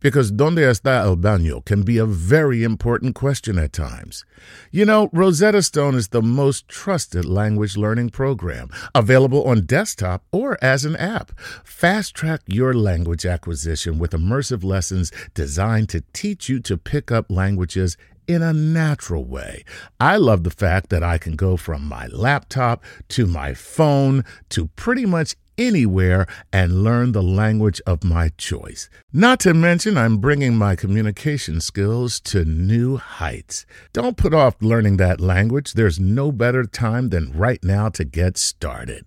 Because 0.00 0.30
donde 0.30 0.58
está 0.58 1.04
el 1.04 1.16
baño 1.16 1.64
can 1.64 1.82
be 1.82 1.98
a 1.98 2.06
very 2.06 2.62
important 2.62 3.14
question 3.14 3.58
at 3.58 3.72
times. 3.72 4.24
You 4.70 4.84
know, 4.84 5.08
Rosetta 5.12 5.62
Stone 5.62 5.94
is 5.94 6.08
the 6.08 6.22
most 6.22 6.68
trusted 6.68 7.24
language 7.24 7.76
learning 7.76 8.10
program, 8.10 8.68
available 8.94 9.44
on 9.44 9.66
desktop 9.66 10.24
or 10.32 10.58
as 10.62 10.84
an 10.84 10.96
app. 10.96 11.32
Fast 11.64 12.14
track 12.14 12.42
your 12.46 12.74
language 12.74 13.26
acquisition 13.26 13.98
with 13.98 14.12
immersive 14.12 14.64
lessons 14.64 15.10
designed 15.34 15.88
to 15.90 16.04
teach 16.12 16.48
you 16.48 16.60
to 16.60 16.76
pick 16.76 17.10
up 17.10 17.30
languages 17.30 17.96
in 18.26 18.42
a 18.42 18.52
natural 18.52 19.24
way. 19.24 19.64
I 20.00 20.16
love 20.16 20.44
the 20.44 20.50
fact 20.50 20.90
that 20.90 21.02
I 21.02 21.18
can 21.18 21.36
go 21.36 21.56
from 21.56 21.84
my 21.84 22.06
laptop 22.08 22.84
to 23.08 23.26
my 23.26 23.54
phone 23.54 24.24
to 24.50 24.66
pretty 24.76 25.06
much 25.06 25.34
anywhere 25.58 26.26
and 26.52 26.84
learn 26.84 27.12
the 27.12 27.22
language 27.22 27.80
of 27.86 28.04
my 28.04 28.30
choice. 28.36 28.88
Not 29.12 29.40
to 29.40 29.54
mention, 29.54 29.96
I'm 29.96 30.18
bringing 30.18 30.56
my 30.56 30.76
communication 30.76 31.60
skills 31.60 32.20
to 32.20 32.44
new 32.44 32.96
heights. 32.96 33.66
Don't 33.92 34.16
put 34.16 34.34
off 34.34 34.56
learning 34.60 34.98
that 34.98 35.20
language. 35.20 35.72
There's 35.72 35.98
no 35.98 36.30
better 36.32 36.64
time 36.64 37.08
than 37.08 37.32
right 37.32 37.62
now 37.64 37.88
to 37.90 38.04
get 38.04 38.36
started. 38.36 39.06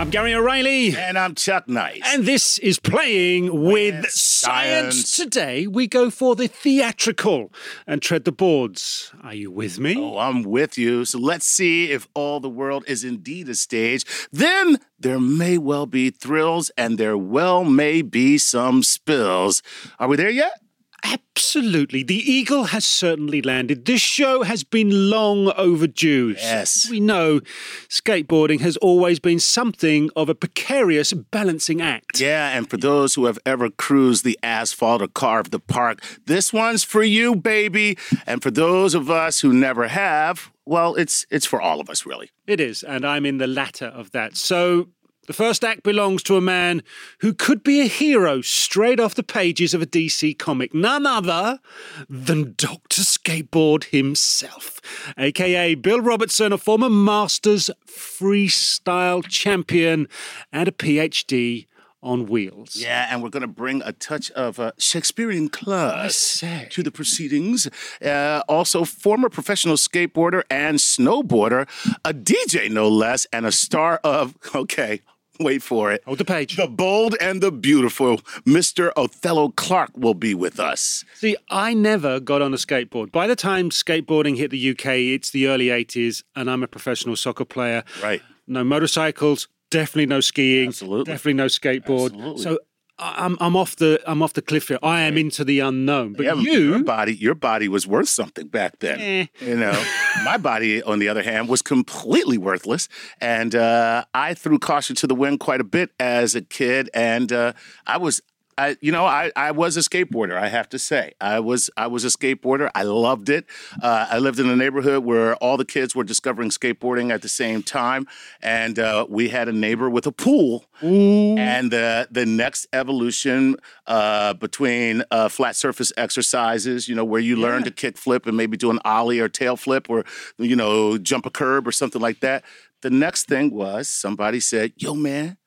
I'm 0.00 0.08
Gary 0.08 0.34
O'Reilly. 0.34 0.96
And 0.96 1.18
I'm 1.18 1.34
Chuck 1.34 1.68
Nice. 1.68 2.00
And 2.06 2.24
this 2.24 2.56
is 2.56 2.78
Playing 2.78 3.64
with, 3.64 3.96
With 3.96 4.10
science. 4.10 4.94
Science. 4.94 5.14
Today 5.14 5.66
we 5.66 5.86
go 5.86 6.08
for 6.08 6.34
the 6.34 6.48
theatrical 6.48 7.52
and 7.86 8.00
tread 8.00 8.24
the 8.24 8.32
boards. 8.32 9.12
Are 9.22 9.34
you 9.34 9.50
with 9.50 9.78
me? 9.78 9.98
Oh, 9.98 10.16
I'm 10.16 10.42
with 10.42 10.78
you. 10.78 11.04
So 11.04 11.18
let's 11.18 11.46
see 11.46 11.90
if 11.90 12.08
all 12.14 12.40
the 12.40 12.48
world 12.48 12.82
is 12.86 13.04
indeed 13.04 13.50
a 13.50 13.54
stage. 13.54 14.06
Then 14.32 14.78
there 14.98 15.20
may 15.20 15.58
well 15.58 15.84
be 15.84 16.08
thrills 16.08 16.70
and 16.78 16.96
there 16.96 17.18
well 17.18 17.62
may 17.62 18.00
be 18.00 18.38
some 18.38 18.82
spills. 18.82 19.62
Are 19.98 20.08
we 20.08 20.16
there 20.16 20.30
yet? 20.30 20.62
Absolutely. 21.02 22.02
The 22.02 22.14
eagle 22.14 22.64
has 22.64 22.84
certainly 22.84 23.42
landed. 23.42 23.86
This 23.86 24.00
show 24.00 24.42
has 24.42 24.62
been 24.62 25.10
long 25.10 25.52
overdue. 25.56 26.34
Yes. 26.36 26.88
We 26.90 27.00
know 27.00 27.40
skateboarding 27.88 28.60
has 28.60 28.76
always 28.78 29.18
been 29.18 29.40
something 29.40 30.10
of 30.14 30.28
a 30.28 30.34
precarious 30.34 31.12
balancing 31.12 31.80
act. 31.80 32.20
Yeah, 32.20 32.56
and 32.56 32.68
for 32.68 32.76
those 32.76 33.14
who 33.14 33.24
have 33.24 33.38
ever 33.46 33.70
cruised 33.70 34.24
the 34.24 34.38
asphalt 34.42 35.02
or 35.02 35.08
carved 35.08 35.50
the 35.50 35.60
park, 35.60 36.02
this 36.26 36.52
one's 36.52 36.84
for 36.84 37.02
you, 37.02 37.34
baby. 37.34 37.96
And 38.26 38.42
for 38.42 38.50
those 38.50 38.94
of 38.94 39.10
us 39.10 39.40
who 39.40 39.52
never 39.52 39.88
have, 39.88 40.50
well, 40.66 40.94
it's 40.94 41.26
it's 41.30 41.46
for 41.46 41.60
all 41.60 41.80
of 41.80 41.88
us, 41.90 42.06
really. 42.06 42.30
It 42.46 42.60
is, 42.60 42.82
and 42.82 43.04
I'm 43.04 43.26
in 43.26 43.38
the 43.38 43.46
latter 43.46 43.86
of 43.86 44.12
that. 44.12 44.36
So 44.36 44.88
the 45.30 45.34
first 45.34 45.62
act 45.62 45.84
belongs 45.84 46.24
to 46.24 46.36
a 46.36 46.40
man 46.40 46.82
who 47.20 47.32
could 47.32 47.62
be 47.62 47.80
a 47.80 47.84
hero 47.84 48.40
straight 48.40 48.98
off 48.98 49.14
the 49.14 49.22
pages 49.22 49.72
of 49.72 49.80
a 49.80 49.86
DC 49.86 50.36
comic, 50.40 50.74
none 50.74 51.06
other 51.06 51.60
than 52.08 52.54
Dr. 52.56 53.02
Skateboard 53.02 53.84
himself, 53.84 54.80
aka 55.16 55.76
Bill 55.76 56.00
Robertson, 56.00 56.52
a 56.52 56.58
former 56.58 56.90
Masters 56.90 57.70
freestyle 57.86 59.24
champion 59.24 60.08
and 60.52 60.66
a 60.66 60.72
PhD 60.72 61.68
on 62.02 62.26
wheels. 62.26 62.74
Yeah, 62.74 63.06
and 63.08 63.22
we're 63.22 63.28
going 63.28 63.42
to 63.42 63.46
bring 63.46 63.82
a 63.84 63.92
touch 63.92 64.30
of 64.32 64.58
uh, 64.58 64.72
Shakespearean 64.78 65.48
class 65.48 66.42
to 66.70 66.82
the 66.82 66.90
proceedings. 66.90 67.68
Uh, 68.04 68.42
also, 68.48 68.84
former 68.84 69.28
professional 69.28 69.76
skateboarder 69.76 70.42
and 70.50 70.78
snowboarder, 70.78 71.68
a 72.04 72.14
DJ 72.14 72.70
no 72.70 72.88
less, 72.88 73.26
and 73.32 73.46
a 73.46 73.52
star 73.52 74.00
of, 74.02 74.36
okay, 74.54 75.02
wait 75.40 75.62
for 75.62 75.90
it. 75.92 76.02
Hold 76.04 76.18
the 76.18 76.24
page. 76.24 76.56
The 76.56 76.66
bold 76.66 77.16
and 77.20 77.42
the 77.42 77.50
beautiful 77.50 78.18
Mr. 78.46 78.90
Othello 78.96 79.48
Clark 79.50 79.90
will 79.96 80.14
be 80.14 80.34
with 80.34 80.60
us. 80.60 81.04
See, 81.14 81.36
I 81.48 81.74
never 81.74 82.20
got 82.20 82.42
on 82.42 82.52
a 82.54 82.56
skateboard. 82.56 83.10
By 83.10 83.26
the 83.26 83.36
time 83.36 83.70
skateboarding 83.70 84.36
hit 84.36 84.50
the 84.50 84.70
UK, 84.70 84.86
it's 84.86 85.30
the 85.30 85.48
early 85.48 85.66
80s, 85.66 86.22
and 86.36 86.50
I'm 86.50 86.62
a 86.62 86.68
professional 86.68 87.16
soccer 87.16 87.44
player. 87.44 87.84
Right. 88.02 88.22
No 88.46 88.64
motorcycles, 88.64 89.48
definitely 89.70 90.06
no 90.06 90.20
skiing, 90.20 90.68
Absolutely. 90.68 91.12
definitely 91.12 91.34
no 91.34 91.46
skateboard. 91.46 92.06
Absolutely. 92.12 92.42
So 92.42 92.58
I'm 93.00 93.36
I'm 93.40 93.56
off 93.56 93.76
the 93.76 94.00
I'm 94.06 94.22
off 94.22 94.34
the 94.34 94.42
cliff 94.42 94.68
here. 94.68 94.78
I 94.82 95.00
am 95.02 95.16
into 95.16 95.44
the 95.44 95.60
unknown. 95.60 96.12
But 96.12 96.26
Yeah, 96.26 96.34
your 96.34 96.82
body, 96.84 97.14
your 97.14 97.34
body 97.34 97.68
was 97.68 97.86
worth 97.86 98.08
something 98.08 98.48
back 98.48 98.78
then. 98.80 99.00
Eh. 99.00 99.26
You 99.40 99.56
know, 99.56 99.82
my 100.24 100.36
body, 100.36 100.82
on 100.82 100.98
the 100.98 101.08
other 101.08 101.22
hand, 101.22 101.48
was 101.48 101.62
completely 101.62 102.38
worthless, 102.38 102.88
and 103.20 103.54
uh, 103.54 104.04
I 104.14 104.34
threw 104.34 104.58
caution 104.58 104.96
to 104.96 105.06
the 105.06 105.14
wind 105.14 105.40
quite 105.40 105.60
a 105.60 105.64
bit 105.64 105.90
as 105.98 106.34
a 106.34 106.42
kid, 106.42 106.90
and 106.94 107.32
uh, 107.32 107.52
I 107.86 107.96
was. 107.96 108.20
I, 108.60 108.76
you 108.82 108.92
know, 108.92 109.06
I, 109.06 109.32
I 109.36 109.52
was 109.52 109.78
a 109.78 109.80
skateboarder. 109.80 110.36
I 110.36 110.48
have 110.48 110.68
to 110.70 110.78
say, 110.78 111.14
I 111.18 111.40
was 111.40 111.70
I 111.78 111.86
was 111.86 112.04
a 112.04 112.08
skateboarder. 112.08 112.70
I 112.74 112.82
loved 112.82 113.30
it. 113.30 113.46
Uh, 113.82 114.06
I 114.10 114.18
lived 114.18 114.38
in 114.38 114.50
a 114.50 114.56
neighborhood 114.56 115.02
where 115.02 115.34
all 115.36 115.56
the 115.56 115.64
kids 115.64 115.96
were 115.96 116.04
discovering 116.04 116.50
skateboarding 116.50 117.10
at 117.10 117.22
the 117.22 117.28
same 117.28 117.62
time, 117.62 118.06
and 118.42 118.78
uh, 118.78 119.06
we 119.08 119.30
had 119.30 119.48
a 119.48 119.52
neighbor 119.52 119.88
with 119.88 120.06
a 120.06 120.12
pool. 120.12 120.66
Ooh. 120.82 121.36
And 121.38 121.70
the 121.70 122.06
the 122.10 122.26
next 122.26 122.66
evolution 122.74 123.56
uh, 123.86 124.34
between 124.34 125.04
uh, 125.10 125.30
flat 125.30 125.56
surface 125.56 125.90
exercises, 125.96 126.86
you 126.86 126.94
know, 126.94 127.04
where 127.04 127.20
you 127.20 127.36
learn 127.36 127.64
to 127.64 127.70
kick 127.70 127.96
flip 127.96 128.26
and 128.26 128.36
maybe 128.36 128.58
do 128.58 128.70
an 128.70 128.78
ollie 128.84 129.20
or 129.20 129.28
tail 129.30 129.56
flip 129.56 129.88
or 129.88 130.04
you 130.36 130.54
know 130.54 130.98
jump 130.98 131.24
a 131.24 131.30
curb 131.30 131.66
or 131.66 131.72
something 131.72 132.02
like 132.02 132.20
that. 132.20 132.44
The 132.82 132.90
next 132.90 133.24
thing 133.26 133.54
was 133.54 133.88
somebody 133.88 134.38
said, 134.38 134.74
"Yo, 134.76 134.94
man." 134.94 135.38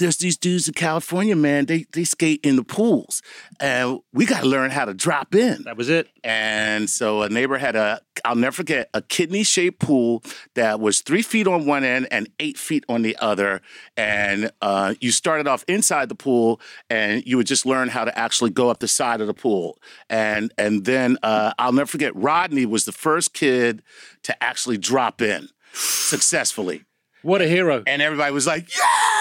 There's 0.00 0.16
these 0.16 0.36
dudes 0.36 0.66
in 0.66 0.74
California, 0.74 1.36
man. 1.36 1.66
They 1.66 1.84
they 1.92 2.04
skate 2.04 2.40
in 2.42 2.56
the 2.56 2.64
pools, 2.64 3.22
and 3.60 4.00
we 4.12 4.24
got 4.26 4.40
to 4.40 4.48
learn 4.48 4.70
how 4.70 4.86
to 4.86 4.94
drop 4.94 5.34
in. 5.34 5.62
that 5.64 5.76
was 5.76 5.88
it. 5.88 6.08
And 6.24 6.88
so 6.88 7.22
a 7.22 7.28
neighbor 7.28 7.58
had 7.58 7.76
a, 7.76 8.00
I'll 8.24 8.34
never 8.34 8.54
forget, 8.54 8.88
a 8.94 9.02
kidney 9.02 9.42
shaped 9.42 9.78
pool 9.78 10.22
that 10.54 10.80
was 10.80 11.00
three 11.00 11.22
feet 11.22 11.46
on 11.46 11.66
one 11.66 11.84
end 11.84 12.08
and 12.10 12.28
eight 12.40 12.58
feet 12.58 12.84
on 12.88 13.02
the 13.02 13.16
other. 13.18 13.60
And 13.96 14.50
uh, 14.60 14.94
you 15.00 15.12
started 15.12 15.46
off 15.46 15.64
inside 15.68 16.08
the 16.08 16.14
pool 16.14 16.60
and 16.88 17.24
you 17.26 17.36
would 17.36 17.46
just 17.46 17.64
learn 17.66 17.88
how 17.88 18.04
to 18.04 18.18
actually 18.18 18.50
go 18.50 18.70
up 18.70 18.80
the 18.80 18.88
side 18.88 19.20
of 19.20 19.26
the 19.26 19.34
pool. 19.34 19.78
And, 20.08 20.52
and 20.58 20.84
then 20.84 21.18
uh, 21.22 21.52
I'll 21.58 21.72
never 21.72 21.86
forget, 21.86 22.14
Rodney 22.16 22.66
was 22.66 22.84
the 22.84 22.92
first 22.92 23.32
kid 23.32 23.82
to 24.24 24.42
actually 24.42 24.78
drop 24.78 25.22
in 25.22 25.48
successfully. 25.72 26.84
What 27.22 27.42
a 27.42 27.48
hero. 27.48 27.82
And 27.86 28.00
everybody 28.02 28.32
was 28.32 28.46
like, 28.46 28.74
yeah! 28.74 29.19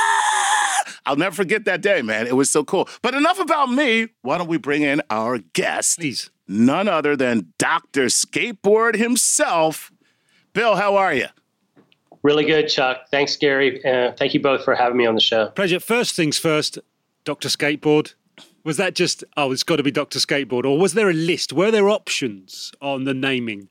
I'll 1.10 1.16
never 1.16 1.36
forget 1.36 1.66
that 1.66 1.82
day, 1.82 2.04
man. 2.04 2.28
It 2.28 2.36
was 2.36 2.52
so 2.52 2.64
cool. 2.64 2.88
But 3.02 3.16
enough 3.16 3.40
about 3.40 3.72
me. 3.72 4.10
Why 4.22 4.38
don't 4.38 4.48
we 4.48 4.58
bring 4.60 4.84
in 4.84 5.02
our 5.10 5.40
guest? 5.40 5.98
Please. 5.98 6.30
none 6.48 6.88
other 6.88 7.16
than 7.16 7.52
Dr. 7.58 8.06
Skateboard 8.06 8.96
himself. 8.96 9.92
Bill, 10.54 10.76
how 10.76 10.96
are 10.98 11.12
you? 11.16 11.26
Really 12.22 12.46
good, 12.46 12.68
Chuck. 12.68 13.08
Thanks, 13.10 13.36
Gary. 13.38 13.84
Uh, 13.84 14.12
thank 14.18 14.36
you 14.36 14.40
both 14.40 14.64
for 14.64 14.76
having 14.76 14.98
me 14.98 15.08
on 15.08 15.16
the 15.16 15.22
show. 15.22 15.48
Pleasure. 15.48 15.80
First 15.80 16.16
things 16.16 16.38
first, 16.38 16.78
Dr. 17.24 17.48
Skateboard. 17.50 18.14
Was 18.64 18.78
that 18.78 18.94
just, 18.94 19.24
oh, 19.36 19.52
it's 19.52 19.64
got 19.64 19.78
to 19.78 19.84
be 19.84 19.90
Dr. 19.90 20.20
Skateboard? 20.20 20.64
Or 20.64 20.78
was 20.78 20.94
there 20.94 21.10
a 21.10 21.14
list? 21.14 21.54
Were 21.54 21.72
there 21.72 21.90
options 21.90 22.72
on 22.82 23.06
the 23.06 23.16
naming? 23.16 23.70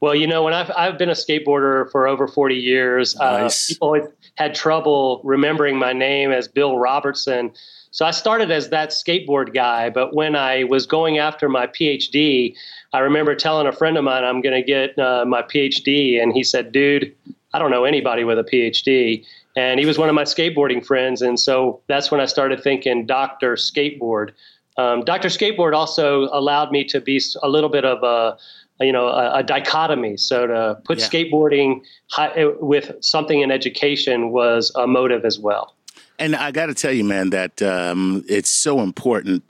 Well, 0.00 0.14
you 0.14 0.26
know, 0.26 0.42
when 0.42 0.54
I've, 0.54 0.70
I've 0.76 0.96
been 0.96 1.10
a 1.10 1.14
skateboarder 1.14 1.90
for 1.90 2.08
over 2.08 2.26
40 2.26 2.54
years, 2.54 3.14
nice. 3.16 3.70
uh, 3.70 3.74
people 3.74 3.86
always 3.88 4.04
had 4.36 4.54
trouble 4.54 5.20
remembering 5.24 5.78
my 5.78 5.92
name 5.92 6.32
as 6.32 6.48
Bill 6.48 6.78
Robertson. 6.78 7.52
So 7.90 8.06
I 8.06 8.10
started 8.10 8.50
as 8.50 8.70
that 8.70 8.90
skateboard 8.90 9.52
guy. 9.52 9.90
But 9.90 10.14
when 10.14 10.36
I 10.36 10.64
was 10.64 10.86
going 10.86 11.18
after 11.18 11.48
my 11.48 11.66
PhD, 11.66 12.54
I 12.92 13.00
remember 13.00 13.34
telling 13.34 13.66
a 13.66 13.72
friend 13.72 13.96
of 13.98 14.04
mine 14.04 14.24
I'm 14.24 14.40
going 14.40 14.54
to 14.54 14.66
get 14.66 14.98
uh, 14.98 15.24
my 15.26 15.42
PhD, 15.42 16.22
and 16.22 16.32
he 16.32 16.42
said, 16.42 16.72
"Dude, 16.72 17.14
I 17.52 17.58
don't 17.58 17.70
know 17.70 17.84
anybody 17.84 18.24
with 18.24 18.38
a 18.38 18.44
PhD." 18.44 19.24
And 19.56 19.80
he 19.80 19.86
was 19.86 19.98
one 19.98 20.08
of 20.08 20.14
my 20.14 20.22
skateboarding 20.22 20.84
friends, 20.84 21.22
and 21.22 21.38
so 21.38 21.80
that's 21.88 22.10
when 22.10 22.20
I 22.20 22.26
started 22.26 22.62
thinking 22.62 23.06
Doctor 23.06 23.54
Skateboard. 23.54 24.30
Um, 24.76 25.04
Doctor 25.04 25.28
Skateboard 25.28 25.74
also 25.74 26.28
allowed 26.32 26.70
me 26.70 26.84
to 26.84 27.00
be 27.00 27.20
a 27.42 27.48
little 27.48 27.68
bit 27.68 27.84
of 27.84 28.02
a 28.02 28.38
you 28.84 28.92
know 28.92 29.08
a, 29.08 29.38
a 29.38 29.42
dichotomy. 29.42 30.16
So 30.16 30.46
to 30.46 30.78
put 30.84 30.98
yeah. 30.98 31.06
skateboarding 31.06 31.82
high, 32.10 32.46
with 32.60 32.92
something 33.00 33.40
in 33.40 33.50
education 33.50 34.30
was 34.30 34.72
a 34.74 34.86
motive 34.86 35.24
as 35.24 35.38
well. 35.38 35.74
And 36.18 36.36
I 36.36 36.50
got 36.50 36.66
to 36.66 36.74
tell 36.74 36.92
you, 36.92 37.04
man, 37.04 37.30
that 37.30 37.62
um, 37.62 38.24
it's 38.28 38.50
so 38.50 38.80
important. 38.80 39.42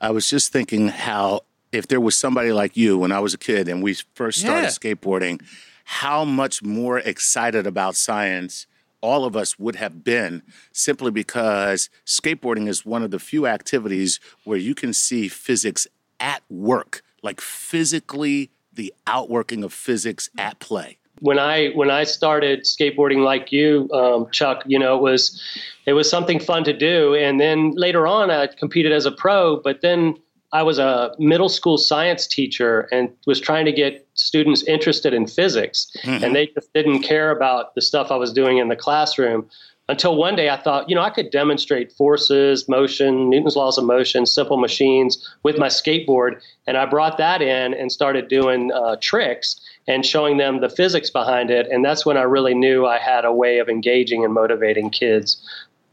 I 0.00 0.10
was 0.10 0.28
just 0.28 0.52
thinking 0.52 0.88
how 0.88 1.42
if 1.72 1.88
there 1.88 2.00
was 2.00 2.16
somebody 2.16 2.52
like 2.52 2.76
you 2.76 2.98
when 2.98 3.12
I 3.12 3.20
was 3.20 3.34
a 3.34 3.38
kid 3.38 3.68
and 3.68 3.82
we 3.82 3.94
first 4.14 4.40
started 4.40 4.62
yeah. 4.62 4.68
skateboarding, 4.68 5.42
how 5.84 6.24
much 6.24 6.62
more 6.62 6.98
excited 6.98 7.66
about 7.66 7.94
science 7.94 8.66
all 9.04 9.26
of 9.26 9.36
us 9.36 9.58
would 9.58 9.76
have 9.76 10.02
been 10.02 10.42
simply 10.72 11.10
because 11.10 11.90
skateboarding 12.06 12.66
is 12.68 12.86
one 12.86 13.02
of 13.02 13.10
the 13.10 13.18
few 13.18 13.46
activities 13.46 14.18
where 14.44 14.56
you 14.56 14.74
can 14.74 14.94
see 14.94 15.28
physics 15.28 15.86
at 16.18 16.42
work, 16.48 17.02
like 17.22 17.38
physically 17.38 18.50
the 18.72 18.94
outworking 19.06 19.62
of 19.62 19.74
physics 19.74 20.30
at 20.38 20.58
play 20.58 20.96
when 21.20 21.38
I 21.38 21.68
when 21.70 21.90
I 21.90 22.04
started 22.04 22.64
skateboarding 22.64 23.22
like 23.22 23.52
you, 23.52 23.88
um, 23.92 24.26
Chuck, 24.32 24.64
you 24.66 24.78
know, 24.78 24.96
it 24.96 25.02
was 25.02 25.40
it 25.86 25.92
was 25.92 26.10
something 26.10 26.40
fun 26.40 26.64
to 26.64 26.72
do. 26.72 27.14
And 27.14 27.40
then 27.40 27.70
later 27.76 28.06
on, 28.06 28.30
I 28.30 28.48
competed 28.48 28.90
as 28.90 29.06
a 29.06 29.12
pro. 29.12 29.60
But 29.60 29.80
then 29.80 30.16
I 30.54 30.62
was 30.62 30.78
a 30.78 31.12
middle 31.18 31.48
school 31.48 31.76
science 31.76 32.28
teacher 32.28 32.88
and 32.92 33.10
was 33.26 33.40
trying 33.40 33.64
to 33.64 33.72
get 33.72 34.06
students 34.14 34.62
interested 34.62 35.12
in 35.12 35.26
physics, 35.26 35.90
mm-hmm. 36.02 36.22
and 36.22 36.34
they 36.34 36.46
just 36.46 36.72
didn't 36.72 37.02
care 37.02 37.32
about 37.32 37.74
the 37.74 37.82
stuff 37.82 38.12
I 38.12 38.16
was 38.16 38.32
doing 38.32 38.58
in 38.58 38.68
the 38.68 38.76
classroom. 38.76 39.50
Until 39.88 40.14
one 40.16 40.36
day 40.36 40.48
I 40.48 40.56
thought, 40.56 40.88
you 40.88 40.94
know, 40.94 41.02
I 41.02 41.10
could 41.10 41.30
demonstrate 41.30 41.92
forces, 41.92 42.68
motion, 42.68 43.28
Newton's 43.28 43.56
laws 43.56 43.76
of 43.76 43.84
motion, 43.84 44.24
simple 44.26 44.56
machines 44.56 45.28
with 45.42 45.58
my 45.58 45.66
skateboard. 45.66 46.40
And 46.66 46.78
I 46.78 46.86
brought 46.86 47.18
that 47.18 47.42
in 47.42 47.74
and 47.74 47.92
started 47.92 48.28
doing 48.28 48.72
uh, 48.72 48.96
tricks 49.02 49.60
and 49.86 50.06
showing 50.06 50.38
them 50.38 50.62
the 50.62 50.70
physics 50.70 51.10
behind 51.10 51.50
it. 51.50 51.66
And 51.70 51.84
that's 51.84 52.06
when 52.06 52.16
I 52.16 52.22
really 52.22 52.54
knew 52.54 52.86
I 52.86 52.98
had 52.98 53.26
a 53.26 53.32
way 53.32 53.58
of 53.58 53.68
engaging 53.68 54.24
and 54.24 54.32
motivating 54.32 54.88
kids 54.88 55.46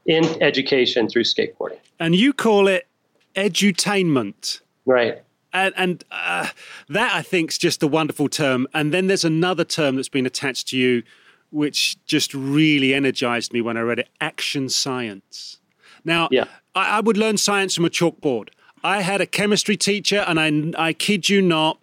in 0.06 0.24
education 0.42 1.10
through 1.10 1.24
skateboarding. 1.24 1.80
And 2.00 2.16
you 2.16 2.32
call 2.32 2.70
it 2.70 2.88
edutainment. 3.36 4.62
Right. 4.86 5.22
And, 5.54 5.74
and 5.78 6.04
uh, 6.12 6.48
that 6.90 7.14
I 7.14 7.22
think 7.22 7.52
is 7.52 7.58
just 7.58 7.84
a 7.84 7.88
wonderful 7.88 8.30
term. 8.30 8.68
And 8.74 8.94
then 8.94 9.08
there's 9.08 9.26
another 9.26 9.64
term 9.64 9.96
that's 9.96 10.10
been 10.10 10.26
attached 10.26 10.70
to 10.70 10.78
you, 10.78 11.04
which 11.50 11.98
just 12.06 12.34
really 12.34 12.94
energized 12.94 13.52
me 13.52 13.62
when 13.62 13.76
I 13.76 13.82
read 13.82 14.00
it 14.00 14.10
action 14.22 14.70
science. 14.70 15.60
Now, 16.06 16.30
yeah. 16.32 16.46
I, 16.74 16.98
I 16.98 17.00
would 17.02 17.18
learn 17.18 17.38
science 17.38 17.76
from 17.76 17.86
a 17.86 17.90
chalkboard. 17.90 18.50
I 18.84 19.02
had 19.02 19.22
a 19.22 19.26
chemistry 19.26 19.78
teacher, 19.78 20.26
and 20.28 20.40
I, 20.76 20.88
I 20.88 20.94
kid 20.94 21.30
you 21.30 21.42
not, 21.42 21.80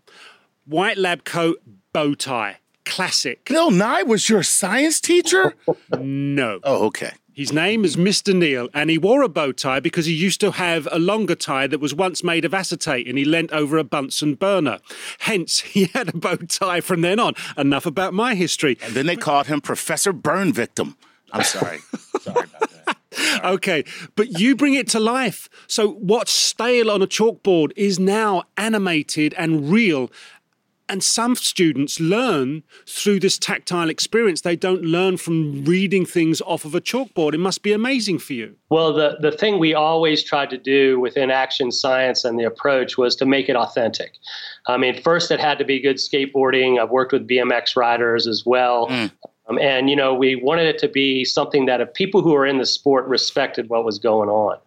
white 0.65 0.99
lab 0.99 1.25
coat, 1.25 1.63
bow 1.93 2.15
tie. 2.15 2.57
Classic. 2.85 3.45
Bill 3.45 3.71
Nye 3.71 4.03
was 4.03 4.29
your 4.29 4.43
science 4.43 5.01
teacher? 5.01 5.55
no. 5.99 6.59
Oh, 6.65 6.87
okay. 6.87 7.13
His 7.39 7.53
name 7.53 7.85
is 7.85 7.95
Mr. 7.95 8.35
Neal, 8.35 8.69
and 8.75 8.91
he 8.91 8.99
wore 8.99 9.23
a 9.23 9.29
bow 9.29 9.53
tie 9.53 9.79
because 9.79 10.07
he 10.07 10.13
used 10.13 10.41
to 10.41 10.51
have 10.51 10.89
a 10.91 10.99
longer 10.99 11.37
tie 11.37 11.69
that 11.69 11.79
was 11.79 11.95
once 11.95 12.25
made 12.25 12.45
of 12.45 12.53
acetate 12.53 13.07
and 13.07 13.17
he 13.17 13.25
leant 13.25 13.53
over 13.53 13.79
a 13.79 13.85
Bunsen 13.85 14.35
burner. 14.35 14.81
Hence, 15.21 15.61
he 15.75 15.85
had 15.95 16.09
a 16.09 16.17
bow 16.17 16.35
tie 16.35 16.81
from 16.81 17.03
then 17.03 17.21
on. 17.21 17.35
Enough 17.57 17.87
about 17.87 18.13
my 18.13 18.35
history. 18.35 18.77
And 18.83 18.93
then 18.93 19.07
they 19.07 19.15
called 19.15 19.47
him 19.47 19.61
Professor 19.61 20.13
Burn 20.13 20.53
Victim. 20.53 20.97
I'm 21.31 21.45
sorry. 21.45 21.79
sorry 22.21 22.47
about 22.57 22.71
that. 22.71 23.45
Okay, 23.45 23.85
but 24.17 24.41
you 24.41 24.57
bring 24.57 24.75
it 24.75 24.89
to 24.89 24.99
life. 24.99 25.49
So, 25.69 25.93
what's 25.93 26.33
stale 26.33 26.91
on 26.91 27.03
a 27.03 27.07
chalkboard 27.07 27.71
is 27.77 28.01
now 28.01 28.45
animated 28.57 29.33
and 29.35 29.71
real 29.71 30.11
and 30.89 31.03
some 31.03 31.37
students 31.37 32.01
learn 32.01 32.63
through 32.87 33.21
this 33.21 33.39
tactile 33.39 33.91
experience. 33.91 34.41
They 34.41 34.57
don't 34.57 34.83
learn 34.83 35.17
from 35.17 35.65
reading 35.65 36.07
things 36.07 36.41
off 36.43 36.65
of 36.65 36.75
a 36.75 36.81
chalkboard. 36.81 37.35
It 37.35 37.39
must 37.39 37.63
be 37.63 37.73
amazing 37.73 38.19
for 38.19 38.33
you. 38.33 38.57
Well, 38.71 38.93
the, 38.93 39.17
the 39.21 39.33
thing 39.33 39.59
we 39.59 39.75
always 39.75 40.23
tried 40.23 40.51
to 40.51 40.59
do 40.59 40.99
within 41.01 41.31
action 41.31 41.71
science 41.71 42.25
and 42.25 42.39
the 42.39 42.45
approach 42.45 42.97
was 42.97 43.17
to 43.17 43.27
make 43.27 43.49
it 43.49 43.57
authentic. 43.57 44.13
I 44.67 44.77
mean, 44.77 45.01
first, 45.03 45.31
it 45.31 45.41
had 45.41 45.59
to 45.59 45.65
be 45.65 45.81
good 45.81 45.97
skateboarding. 45.97 46.81
I've 46.81 46.91
worked 46.91 47.13
with 47.13 47.29
BMX 47.29 47.77
riders 47.77 48.27
as 48.27 48.45
well. 48.45 48.89
Mm. 48.89 49.11
Um, 49.49 49.59
and, 49.59 49.89
you 49.89 49.97
know, 49.97 50.15
we 50.15 50.37
wanted 50.37 50.67
it 50.67 50.79
to 50.81 50.89
be 50.89 51.25
something 51.25 51.67
that 51.67 51.81
if 51.81 51.93
people 51.95 52.23
who 52.23 52.35
are 52.35 52.47
in 52.47 52.59
the 52.59 52.67
sport 52.67 53.07
respected 53.07 53.69
what 53.69 53.85
was 53.85 53.99
going 53.99 54.29
on. 54.29 54.59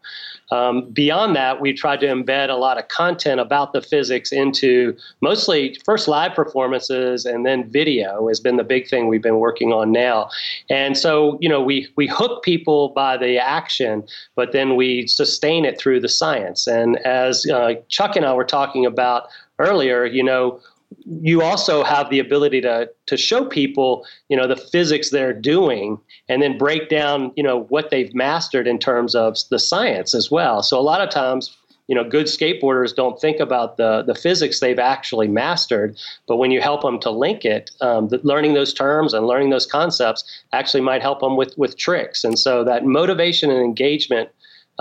Um, 0.51 0.89
beyond 0.92 1.36
that, 1.36 1.62
we 1.62 1.74
tried 1.74 2.01
to 2.01 2.07
embed 2.07 2.50
a 2.50 2.56
lot 2.56 2.77
of 2.77 2.88
content 2.89 3.39
about 3.39 3.71
the 3.74 3.81
physics 3.81 4.31
into 4.31 4.95
mostly 5.21 5.77
first 5.86 6.07
live 6.07 6.33
performances 6.33 7.25
and 7.25 7.45
then 7.45 7.69
video 7.69 8.27
has 8.27 8.39
been 8.39 8.57
the 8.57 8.63
big 8.63 8.88
thing 8.89 9.07
we've 9.07 9.21
been 9.21 9.39
working 9.39 9.71
on 9.71 9.92
now. 9.92 10.30
And 10.69 10.98
so, 10.98 11.38
you 11.42 11.48
know, 11.48 11.62
we, 11.62 11.88
we 11.95 12.07
hook 12.07 12.44
people 12.44 12.89
by 12.89 13.18
the 13.18 13.38
action, 13.38 14.03
but 14.36 14.51
then 14.51 14.75
we 14.75 15.07
sustain 15.07 15.63
it 15.63 15.80
through 15.80 16.01
the 16.01 16.09
science. 16.09 16.68
And 16.68 16.98
as 17.06 17.50
uh, 17.50 17.75
Chuck 17.88 18.15
and 18.15 18.25
I 18.25 18.33
were 18.33 18.44
talking 18.44 18.86
about 18.86 19.27
earlier, 19.57 20.06
you 20.06 20.24
know, 20.24 20.59
you 21.05 21.41
also 21.41 21.83
have 21.83 22.09
the 22.09 22.19
ability 22.19 22.61
to 22.61 22.89
to 23.05 23.17
show 23.17 23.45
people 23.45 24.05
you 24.29 24.38
know 24.38 24.47
the 24.47 24.55
physics 24.55 25.09
they're 25.09 25.33
doing 25.33 25.97
and 26.29 26.41
then 26.41 26.57
break 26.57 26.89
down 26.89 27.31
you 27.35 27.43
know 27.43 27.63
what 27.69 27.89
they've 27.89 28.13
mastered 28.13 28.67
in 28.67 28.77
terms 28.77 29.15
of 29.15 29.38
the 29.49 29.59
science 29.59 30.13
as 30.13 30.29
well. 30.29 30.61
So 30.63 30.79
a 30.79 30.81
lot 30.81 31.01
of 31.01 31.10
times 31.10 31.55
you 31.88 31.95
know 31.95 32.03
good 32.03 32.27
skateboarders 32.27 32.95
don't 32.95 33.19
think 33.19 33.39
about 33.39 33.77
the 33.77 34.03
the 34.03 34.15
physics 34.15 34.60
they've 34.60 34.79
actually 34.79 35.27
mastered 35.27 35.98
but 36.27 36.38
when 36.38 36.51
you 36.51 36.62
help 36.62 36.83
them 36.83 37.00
to 37.00 37.10
link 37.10 37.43
it 37.43 37.71
um, 37.81 38.07
the, 38.07 38.19
learning 38.24 38.53
those 38.53 38.74
terms 38.74 39.13
and 39.13 39.27
learning 39.27 39.50
those 39.50 39.65
concepts 39.65 40.24
actually 40.53 40.81
might 40.81 41.01
help 41.01 41.19
them 41.19 41.36
with 41.36 41.53
with 41.57 41.77
tricks. 41.77 42.24
And 42.24 42.39
so 42.39 42.63
that 42.63 42.86
motivation 42.86 43.50
and 43.50 43.62
engagement 43.62 44.29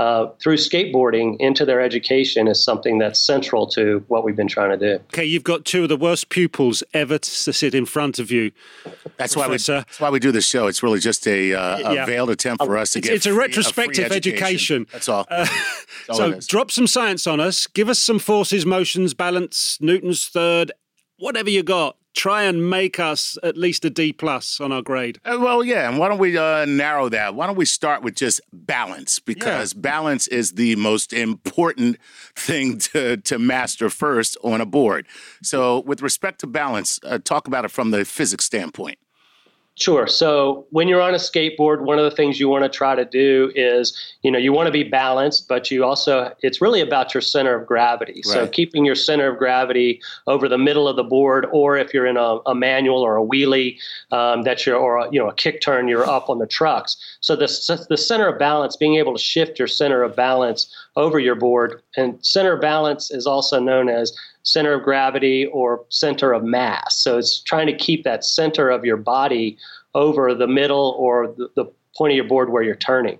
uh, 0.01 0.31
through 0.43 0.57
skateboarding 0.57 1.37
into 1.41 1.67
their 1.67 1.83
education 1.83 2.49
is 2.49 2.65
something 2.65 2.97
that's 2.97 3.21
central 3.21 3.67
to 3.67 4.03
what 4.09 4.25
we've 4.25 4.35
been 4.35 4.49
trying 4.49 4.71
to 4.71 4.79
do. 4.79 5.03
Okay, 5.13 5.27
you've 5.27 5.45
got 5.45 5.67
two 5.67 5.83
of 5.83 5.91
the 5.91 5.97
worst 5.97 6.31
pupils 6.31 6.83
ever 6.95 7.19
to 7.19 7.53
sit 7.53 7.75
in 7.75 7.85
front 7.85 8.19
of 8.19 8.31
you. 8.31 8.51
That's 9.19 9.37
why 9.37 9.47
we. 9.47 9.59
That's 9.59 10.01
why 10.01 10.09
we 10.09 10.19
do 10.19 10.33
this 10.33 10.47
show. 10.47 10.69
It's 10.69 10.83
really 10.83 11.01
just 11.01 11.27
a, 11.27 11.53
uh, 11.53 11.91
a 11.91 11.95
yeah. 11.95 12.07
veiled 12.07 12.31
attempt 12.31 12.65
for 12.65 12.79
us 12.79 12.93
to 12.93 13.01
it's, 13.01 13.09
get. 13.09 13.15
It's 13.15 13.27
a 13.27 13.35
retrospective 13.35 14.11
a 14.11 14.15
education. 14.15 14.87
education. 14.87 14.87
That's 14.91 15.09
all. 15.11 15.27
Uh, 15.29 15.45
That's 15.45 16.09
all 16.09 16.17
so 16.17 16.41
drop 16.47 16.71
some 16.71 16.87
science 16.87 17.27
on 17.27 17.39
us. 17.39 17.67
Give 17.67 17.91
us 17.91 17.99
some 17.99 18.19
forces, 18.19 18.65
motions, 18.65 19.13
balance, 19.13 19.77
Newton's 19.83 20.29
third, 20.29 20.73
whatever 21.19 21.51
you 21.51 21.63
got 21.63 21.97
try 22.15 22.43
and 22.43 22.69
make 22.69 22.99
us 22.99 23.39
at 23.43 23.57
least 23.57 23.85
a 23.85 23.91
D 23.91 24.13
plus 24.13 24.61
on 24.61 24.73
our 24.73 24.83
grade. 24.83 25.19
Uh, 25.25 25.39
well, 25.41 25.63
yeah, 25.63 25.89
and 25.89 25.99
why 25.99 26.09
don't 26.09 26.19
we 26.19 26.37
uh, 26.37 26.65
narrow 26.65 27.09
that? 27.09 27.35
Why 27.35 27.47
don't 27.47 27.57
we 27.57 27.65
start 27.65 28.03
with 28.03 28.15
just 28.15 28.41
balance 28.53 29.19
because 29.19 29.75
yeah. 29.75 29.81
balance 29.81 30.29
is 30.29 30.53
the 30.53 30.77
most 30.77 31.13
important 31.13 31.99
thing 32.37 32.79
to 32.79 33.17
to 33.19 33.39
master 33.39 33.91
first 33.91 34.37
on 34.43 34.61
a 34.61 34.67
board. 34.67 35.07
So, 35.43 35.81
with 35.81 36.03
respect 36.03 36.41
to 36.41 36.47
balance, 36.47 37.01
uh, 37.05 37.19
talk 37.19 37.47
about 37.47 37.65
it 37.65 37.71
from 37.71 37.91
the 37.91 38.05
physics 38.05 38.45
standpoint. 38.45 38.99
Sure. 39.81 40.07
So 40.07 40.67
when 40.69 40.89
you're 40.89 41.01
on 41.01 41.15
a 41.15 41.19
skateboard, 41.19 41.81
one 41.81 41.99
of 41.99 42.05
the 42.05 42.11
things 42.11 42.39
you 42.39 42.51
want 42.51 42.65
to 42.65 42.69
try 42.69 42.95
to 42.95 43.07
do 43.07 43.51
is, 43.55 43.97
you 44.21 44.31
know, 44.31 44.39
you 44.39 44.53
want 44.53 44.67
to 44.67 44.73
be 44.73 44.83
balanced, 44.83 45.49
but 45.49 45.71
you 45.71 45.87
also, 45.87 46.35
it's 46.43 46.61
really 46.61 46.83
about 46.83 47.15
your 47.15 47.23
center 47.23 47.59
of 47.59 47.67
gravity. 47.67 48.17
Right. 48.17 48.25
So 48.27 48.47
keeping 48.47 48.85
your 48.85 48.95
center 48.95 49.33
of 49.33 49.39
gravity 49.39 50.03
over 50.27 50.51
the 50.51 50.59
middle 50.59 50.87
of 50.87 50.97
the 50.97 51.03
board, 51.03 51.47
or 51.51 51.79
if 51.79 51.95
you're 51.95 52.05
in 52.05 52.19
a, 52.19 52.41
a 52.45 52.55
manual 52.55 53.01
or 53.01 53.17
a 53.17 53.23
wheelie, 53.23 53.79
um, 54.13 54.43
that 54.43 54.67
you're, 54.67 54.77
or 54.77 54.99
a, 54.99 55.11
you 55.11 55.19
know, 55.19 55.29
a 55.31 55.35
kick 55.35 55.63
turn, 55.63 55.89
you're 55.89 56.07
up 56.07 56.29
on 56.29 56.41
the 56.41 56.47
trucks. 56.47 56.99
So 57.21 57.35
the 57.35 57.47
the 57.89 57.97
center 57.97 58.29
of 58.29 58.39
balance, 58.39 58.77
being 58.77 58.97
able 58.97 59.15
to 59.15 59.23
shift 59.23 59.59
your 59.59 59.69
center 59.69 60.03
of 60.03 60.15
balance 60.15 60.75
over 60.97 61.19
your 61.19 61.37
board, 61.37 61.83
and 61.97 62.19
center 62.25 62.53
of 62.53 62.61
balance 62.61 63.11
is 63.11 63.27
also 63.27 63.59
known 63.59 63.89
as 63.89 64.13
center 64.43 64.73
of 64.73 64.83
gravity 64.83 65.47
or 65.47 65.85
center 65.89 66.33
of 66.33 66.43
mass. 66.43 66.97
So 66.97 67.19
it's 67.19 67.41
trying 67.41 67.67
to 67.67 67.77
keep 67.77 68.05
that 68.05 68.25
center 68.25 68.71
of 68.71 68.85
your 68.85 68.97
body 68.97 69.59
over 69.95 70.35
the 70.35 70.47
middle 70.47 70.97
or 70.99 71.35
the, 71.37 71.51
the 71.57 71.65
point 71.97 72.13
of 72.13 72.17
your 72.17 72.25
board 72.25 72.51
where 72.51 72.63
you're 72.63 72.77
turning. 72.77 73.19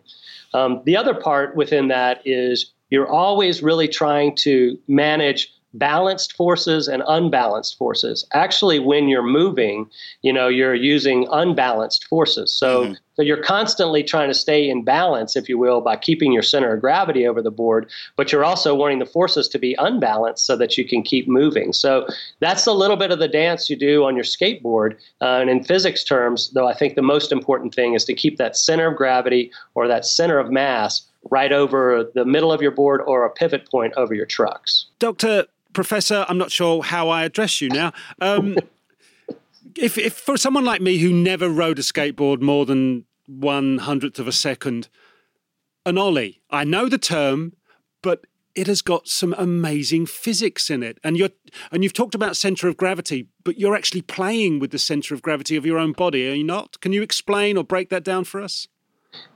Um, 0.55 0.83
the 0.85 0.97
other 0.97 1.15
part 1.15 1.55
within 1.55 1.89
that 1.89 2.23
is 2.25 2.73
you're 2.91 3.09
always 3.09 3.63
really 3.63 3.89
trying 3.89 4.35
to 4.37 4.79
manage 4.89 5.53
balanced 5.75 6.33
forces 6.33 6.89
and 6.89 7.03
unbalanced 7.07 7.79
forces. 7.79 8.27
Actually, 8.33 8.79
when 8.79 9.09
you're 9.09 9.23
moving, 9.23 9.89
you 10.23 10.33
know, 10.33 10.49
you're 10.49 10.75
using 10.75 11.29
unbalanced 11.31 12.05
forces. 12.05 12.53
So, 12.53 12.85
mm-hmm. 12.85 12.95
so 13.15 13.23
you're 13.23 13.43
constantly 13.43 14.03
trying 14.03 14.29
to 14.29 14.35
stay 14.35 14.69
in 14.69 14.85
balance, 14.85 15.37
if 15.37 15.49
you 15.49 15.59
will, 15.59 15.81
by 15.81 15.97
keeping 15.97 16.33
your 16.33 16.43
center 16.43 16.73
of 16.75 16.81
gravity 16.81 17.27
over 17.27 17.41
the 17.41 17.51
board, 17.51 17.89
but 18.17 18.33
you're 18.33 18.45
also 18.45 18.75
wanting 18.75 18.99
the 18.99 19.07
forces 19.07 19.49
to 19.49 19.59
be 19.59 19.75
unbalanced 19.79 20.45
so 20.45 20.57
that 20.57 20.77
you 20.77 20.85
can 20.85 21.03
keep 21.03 21.29
moving. 21.29 21.73
So 21.73 22.07
that's 22.41 22.67
a 22.67 22.73
little 22.73 22.97
bit 22.97 23.13
of 23.13 23.21
the 23.21 23.29
dance 23.29 23.71
you 23.71 23.77
do 23.77 24.05
on 24.05 24.17
your 24.17 24.25
skateboard. 24.25 24.97
Uh, 25.21 25.39
and 25.41 25.51
in 25.51 25.63
physics 25.63 26.03
terms, 26.03 26.51
though, 26.51 26.67
I 26.67 26.75
think 26.75 26.97
the 26.97 27.03
most 27.03 27.31
important 27.31 27.75
thing 27.75 27.95
is 27.95 28.05
to 28.07 28.15
keep 28.15 28.39
that 28.39 28.57
center 28.57 28.89
of 28.89 28.97
gravity 28.97 29.53
or 29.75 29.87
that 29.87 30.05
center 30.05 30.39
of 30.39 30.51
mass 30.51 31.07
right 31.31 31.53
over 31.53 32.11
the 32.15 32.25
middle 32.25 32.53
of 32.53 32.63
your 32.63 32.71
board 32.71 33.01
or 33.07 33.25
a 33.25 33.31
pivot 33.31 33.71
point 33.71 33.93
over 33.97 34.15
your 34.15 34.27
trucks. 34.27 34.87
Doctor, 34.99 35.47
Professor, 35.73 36.25
I'm 36.29 36.39
not 36.39 36.51
sure 36.51 36.83
how 36.83 37.09
I 37.09 37.25
address 37.25 37.61
you 37.61 37.69
now. 37.69 37.93
Um, 38.21 38.57
if, 39.77 39.99
if 39.99 40.15
for 40.15 40.37
someone 40.37 40.65
like 40.65 40.81
me 40.81 40.99
who 40.99 41.13
never 41.13 41.49
rode 41.49 41.79
a 41.79 41.83
skateboard 41.83 42.41
more 42.41 42.67
than 42.67 43.05
one 43.27 43.79
hundredth 43.79 44.19
of 44.19 44.27
a 44.27 44.33
second, 44.33 44.89
an 45.87 45.99
ollie, 45.99 46.41
I 46.51 46.65
know 46.65 46.89
the 46.89 46.99
term, 46.99 47.55
but 48.03 48.27
it 48.55 48.67
has 48.67 48.83
got 48.83 49.07
some 49.07 49.35
amazing 49.39 50.07
physics 50.07 50.71
in 50.71 50.83
it. 50.83 50.99
And 51.05 51.17
you're 51.17 51.31
and 51.71 51.83
you've 51.83 51.93
talked 51.93 52.15
about 52.15 52.37
center 52.37 52.69
of 52.69 52.77
gravity, 52.77 53.29
but 53.45 53.59
you're 53.59 53.77
actually 53.77 54.03
playing 54.03 54.59
with 54.59 54.71
the 54.71 54.79
center 54.79 55.15
of 55.15 55.23
gravity 55.23 55.57
of 55.57 55.65
your 55.65 55.79
own 55.79 55.93
body, 55.93 56.29
are 56.29 56.35
you 56.35 56.45
not? 56.45 56.81
Can 56.81 56.93
you 56.93 57.03
explain 57.03 57.57
or 57.57 57.65
break 57.65 57.91
that 57.91 58.05
down 58.05 58.25
for 58.25 58.41
us? 58.41 58.67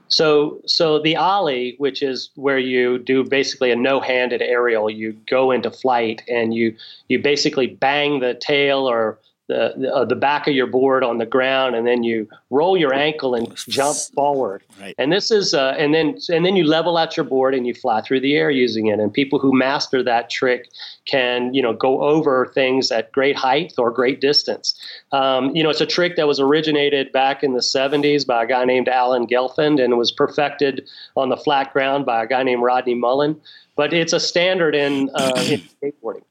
So, 0.07 0.61
so 0.65 0.99
the 0.99 1.15
ollie, 1.15 1.75
which 1.77 2.01
is 2.03 2.29
where 2.35 2.59
you 2.59 2.99
do 2.99 3.23
basically 3.23 3.71
a 3.71 3.75
no-handed 3.75 4.41
aerial, 4.41 4.89
you 4.89 5.13
go 5.27 5.51
into 5.51 5.71
flight 5.71 6.21
and 6.27 6.53
you 6.53 6.75
you 7.07 7.21
basically 7.21 7.67
bang 7.67 8.19
the 8.19 8.35
tail 8.35 8.89
or 8.89 9.19
the 9.47 9.73
the, 9.77 9.93
uh, 9.93 10.05
the, 10.05 10.15
back 10.15 10.47
of 10.47 10.55
your 10.55 10.67
board 10.67 11.03
on 11.03 11.17
the 11.17 11.25
ground, 11.25 11.75
and 11.75 11.85
then 11.85 12.03
you 12.03 12.27
roll 12.49 12.75
your 12.75 12.93
ankle 12.93 13.35
and 13.35 13.55
jump 13.69 13.97
forward. 14.13 14.63
Right. 14.79 14.95
And 14.97 15.11
this 15.11 15.29
is 15.29 15.53
uh, 15.53 15.75
and 15.77 15.93
then 15.93 16.17
and 16.29 16.45
then 16.45 16.55
you 16.55 16.65
level 16.65 16.97
out 16.97 17.15
your 17.15 17.25
board 17.25 17.53
and 17.53 17.67
you 17.67 17.73
fly 17.73 18.01
through 18.01 18.21
the 18.21 18.35
air 18.35 18.49
using 18.49 18.87
it. 18.87 18.99
And 18.99 19.13
people 19.13 19.37
who 19.39 19.55
master 19.55 20.01
that 20.03 20.29
trick 20.29 20.69
can 21.05 21.53
you 21.53 21.61
know 21.61 21.73
go 21.73 22.01
over 22.01 22.51
things 22.53 22.91
at 22.91 23.11
great 23.11 23.35
height 23.35 23.73
or 23.77 23.91
great 23.91 24.19
distance. 24.19 24.75
Um, 25.11 25.55
you 25.55 25.63
know, 25.63 25.69
it's 25.69 25.81
a 25.81 25.85
trick 25.85 26.15
that 26.15 26.27
was 26.27 26.39
originated 26.39 27.11
back 27.11 27.43
in 27.43 27.53
the 27.53 27.59
70s 27.59 28.25
by 28.25 28.43
a 28.43 28.47
guy 28.47 28.65
named 28.65 28.89
Alan 28.89 29.27
Gelfand 29.27 29.83
and 29.83 29.97
was 29.97 30.11
perfected 30.11 30.87
on 31.15 31.29
the 31.29 31.37
flat 31.37 31.71
ground 31.71 32.05
by 32.05 32.23
a 32.23 32.27
guy 32.27 32.43
named 32.43 32.63
Rodney 32.63 32.95
Mullen. 32.95 33.39
But 33.75 33.93
it's 33.93 34.13
a 34.13 34.21
standard 34.21 34.73
in, 34.73 35.09
uh, 35.15 35.33
in 35.49 35.59
skateboarding 35.83 36.23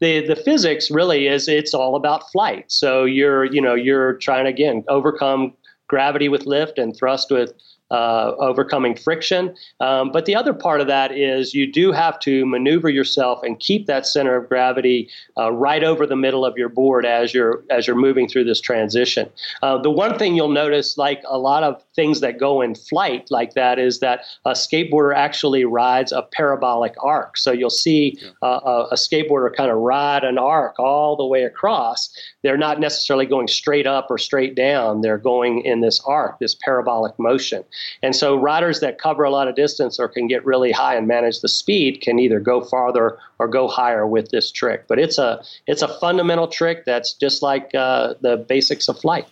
the 0.00 0.26
the 0.26 0.36
physics 0.36 0.90
really 0.90 1.26
is 1.26 1.48
it's 1.48 1.74
all 1.74 1.96
about 1.96 2.30
flight. 2.30 2.64
So 2.68 3.04
you're 3.04 3.44
you 3.44 3.60
know 3.60 3.74
you're 3.74 4.14
trying 4.14 4.46
again 4.46 4.84
overcome 4.88 5.54
gravity 5.88 6.28
with 6.28 6.46
lift 6.46 6.78
and 6.78 6.96
thrust 6.96 7.30
with 7.30 7.52
uh, 7.90 8.32
overcoming 8.38 8.94
friction. 8.94 9.54
Um, 9.80 10.10
but 10.12 10.26
the 10.26 10.34
other 10.34 10.52
part 10.52 10.80
of 10.80 10.86
that 10.88 11.12
is 11.12 11.54
you 11.54 11.70
do 11.70 11.92
have 11.92 12.18
to 12.20 12.44
maneuver 12.46 12.88
yourself 12.88 13.40
and 13.42 13.58
keep 13.58 13.86
that 13.86 14.06
center 14.06 14.36
of 14.36 14.48
gravity 14.48 15.08
uh, 15.36 15.52
right 15.52 15.82
over 15.82 16.06
the 16.06 16.16
middle 16.16 16.44
of 16.44 16.56
your 16.56 16.68
board 16.68 17.06
as 17.06 17.32
you're 17.32 17.64
as 17.70 17.86
you're 17.86 17.96
moving 17.96 18.28
through 18.28 18.44
this 18.44 18.60
transition. 18.60 19.30
Uh, 19.62 19.78
the 19.78 19.90
one 19.90 20.18
thing 20.18 20.34
you'll 20.34 20.48
notice, 20.48 20.98
like 20.98 21.22
a 21.26 21.38
lot 21.38 21.62
of 21.62 21.82
things 21.94 22.20
that 22.20 22.38
go 22.38 22.60
in 22.60 22.74
flight 22.74 23.28
like 23.30 23.54
that, 23.54 23.78
is 23.78 24.00
that 24.00 24.22
a 24.44 24.52
skateboarder 24.52 25.14
actually 25.14 25.64
rides 25.64 26.12
a 26.12 26.22
parabolic 26.22 26.94
arc. 27.02 27.36
So 27.36 27.52
you'll 27.52 27.70
see 27.70 28.18
uh, 28.42 28.60
a, 28.64 28.88
a 28.92 28.94
skateboarder 28.94 29.54
kind 29.54 29.70
of 29.70 29.78
ride 29.78 30.24
an 30.24 30.38
arc 30.38 30.78
all 30.78 31.16
the 31.16 31.26
way 31.26 31.44
across. 31.44 32.14
They're 32.42 32.56
not 32.56 32.78
necessarily 32.78 33.26
going 33.26 33.48
straight 33.48 33.86
up 33.86 34.06
or 34.10 34.18
straight 34.18 34.54
down. 34.54 35.00
They're 35.00 35.18
going 35.18 35.62
in 35.62 35.80
this 35.80 36.00
arc, 36.06 36.38
this 36.38 36.54
parabolic 36.54 37.18
motion. 37.18 37.64
And 38.02 38.14
so 38.14 38.36
riders 38.36 38.80
that 38.80 38.98
cover 38.98 39.24
a 39.24 39.30
lot 39.30 39.48
of 39.48 39.56
distance 39.56 39.98
or 39.98 40.08
can 40.08 40.28
get 40.28 40.44
really 40.44 40.70
high 40.70 40.94
and 40.94 41.08
manage 41.08 41.40
the 41.40 41.48
speed 41.48 42.00
can 42.00 42.18
either 42.18 42.38
go 42.38 42.60
farther 42.60 43.18
or 43.38 43.48
go 43.48 43.66
higher 43.66 44.06
with 44.06 44.30
this 44.30 44.52
trick. 44.52 44.84
But 44.88 44.98
it's 44.98 45.18
a 45.18 45.42
it's 45.66 45.82
a 45.82 45.88
fundamental 45.98 46.46
trick 46.46 46.84
that's 46.84 47.12
just 47.12 47.42
like 47.42 47.74
uh, 47.74 48.14
the 48.20 48.36
basics 48.36 48.88
of 48.88 48.98
flight. 48.98 49.26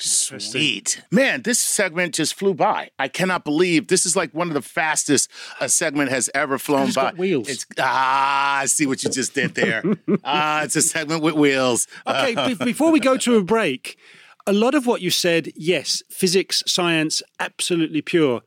Sweet. 0.00 1.02
Man, 1.10 1.42
this 1.42 1.58
segment 1.58 2.14
just 2.14 2.34
flew 2.34 2.54
by. 2.54 2.90
I 2.98 3.08
cannot 3.08 3.44
believe 3.44 3.88
this 3.88 4.06
is 4.06 4.14
like 4.14 4.32
one 4.32 4.48
of 4.48 4.54
the 4.54 4.62
fastest 4.62 5.30
a 5.60 5.68
segment 5.68 6.10
has 6.10 6.30
ever 6.34 6.58
flown 6.58 6.92
by. 6.92 7.12
wheels. 7.12 7.48
It's 7.48 7.66
ah, 7.78 8.58
I 8.58 8.66
see 8.66 8.86
what 8.86 9.02
you 9.02 9.10
just 9.10 9.34
did 9.34 9.54
there. 9.54 9.82
ah, 10.24 10.62
it's 10.62 10.76
a 10.76 10.82
segment 10.82 11.22
with 11.22 11.34
wheels. 11.34 11.88
Okay, 12.06 12.54
before 12.64 12.92
we 12.92 13.00
go 13.00 13.16
to 13.16 13.36
a 13.36 13.42
break, 13.42 13.98
a 14.46 14.52
lot 14.52 14.74
of 14.74 14.86
what 14.86 15.02
you 15.02 15.10
said, 15.10 15.50
yes, 15.56 16.02
physics, 16.10 16.62
science, 16.66 17.22
absolutely 17.40 18.00
pure. 18.00 18.42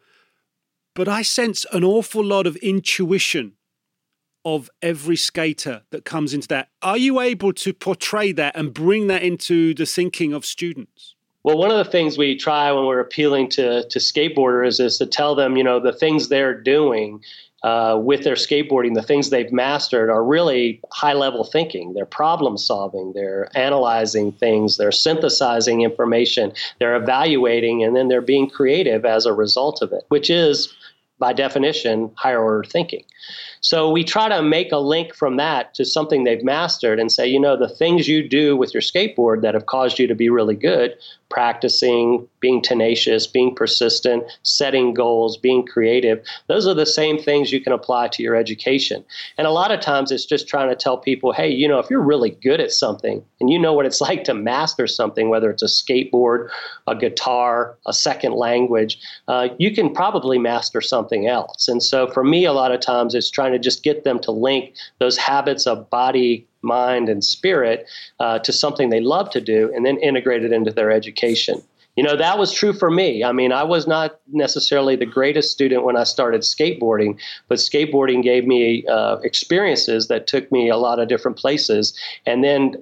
But 0.95 1.07
I 1.07 1.21
sense 1.21 1.65
an 1.71 1.83
awful 1.83 2.23
lot 2.23 2.47
of 2.47 2.55
intuition 2.57 3.53
of 4.43 4.69
every 4.81 5.15
skater 5.15 5.83
that 5.91 6.05
comes 6.05 6.33
into 6.33 6.47
that. 6.47 6.69
Are 6.81 6.97
you 6.97 7.19
able 7.19 7.53
to 7.53 7.73
portray 7.73 8.31
that 8.31 8.55
and 8.55 8.73
bring 8.73 9.07
that 9.07 9.21
into 9.21 9.73
the 9.73 9.85
thinking 9.85 10.33
of 10.33 10.45
students? 10.45 11.15
Well, 11.43 11.57
one 11.57 11.71
of 11.71 11.77
the 11.77 11.91
things 11.91 12.17
we 12.17 12.35
try 12.35 12.71
when 12.71 12.85
we're 12.85 12.99
appealing 12.99 13.49
to, 13.51 13.87
to 13.87 13.99
skateboarders 13.99 14.79
is 14.79 14.97
to 14.99 15.07
tell 15.07 15.33
them, 15.33 15.57
you 15.57 15.63
know, 15.63 15.79
the 15.79 15.93
things 15.93 16.29
they're 16.29 16.53
doing 16.53 17.21
uh, 17.63 17.99
with 18.01 18.23
their 18.23 18.35
skateboarding, 18.35 18.93
the 18.93 19.01
things 19.01 19.29
they've 19.29 19.51
mastered 19.51 20.09
are 20.09 20.23
really 20.23 20.79
high 20.91 21.13
level 21.13 21.43
thinking. 21.43 21.93
They're 21.93 22.05
problem 22.05 22.57
solving, 22.57 23.13
they're 23.13 23.49
analyzing 23.55 24.31
things, 24.31 24.77
they're 24.77 24.91
synthesizing 24.91 25.81
information, 25.81 26.53
they're 26.79 26.95
evaluating, 26.95 27.83
and 27.83 27.95
then 27.95 28.07
they're 28.07 28.21
being 28.21 28.49
creative 28.49 29.05
as 29.05 29.25
a 29.25 29.33
result 29.33 29.81
of 29.81 29.91
it, 29.93 30.03
which 30.09 30.29
is, 30.29 30.73
by 31.19 31.33
definition, 31.33 32.11
higher 32.15 32.41
order 32.41 32.67
thinking. 32.67 33.03
So 33.61 33.91
we 33.91 34.03
try 34.03 34.27
to 34.27 34.41
make 34.41 34.71
a 34.71 34.77
link 34.77 35.15
from 35.15 35.37
that 35.37 35.75
to 35.75 35.85
something 35.85 36.23
they've 36.23 36.43
mastered 36.43 36.99
and 36.99 37.11
say, 37.11 37.27
you 37.27 37.39
know, 37.39 37.55
the 37.55 37.69
things 37.69 38.07
you 38.07 38.27
do 38.27 38.57
with 38.57 38.73
your 38.73 38.81
skateboard 38.81 39.41
that 39.41 39.53
have 39.53 39.67
caused 39.67 39.99
you 39.99 40.07
to 40.07 40.15
be 40.15 40.29
really 40.29 40.55
good, 40.55 40.95
practicing, 41.29 42.27
being 42.39 42.61
tenacious, 42.61 43.25
being 43.25 43.55
persistent, 43.55 44.23
setting 44.43 44.93
goals, 44.93 45.37
being 45.37 45.65
creative, 45.65 46.21
those 46.47 46.67
are 46.67 46.73
the 46.73 46.85
same 46.85 47.17
things 47.17 47.51
you 47.51 47.61
can 47.61 47.71
apply 47.71 48.09
to 48.09 48.21
your 48.21 48.35
education. 48.35 49.03
And 49.37 49.47
a 49.47 49.51
lot 49.51 49.71
of 49.71 49.79
times 49.79 50.11
it's 50.11 50.25
just 50.25 50.47
trying 50.47 50.69
to 50.69 50.75
tell 50.75 50.97
people, 50.97 51.31
hey, 51.31 51.49
you 51.49 51.67
know, 51.67 51.79
if 51.79 51.89
you're 51.89 52.01
really 52.01 52.31
good 52.31 52.59
at 52.59 52.71
something 52.71 53.23
and 53.39 53.49
you 53.49 53.57
know 53.57 53.73
what 53.73 53.85
it's 53.85 54.01
like 54.09 54.23
to 54.25 54.33
master 54.33 54.87
something, 54.87 55.29
whether 55.29 55.49
it's 55.49 55.63
a 55.63 55.67
skateboard, 55.67 56.49
a 56.87 56.95
guitar, 56.95 57.77
a 57.85 57.93
second 57.93 58.33
language, 58.33 58.99
uh, 59.27 59.49
you 59.57 59.73
can 59.73 59.93
probably 59.93 60.37
master 60.37 60.81
something 60.81 61.27
else. 61.27 61.67
And 61.67 61.81
so 61.81 62.07
for 62.07 62.23
me, 62.23 62.45
a 62.45 62.53
lot 62.53 62.71
of 62.71 62.81
times 62.81 63.15
it's 63.15 63.29
trying 63.29 63.50
to 63.51 63.59
just 63.59 63.83
get 63.83 64.03
them 64.03 64.19
to 64.19 64.31
link 64.31 64.73
those 64.99 65.17
habits 65.17 65.67
of 65.67 65.89
body, 65.89 66.47
mind, 66.61 67.09
and 67.09 67.23
spirit 67.23 67.87
uh, 68.19 68.39
to 68.39 68.53
something 68.53 68.89
they 68.89 69.01
love 69.01 69.29
to 69.31 69.41
do 69.41 69.71
and 69.75 69.85
then 69.85 69.97
integrate 69.97 70.43
it 70.43 70.51
into 70.51 70.71
their 70.71 70.91
education. 70.91 71.61
You 71.97 72.03
know, 72.03 72.15
that 72.15 72.39
was 72.39 72.53
true 72.53 72.71
for 72.71 72.89
me. 72.89 73.23
I 73.23 73.33
mean, 73.33 73.51
I 73.51 73.63
was 73.63 73.85
not 73.85 74.21
necessarily 74.31 74.95
the 74.95 75.05
greatest 75.05 75.51
student 75.51 75.83
when 75.83 75.97
I 75.97 76.05
started 76.05 76.41
skateboarding, 76.41 77.19
but 77.49 77.57
skateboarding 77.57 78.23
gave 78.23 78.47
me 78.47 78.85
uh, 78.87 79.17
experiences 79.23 80.07
that 80.07 80.25
took 80.25 80.49
me 80.53 80.69
a 80.69 80.77
lot 80.77 80.99
of 80.99 81.09
different 81.09 81.37
places. 81.37 81.93
And 82.25 82.45
then 82.45 82.81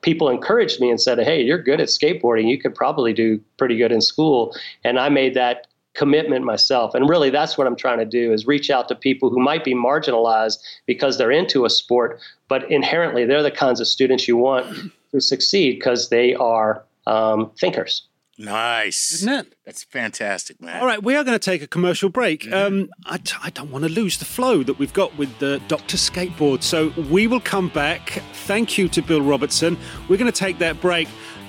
people 0.00 0.28
encouraged 0.28 0.80
me 0.80 0.90
and 0.90 1.00
said, 1.00 1.18
Hey, 1.20 1.40
you're 1.40 1.62
good 1.62 1.80
at 1.80 1.86
skateboarding. 1.86 2.48
You 2.48 2.58
could 2.58 2.74
probably 2.74 3.12
do 3.12 3.40
pretty 3.58 3.76
good 3.76 3.92
in 3.92 4.00
school. 4.00 4.56
And 4.82 4.98
I 4.98 5.08
made 5.08 5.34
that 5.34 5.67
commitment 5.98 6.44
myself. 6.44 6.94
And 6.94 7.08
really, 7.08 7.28
that's 7.28 7.58
what 7.58 7.66
I'm 7.66 7.74
trying 7.74 7.98
to 7.98 8.04
do 8.06 8.32
is 8.32 8.46
reach 8.46 8.70
out 8.70 8.86
to 8.88 8.94
people 8.94 9.30
who 9.30 9.40
might 9.40 9.64
be 9.64 9.74
marginalized 9.74 10.58
because 10.86 11.18
they're 11.18 11.32
into 11.32 11.64
a 11.64 11.70
sport, 11.70 12.20
but 12.46 12.70
inherently 12.70 13.24
they're 13.24 13.42
the 13.42 13.50
kinds 13.50 13.80
of 13.80 13.88
students 13.88 14.28
you 14.28 14.36
want 14.36 14.92
to 15.10 15.20
succeed 15.20 15.74
because 15.74 16.08
they 16.08 16.34
are 16.34 16.84
um, 17.08 17.50
thinkers. 17.58 18.04
Nice. 18.40 19.10
Isn't 19.14 19.28
it? 19.32 19.54
That's 19.64 19.82
fantastic, 19.82 20.62
man. 20.62 20.80
All 20.80 20.86
right, 20.86 21.02
we 21.02 21.16
are 21.16 21.24
going 21.24 21.36
to 21.36 21.44
take 21.44 21.60
a 21.60 21.66
commercial 21.66 22.08
break. 22.08 22.42
Mm-hmm. 22.42 22.54
Um, 22.54 22.90
I 23.04 23.16
t- 23.16 23.36
I 23.42 23.50
don't 23.50 23.72
want 23.72 23.82
to 23.82 23.90
lose 23.90 24.18
the 24.18 24.24
flow 24.24 24.62
that 24.62 24.78
we've 24.78 24.92
got 24.92 25.18
with 25.18 25.36
the 25.40 25.60
Dr. 25.66 25.96
Skateboard. 25.96 26.62
So 26.62 26.90
we 27.10 27.26
will 27.26 27.40
come 27.40 27.68
back. 27.70 28.22
Thank 28.46 28.78
you 28.78 28.88
to 28.90 29.02
Bill 29.02 29.22
Robertson. 29.22 29.76
We're 30.08 30.18
going 30.18 30.30
to 30.30 30.38
take 30.38 30.58
that 30.60 30.80
break. 30.80 31.08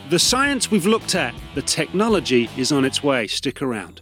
The 0.09 0.17
science 0.17 0.71
we've 0.71 0.87
looked 0.87 1.13
at, 1.13 1.35
the 1.53 1.61
technology 1.61 2.49
is 2.57 2.71
on 2.71 2.83
its 2.83 3.03
way. 3.03 3.27
Stick 3.27 3.61
around. 3.61 4.01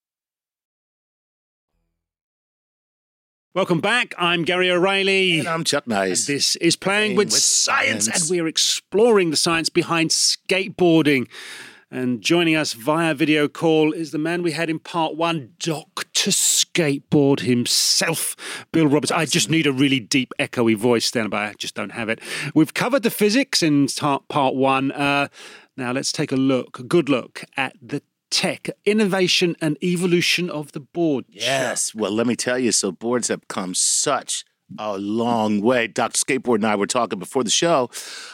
Welcome 3.53 3.81
back. 3.81 4.15
I'm 4.17 4.43
Gary 4.43 4.71
O'Reilly. 4.71 5.39
And 5.39 5.47
I'm 5.49 5.65
Chuck 5.65 5.85
Nice. 5.85 6.25
This 6.25 6.55
is 6.55 6.77
Playing, 6.77 6.99
Playing 6.99 7.17
with, 7.17 7.33
with 7.33 7.41
science, 7.41 8.05
science, 8.05 8.21
and 8.21 8.31
we 8.31 8.39
are 8.39 8.47
exploring 8.47 9.29
the 9.29 9.35
science 9.35 9.67
behind 9.67 10.11
skateboarding. 10.11 11.27
And 11.91 12.21
joining 12.21 12.55
us 12.55 12.71
via 12.71 13.13
video 13.13 13.49
call 13.49 13.91
is 13.91 14.11
the 14.11 14.17
man 14.17 14.41
we 14.41 14.53
had 14.53 14.69
in 14.69 14.79
part 14.79 15.17
one, 15.17 15.51
Dr. 15.59 16.31
Skateboard 16.31 17.41
himself, 17.41 18.37
Bill 18.71 18.87
Roberts. 18.87 19.11
I 19.11 19.25
just 19.25 19.49
need 19.49 19.67
a 19.67 19.73
really 19.73 19.99
deep, 19.99 20.31
echoey 20.39 20.77
voice 20.77 21.11
then, 21.11 21.27
but 21.27 21.41
I 21.41 21.53
just 21.57 21.75
don't 21.75 21.91
have 21.91 22.07
it. 22.07 22.21
We've 22.55 22.73
covered 22.73 23.03
the 23.03 23.11
physics 23.11 23.61
in 23.61 23.89
part 24.29 24.55
one. 24.55 24.93
Uh, 24.93 25.27
now 25.75 25.91
let's 25.91 26.13
take 26.13 26.31
a 26.31 26.37
look, 26.37 26.79
a 26.79 26.83
good 26.83 27.09
look 27.09 27.43
at 27.57 27.75
the 27.81 28.01
tech, 28.31 28.69
innovation, 28.85 29.55
and 29.61 29.77
evolution 29.83 30.49
of 30.49 30.71
the 30.71 30.79
board. 30.79 31.25
Yes. 31.29 31.93
Well, 31.93 32.11
let 32.11 32.25
me 32.25 32.35
tell 32.35 32.57
you, 32.57 32.71
so 32.71 32.91
boards 32.91 33.27
have 33.27 33.47
come 33.47 33.75
such 33.75 34.43
a 34.79 34.97
long 34.97 35.61
way. 35.61 35.87
Dr. 35.87 36.17
Skateboard 36.17 36.55
and 36.55 36.65
I 36.65 36.75
were 36.75 36.87
talking 36.87 37.19
before 37.19 37.43
the 37.43 37.49
show 37.49 37.89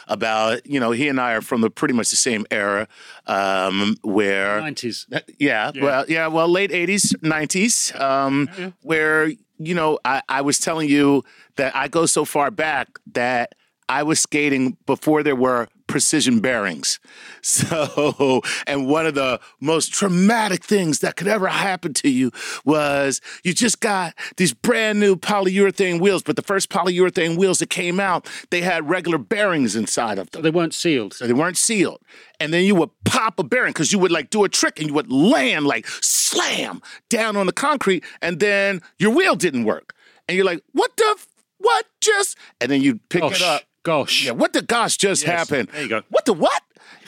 about, 0.06 0.64
you 0.66 0.80
know, 0.80 0.92
he 0.92 1.08
and 1.08 1.20
I 1.20 1.32
are 1.32 1.40
from 1.40 1.60
the 1.60 1.70
pretty 1.70 1.94
much 1.94 2.10
the 2.10 2.16
same 2.16 2.46
era 2.50 2.88
um, 3.26 3.96
where 4.02 4.60
90s. 4.60 5.06
Yeah, 5.38 5.72
yeah, 5.74 5.84
well, 5.84 6.04
yeah, 6.08 6.26
well, 6.28 6.48
late 6.48 6.70
80s, 6.70 7.14
90s, 7.16 7.98
um, 8.00 8.48
yeah. 8.58 8.70
where, 8.82 9.32
you 9.58 9.74
know, 9.74 9.98
I, 10.04 10.22
I 10.28 10.40
was 10.42 10.58
telling 10.58 10.88
you 10.88 11.24
that 11.56 11.74
I 11.74 11.88
go 11.88 12.06
so 12.06 12.24
far 12.24 12.50
back 12.50 12.88
that 13.12 13.54
I 13.88 14.02
was 14.02 14.20
skating 14.20 14.76
before 14.86 15.22
there 15.22 15.36
were 15.36 15.68
precision 15.88 16.40
bearings. 16.40 17.00
So, 17.40 18.42
and 18.66 18.88
one 18.88 19.06
of 19.06 19.14
the 19.14 19.40
most 19.60 19.92
traumatic 19.92 20.62
things 20.62 20.98
that 20.98 21.16
could 21.16 21.28
ever 21.28 21.48
happen 21.48 21.94
to 21.94 22.10
you 22.10 22.30
was 22.64 23.22
you 23.42 23.54
just 23.54 23.80
got 23.80 24.14
these 24.36 24.52
brand 24.52 25.00
new 25.00 25.16
polyurethane 25.16 25.98
wheels, 26.00 26.22
but 26.22 26.36
the 26.36 26.42
first 26.42 26.68
polyurethane 26.68 27.38
wheels 27.38 27.60
that 27.60 27.70
came 27.70 28.00
out, 28.00 28.28
they 28.50 28.60
had 28.60 28.88
regular 28.88 29.18
bearings 29.18 29.76
inside 29.76 30.18
of 30.18 30.30
them. 30.30 30.42
They 30.42 30.50
weren't 30.50 30.74
sealed. 30.74 31.14
So 31.14 31.26
they 31.26 31.32
weren't 31.32 31.56
sealed. 31.56 32.02
And 32.38 32.52
then 32.52 32.64
you 32.64 32.74
would 32.74 32.90
pop 33.04 33.38
a 33.38 33.44
bearing 33.44 33.72
because 33.72 33.92
you 33.92 33.98
would 33.98 34.12
like 34.12 34.30
do 34.30 34.44
a 34.44 34.48
trick 34.48 34.78
and 34.78 34.88
you 34.88 34.94
would 34.94 35.10
land 35.10 35.66
like 35.66 35.86
slam 35.86 36.82
down 37.08 37.36
on 37.36 37.46
the 37.46 37.52
concrete, 37.52 38.04
and 38.20 38.40
then 38.40 38.82
your 38.98 39.12
wheel 39.12 39.36
didn't 39.36 39.64
work. 39.64 39.94
And 40.28 40.36
you're 40.36 40.46
like, 40.46 40.62
what 40.72 40.96
the? 40.96 41.14
F- 41.16 41.28
what 41.58 41.86
just? 42.00 42.36
And 42.60 42.70
then 42.70 42.82
you 42.82 43.00
pick 43.08 43.22
oh, 43.22 43.30
it 43.30 43.42
up 43.42 43.62
Gosh. 43.88 44.26
Yeah, 44.26 44.32
what 44.32 44.52
the 44.52 44.60
gosh 44.60 44.98
just 44.98 45.26
yes. 45.26 45.48
happened? 45.48 45.70
There 45.72 45.82
you 45.82 45.88
go. 45.88 46.02
What 46.10 46.26
the 46.26 46.34
what? 46.34 46.62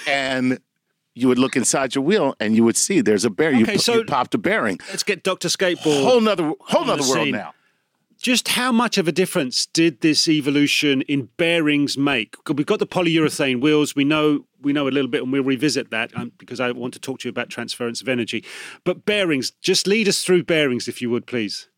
And 0.09 0.61
you 1.15 1.29
would 1.29 1.39
look 1.39 1.55
inside 1.55 1.95
your 1.95 2.03
wheel 2.03 2.35
and 2.41 2.57
you 2.57 2.65
would 2.65 2.79
see 2.79 3.03
there's 3.03 3.27
a 3.27 3.29
bearing. 3.29 3.65
Okay, 3.65 3.75
you, 3.75 3.79
so 3.79 3.97
you 3.97 4.05
popped 4.05 4.35
a 4.35 4.39
bearing. 4.39 4.79
Let's 4.89 5.03
get 5.03 5.23
Dr. 5.23 5.49
Skateboard. 5.49 6.03
Whole 6.03 6.23
nother 6.23 6.55
whole 6.61 6.87
nother 6.87 7.03
world 7.03 7.25
scene. 7.25 7.33
now. 7.33 7.53
Just 8.19 8.49
how 8.49 8.73
much 8.73 8.97
of 8.97 9.07
a 9.07 9.13
difference 9.13 9.67
did 9.67 10.01
this 10.01 10.27
evolution 10.27 11.03
in 11.03 11.29
bearings 11.37 11.99
make? 11.99 12.37
We've 12.49 12.65
got 12.65 12.79
the 12.79 12.87
polyurethane 12.87 13.61
wheels. 13.61 13.95
We 13.95 14.05
know 14.05 14.47
we 14.63 14.73
know 14.73 14.89
a 14.89 14.91
little 14.91 15.11
bit, 15.11 15.23
and 15.23 15.31
we'll 15.31 15.45
revisit 15.45 15.91
that 15.91 16.17
um, 16.17 16.33
because 16.39 16.61
I 16.61 16.71
want 16.71 16.95
to 16.95 17.01
talk 17.01 17.19
to 17.21 17.29
you 17.29 17.31
about 17.31 17.51
transference 17.51 18.01
of 18.01 18.09
energy. 18.09 18.43
But 18.85 19.05
bearings, 19.05 19.51
just 19.61 19.87
lead 19.87 20.09
us 20.09 20.25
through 20.25 20.45
bearings, 20.45 20.89
if 20.89 21.03
you 21.03 21.11
would, 21.11 21.27
please. 21.27 21.69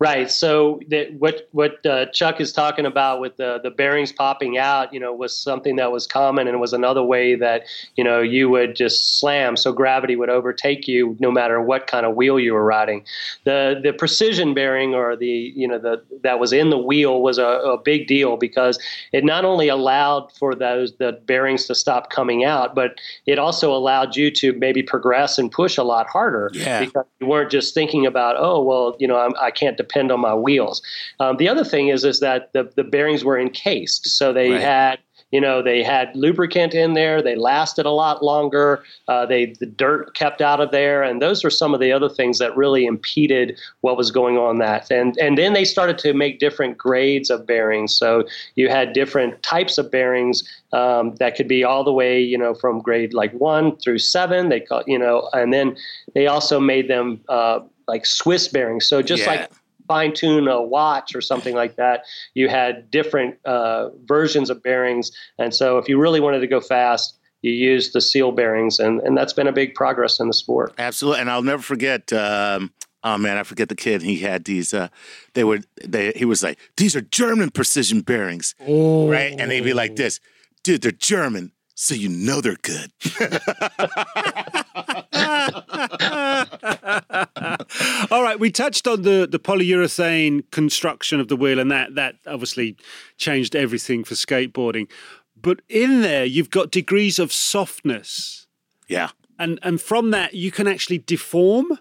Right. 0.00 0.28
So 0.28 0.80
that 0.88 1.14
what 1.20 1.48
what 1.52 1.86
uh, 1.86 2.06
Chuck 2.06 2.40
is 2.40 2.52
talking 2.52 2.84
about 2.84 3.20
with 3.20 3.36
the 3.36 3.60
the 3.62 3.70
bearings 3.70 4.10
popping 4.10 4.58
out, 4.58 4.92
you 4.92 4.98
know, 4.98 5.14
was 5.14 5.38
something 5.38 5.76
that 5.76 5.92
was 5.92 6.04
common, 6.04 6.48
and 6.48 6.56
it 6.56 6.58
was 6.58 6.72
another 6.72 7.04
way 7.04 7.36
that 7.36 7.62
you 7.94 8.02
know 8.02 8.20
you 8.20 8.48
would 8.48 8.74
just 8.74 9.20
slam, 9.20 9.56
so 9.56 9.72
gravity 9.72 10.16
would 10.16 10.30
overtake 10.30 10.88
you 10.88 11.16
no 11.20 11.30
matter 11.30 11.62
what 11.62 11.86
kind 11.86 12.04
of 12.04 12.16
wheel 12.16 12.40
you 12.40 12.54
were 12.54 12.64
riding. 12.64 13.04
The 13.44 13.78
the 13.84 13.92
precision 13.92 14.52
bearing 14.52 14.94
or 14.96 15.14
the 15.14 15.52
you 15.54 15.68
know 15.68 15.78
the 15.78 16.02
that 16.24 16.40
was 16.40 16.52
in 16.52 16.70
the 16.70 16.78
wheel 16.78 17.22
was 17.22 17.38
a, 17.38 17.44
a 17.44 17.78
big 17.78 18.08
deal 18.08 18.36
because 18.36 18.80
it 19.12 19.24
not 19.24 19.44
only 19.44 19.68
allowed 19.68 20.32
for 20.32 20.56
those 20.56 20.96
the 20.96 21.20
bearings 21.24 21.66
to 21.66 21.74
stop 21.76 22.10
coming 22.10 22.42
out, 22.42 22.74
but 22.74 22.98
it 23.26 23.38
also 23.38 23.72
allowed 23.72 24.16
you 24.16 24.32
to 24.32 24.54
maybe 24.54 24.82
progress 24.82 25.38
and 25.38 25.52
push 25.52 25.78
a 25.78 25.84
lot 25.84 26.08
harder 26.08 26.50
yeah. 26.52 26.80
because 26.80 27.04
you 27.20 27.28
weren't 27.28 27.52
just 27.52 27.74
thinking 27.74 28.04
about 28.06 28.34
oh 28.36 28.60
well 28.60 28.96
you 28.98 29.06
know 29.06 29.16
I'm, 29.20 29.34
I 29.40 29.52
can 29.52 29.76
not 29.78 29.84
depend 29.94 30.12
on 30.12 30.20
my 30.20 30.34
wheels. 30.34 30.82
Um, 31.20 31.36
the 31.36 31.48
other 31.48 31.64
thing 31.64 31.88
is 31.88 32.04
is 32.04 32.20
that 32.20 32.52
the, 32.52 32.70
the 32.76 32.84
bearings 32.84 33.24
were 33.24 33.38
encased, 33.38 34.08
so 34.08 34.32
they 34.32 34.50
right. 34.50 34.60
had 34.60 34.98
you 35.30 35.40
know 35.40 35.62
they 35.62 35.82
had 35.82 36.14
lubricant 36.14 36.74
in 36.74 36.94
there. 36.94 37.22
They 37.22 37.36
lasted 37.36 37.86
a 37.86 37.90
lot 37.90 38.22
longer. 38.22 38.84
Uh, 39.08 39.26
they 39.26 39.46
the 39.58 39.66
dirt 39.66 40.14
kept 40.14 40.40
out 40.40 40.60
of 40.60 40.70
there. 40.70 41.02
And 41.02 41.20
those 41.20 41.44
are 41.44 41.50
some 41.50 41.74
of 41.74 41.80
the 41.80 41.92
other 41.92 42.08
things 42.08 42.38
that 42.38 42.56
really 42.56 42.86
impeded 42.86 43.58
what 43.80 43.96
was 43.96 44.10
going 44.10 44.36
on 44.36 44.58
that. 44.58 44.90
And 44.90 45.16
and 45.18 45.36
then 45.38 45.52
they 45.52 45.64
started 45.64 45.98
to 45.98 46.12
make 46.12 46.38
different 46.38 46.78
grades 46.78 47.30
of 47.30 47.46
bearings. 47.46 47.94
So 47.94 48.24
you 48.54 48.68
had 48.68 48.92
different 48.92 49.42
types 49.42 49.78
of 49.78 49.90
bearings 49.90 50.44
um, 50.72 51.14
that 51.16 51.36
could 51.36 51.48
be 51.48 51.64
all 51.64 51.84
the 51.84 51.92
way 51.92 52.20
you 52.20 52.38
know 52.38 52.54
from 52.54 52.80
grade 52.80 53.14
like 53.14 53.32
one 53.32 53.76
through 53.78 53.98
seven. 53.98 54.48
They 54.48 54.60
call 54.60 54.82
you 54.86 54.98
know 54.98 55.28
and 55.32 55.52
then 55.52 55.76
they 56.14 56.26
also 56.26 56.60
made 56.60 56.88
them 56.88 57.20
uh, 57.28 57.60
like 57.88 58.06
swiss 58.06 58.48
bearings. 58.48 58.86
So 58.86 59.02
just 59.02 59.24
yeah. 59.24 59.30
like 59.30 59.50
fine 59.86 60.12
tune 60.12 60.48
a 60.48 60.62
watch 60.62 61.14
or 61.14 61.20
something 61.20 61.54
like 61.54 61.76
that, 61.76 62.04
you 62.34 62.48
had 62.48 62.90
different 62.90 63.36
uh, 63.44 63.90
versions 64.04 64.50
of 64.50 64.62
bearings. 64.62 65.12
And 65.38 65.54
so 65.54 65.78
if 65.78 65.88
you 65.88 65.98
really 65.98 66.20
wanted 66.20 66.40
to 66.40 66.46
go 66.46 66.60
fast, 66.60 67.18
you 67.42 67.52
used 67.52 67.92
the 67.92 68.00
seal 68.00 68.32
bearings, 68.32 68.78
and, 68.78 69.00
and 69.02 69.18
that's 69.18 69.34
been 69.34 69.46
a 69.46 69.52
big 69.52 69.74
progress 69.74 70.18
in 70.18 70.28
the 70.28 70.32
sport. 70.32 70.72
Absolutely, 70.78 71.20
and 71.20 71.30
I'll 71.30 71.42
never 71.42 71.62
forget. 71.62 72.10
Um, 72.10 72.72
oh 73.02 73.18
man, 73.18 73.36
I 73.36 73.42
forget 73.42 73.68
the 73.68 73.74
kid. 73.74 74.00
He 74.00 74.20
had 74.20 74.46
these. 74.46 74.72
Uh, 74.72 74.88
they 75.34 75.44
were. 75.44 75.60
They. 75.84 76.12
He 76.12 76.24
was 76.24 76.42
like, 76.42 76.58
these 76.78 76.96
are 76.96 77.02
German 77.02 77.50
precision 77.50 78.00
bearings, 78.00 78.54
oh. 78.66 79.10
right? 79.10 79.38
And 79.38 79.50
they'd 79.50 79.60
be 79.60 79.74
like 79.74 79.96
this, 79.96 80.20
dude. 80.62 80.80
They're 80.80 80.90
German, 80.90 81.52
so 81.74 81.94
you 81.94 82.08
know 82.08 82.40
they're 82.40 82.56
good. 82.62 82.90
All 88.10 88.22
right, 88.22 88.38
we 88.38 88.50
touched 88.50 88.86
on 88.86 89.02
the 89.02 89.26
the 89.30 89.38
polyurethane 89.38 90.50
construction 90.50 91.18
of 91.20 91.28
the 91.28 91.36
wheel, 91.36 91.58
and 91.58 91.70
that 91.70 91.94
that 91.94 92.16
obviously 92.26 92.76
changed 93.16 93.56
everything 93.56 94.04
for 94.04 94.14
skateboarding. 94.14 94.88
But 95.36 95.60
in 95.68 96.02
there, 96.02 96.24
you've 96.24 96.50
got 96.50 96.70
degrees 96.70 97.18
of 97.18 97.32
softness. 97.32 98.46
Yeah. 98.88 99.10
And 99.38 99.58
and 99.62 99.80
from 99.80 100.10
that, 100.10 100.34
you 100.34 100.50
can 100.50 100.68
actually 100.68 100.98
deform 100.98 101.78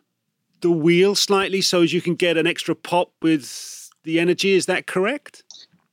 the 0.61 0.71
wheel 0.71 1.15
slightly 1.15 1.61
so 1.61 1.81
as 1.81 1.93
you 1.93 2.01
can 2.01 2.15
get 2.15 2.37
an 2.37 2.47
extra 2.47 2.73
pop 2.73 3.11
with 3.21 3.89
the 4.03 4.19
energy. 4.19 4.53
Is 4.53 4.65
that 4.67 4.87
correct? 4.87 5.43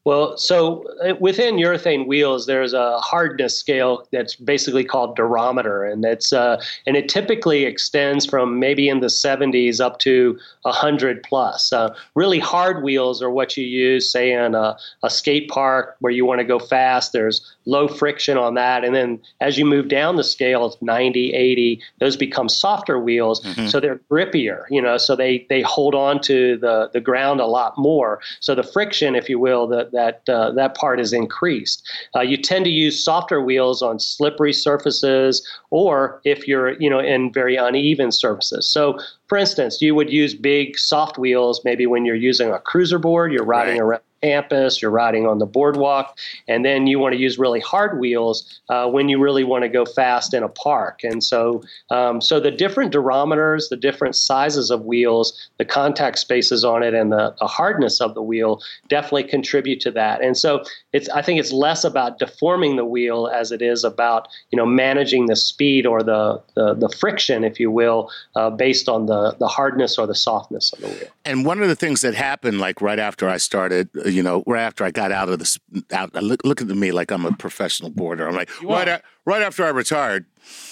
Well, 0.06 0.38
so 0.38 0.86
uh, 1.04 1.14
within 1.20 1.56
urethane 1.56 2.06
wheels, 2.06 2.46
there's 2.46 2.72
a 2.72 2.98
hardness 3.00 3.58
scale 3.58 4.08
that's 4.10 4.34
basically 4.34 4.82
called 4.82 5.14
durometer, 5.14 5.90
and 5.92 6.02
uh, 6.32 6.58
and 6.86 6.96
it 6.96 7.10
typically 7.10 7.64
extends 7.64 8.24
from 8.24 8.58
maybe 8.58 8.88
in 8.88 9.00
the 9.00 9.08
70s 9.08 9.78
up 9.78 9.98
to 10.00 10.38
100 10.62 11.22
plus. 11.22 11.70
Uh, 11.70 11.94
really 12.14 12.38
hard 12.38 12.82
wheels 12.82 13.22
are 13.22 13.30
what 13.30 13.58
you 13.58 13.64
use, 13.64 14.10
say, 14.10 14.32
in 14.32 14.54
a, 14.54 14.78
a 15.02 15.10
skate 15.10 15.50
park 15.50 15.96
where 16.00 16.12
you 16.12 16.24
want 16.24 16.38
to 16.38 16.44
go 16.44 16.58
fast. 16.58 17.12
There's 17.12 17.54
low 17.70 17.88
friction 17.88 18.36
on 18.36 18.54
that, 18.54 18.84
and 18.84 18.94
then 18.94 19.20
as 19.40 19.56
you 19.56 19.64
move 19.64 19.88
down 19.88 20.16
the 20.16 20.24
scale, 20.24 20.66
it's 20.66 20.80
90, 20.82 21.32
80. 21.32 21.80
Those 22.00 22.16
become 22.16 22.48
softer 22.48 22.98
wheels, 22.98 23.40
mm-hmm. 23.40 23.68
so 23.68 23.80
they're 23.80 24.00
grippier. 24.10 24.64
You 24.70 24.82
know, 24.82 24.98
so 24.98 25.14
they 25.14 25.46
they 25.48 25.62
hold 25.62 25.94
on 25.94 26.20
to 26.22 26.56
the 26.58 26.90
the 26.92 27.00
ground 27.00 27.40
a 27.40 27.46
lot 27.46 27.78
more. 27.78 28.20
So 28.40 28.54
the 28.54 28.62
friction, 28.62 29.14
if 29.14 29.28
you 29.28 29.38
will, 29.38 29.66
that, 29.68 29.92
that 29.92 30.28
uh, 30.28 30.50
that 30.52 30.74
part 30.74 31.00
is 31.00 31.12
increased. 31.12 31.88
Uh, 32.14 32.20
you 32.20 32.36
tend 32.36 32.64
to 32.64 32.70
use 32.70 33.02
softer 33.02 33.40
wheels 33.40 33.82
on 33.82 33.98
slippery 34.00 34.52
surfaces, 34.52 35.46
or 35.70 36.20
if 36.24 36.48
you're 36.48 36.72
you 36.80 36.90
know 36.90 37.00
in 37.00 37.32
very 37.32 37.56
uneven 37.56 38.12
surfaces. 38.12 38.66
So, 38.66 38.98
for 39.28 39.38
instance, 39.38 39.80
you 39.80 39.94
would 39.94 40.12
use 40.12 40.34
big 40.34 40.78
soft 40.78 41.18
wheels 41.18 41.62
maybe 41.64 41.86
when 41.86 42.04
you're 42.04 42.16
using 42.16 42.50
a 42.50 42.58
cruiser 42.58 42.98
board, 42.98 43.32
you're 43.32 43.44
riding 43.44 43.78
right. 43.78 43.82
around 43.82 44.02
campus, 44.22 44.82
you're 44.82 44.90
riding 44.90 45.26
on 45.26 45.38
the 45.38 45.46
boardwalk, 45.46 46.18
and 46.48 46.64
then 46.64 46.86
you 46.86 46.98
want 46.98 47.14
to 47.14 47.20
use 47.20 47.38
really 47.38 47.60
hard 47.60 47.98
wheels 47.98 48.60
uh, 48.68 48.88
when 48.88 49.08
you 49.08 49.18
really 49.18 49.44
want 49.44 49.62
to 49.62 49.68
go 49.68 49.84
fast 49.84 50.34
in 50.34 50.42
a 50.42 50.48
park. 50.48 51.02
And 51.02 51.22
so, 51.22 51.62
um, 51.90 52.20
so 52.20 52.40
the 52.40 52.50
different 52.50 52.92
durometers, 52.92 53.68
the 53.68 53.76
different 53.76 54.14
sizes 54.14 54.70
of 54.70 54.84
wheels, 54.84 55.48
the 55.58 55.64
contact 55.64 56.18
spaces 56.18 56.64
on 56.64 56.82
it, 56.82 56.94
and 56.94 57.12
the, 57.12 57.34
the 57.40 57.46
hardness 57.46 58.00
of 58.00 58.14
the 58.14 58.22
wheel 58.22 58.60
definitely 58.88 59.24
contribute 59.24 59.80
to 59.80 59.90
that. 59.92 60.22
And 60.22 60.36
so, 60.36 60.64
it's 60.92 61.08
I 61.10 61.22
think 61.22 61.40
it's 61.40 61.52
less 61.52 61.84
about 61.84 62.18
deforming 62.18 62.76
the 62.76 62.84
wheel 62.84 63.28
as 63.28 63.52
it 63.52 63.62
is 63.62 63.84
about 63.84 64.28
you 64.50 64.56
know 64.56 64.66
managing 64.66 65.26
the 65.26 65.36
speed 65.36 65.86
or 65.86 66.02
the 66.02 66.42
the, 66.54 66.74
the 66.74 66.88
friction, 66.88 67.44
if 67.44 67.60
you 67.60 67.70
will, 67.70 68.10
uh, 68.34 68.50
based 68.50 68.88
on 68.88 69.06
the 69.06 69.36
the 69.38 69.48
hardness 69.48 69.98
or 69.98 70.06
the 70.06 70.14
softness 70.14 70.72
of 70.72 70.80
the 70.80 70.88
wheel. 70.88 71.08
And 71.24 71.44
one 71.44 71.62
of 71.62 71.68
the 71.68 71.76
things 71.76 72.00
that 72.00 72.14
happened, 72.14 72.60
like 72.60 72.80
right 72.80 72.98
after 72.98 73.28
I 73.28 73.36
started 73.36 73.88
you 74.06 74.22
know, 74.22 74.42
right 74.46 74.62
after 74.62 74.84
I 74.84 74.90
got 74.90 75.12
out 75.12 75.28
of 75.28 75.38
this, 75.38 75.58
out, 75.92 76.14
look, 76.14 76.44
look 76.44 76.60
at 76.60 76.68
me 76.68 76.92
like 76.92 77.10
I'm 77.10 77.24
a 77.24 77.32
professional 77.32 77.90
boarder. 77.90 78.28
I'm 78.28 78.34
like, 78.34 78.50
right, 78.62 78.88
a, 78.88 79.02
right 79.24 79.42
after 79.42 79.64
I 79.64 79.68
retired, 79.68 80.26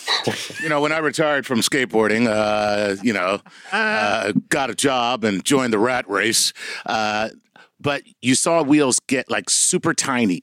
you 0.63 0.69
know, 0.69 0.81
when 0.81 0.93
I 0.93 0.99
retired 0.99 1.47
from 1.47 1.61
skateboarding, 1.61 2.27
uh, 2.29 2.97
you 3.03 3.13
know, 3.13 3.41
uh, 3.73 4.33
got 4.49 4.71
a 4.71 4.75
job 4.75 5.25
and 5.25 5.45
joined 5.45 5.73
the 5.73 5.79
rat 5.79 6.09
race. 6.09 6.53
But 7.81 8.03
you 8.21 8.35
saw 8.35 8.63
wheels 8.63 9.01
get 9.07 9.31
like 9.31 9.51
super 9.51 9.95
tiny. 9.95 10.43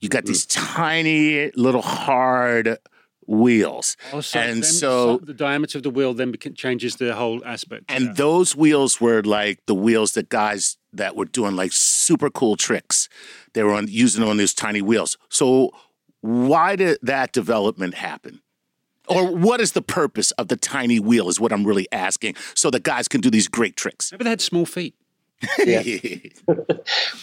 You 0.00 0.08
got 0.08 0.24
these 0.24 0.46
mm. 0.46 0.74
tiny 0.74 1.50
little 1.52 1.82
hard 1.82 2.78
wheels. 3.26 3.96
Oh, 4.12 4.20
so 4.20 4.40
and 4.40 4.64
so, 4.64 5.18
so, 5.18 5.24
the 5.24 5.34
diameter 5.34 5.78
of 5.78 5.84
the 5.84 5.90
wheel 5.90 6.12
then 6.14 6.34
changes 6.54 6.96
the 6.96 7.14
whole 7.14 7.44
aspect. 7.44 7.84
And 7.88 8.06
yeah. 8.06 8.12
those 8.14 8.56
wheels 8.56 9.00
were 9.00 9.22
like 9.22 9.60
the 9.66 9.74
wheels 9.74 10.12
that 10.12 10.28
guys 10.28 10.76
that 10.92 11.16
were 11.16 11.24
doing 11.24 11.56
like 11.56 11.72
super 11.72 12.30
cool 12.30 12.56
tricks. 12.56 13.08
They 13.54 13.62
were 13.62 13.74
on, 13.74 13.86
using 13.88 14.24
on 14.24 14.36
these 14.36 14.54
tiny 14.54 14.82
wheels. 14.82 15.16
So 15.28 15.70
why 16.20 16.76
did 16.76 16.98
that 17.02 17.32
development 17.32 17.94
happen? 17.94 18.42
Or 19.08 19.34
what 19.34 19.60
is 19.60 19.72
the 19.72 19.82
purpose 19.82 20.30
of 20.32 20.48
the 20.48 20.56
tiny 20.56 21.00
wheel 21.00 21.28
is 21.28 21.40
what 21.40 21.52
I'm 21.52 21.64
really 21.64 21.88
asking. 21.90 22.36
So 22.54 22.70
the 22.70 22.80
guys 22.80 23.08
can 23.08 23.20
do 23.20 23.30
these 23.30 23.48
great 23.48 23.76
tricks. 23.76 24.12
Maybe 24.12 24.24
they 24.24 24.30
had 24.30 24.40
small 24.40 24.64
feet. 24.64 24.94
Yeah. 25.58 25.82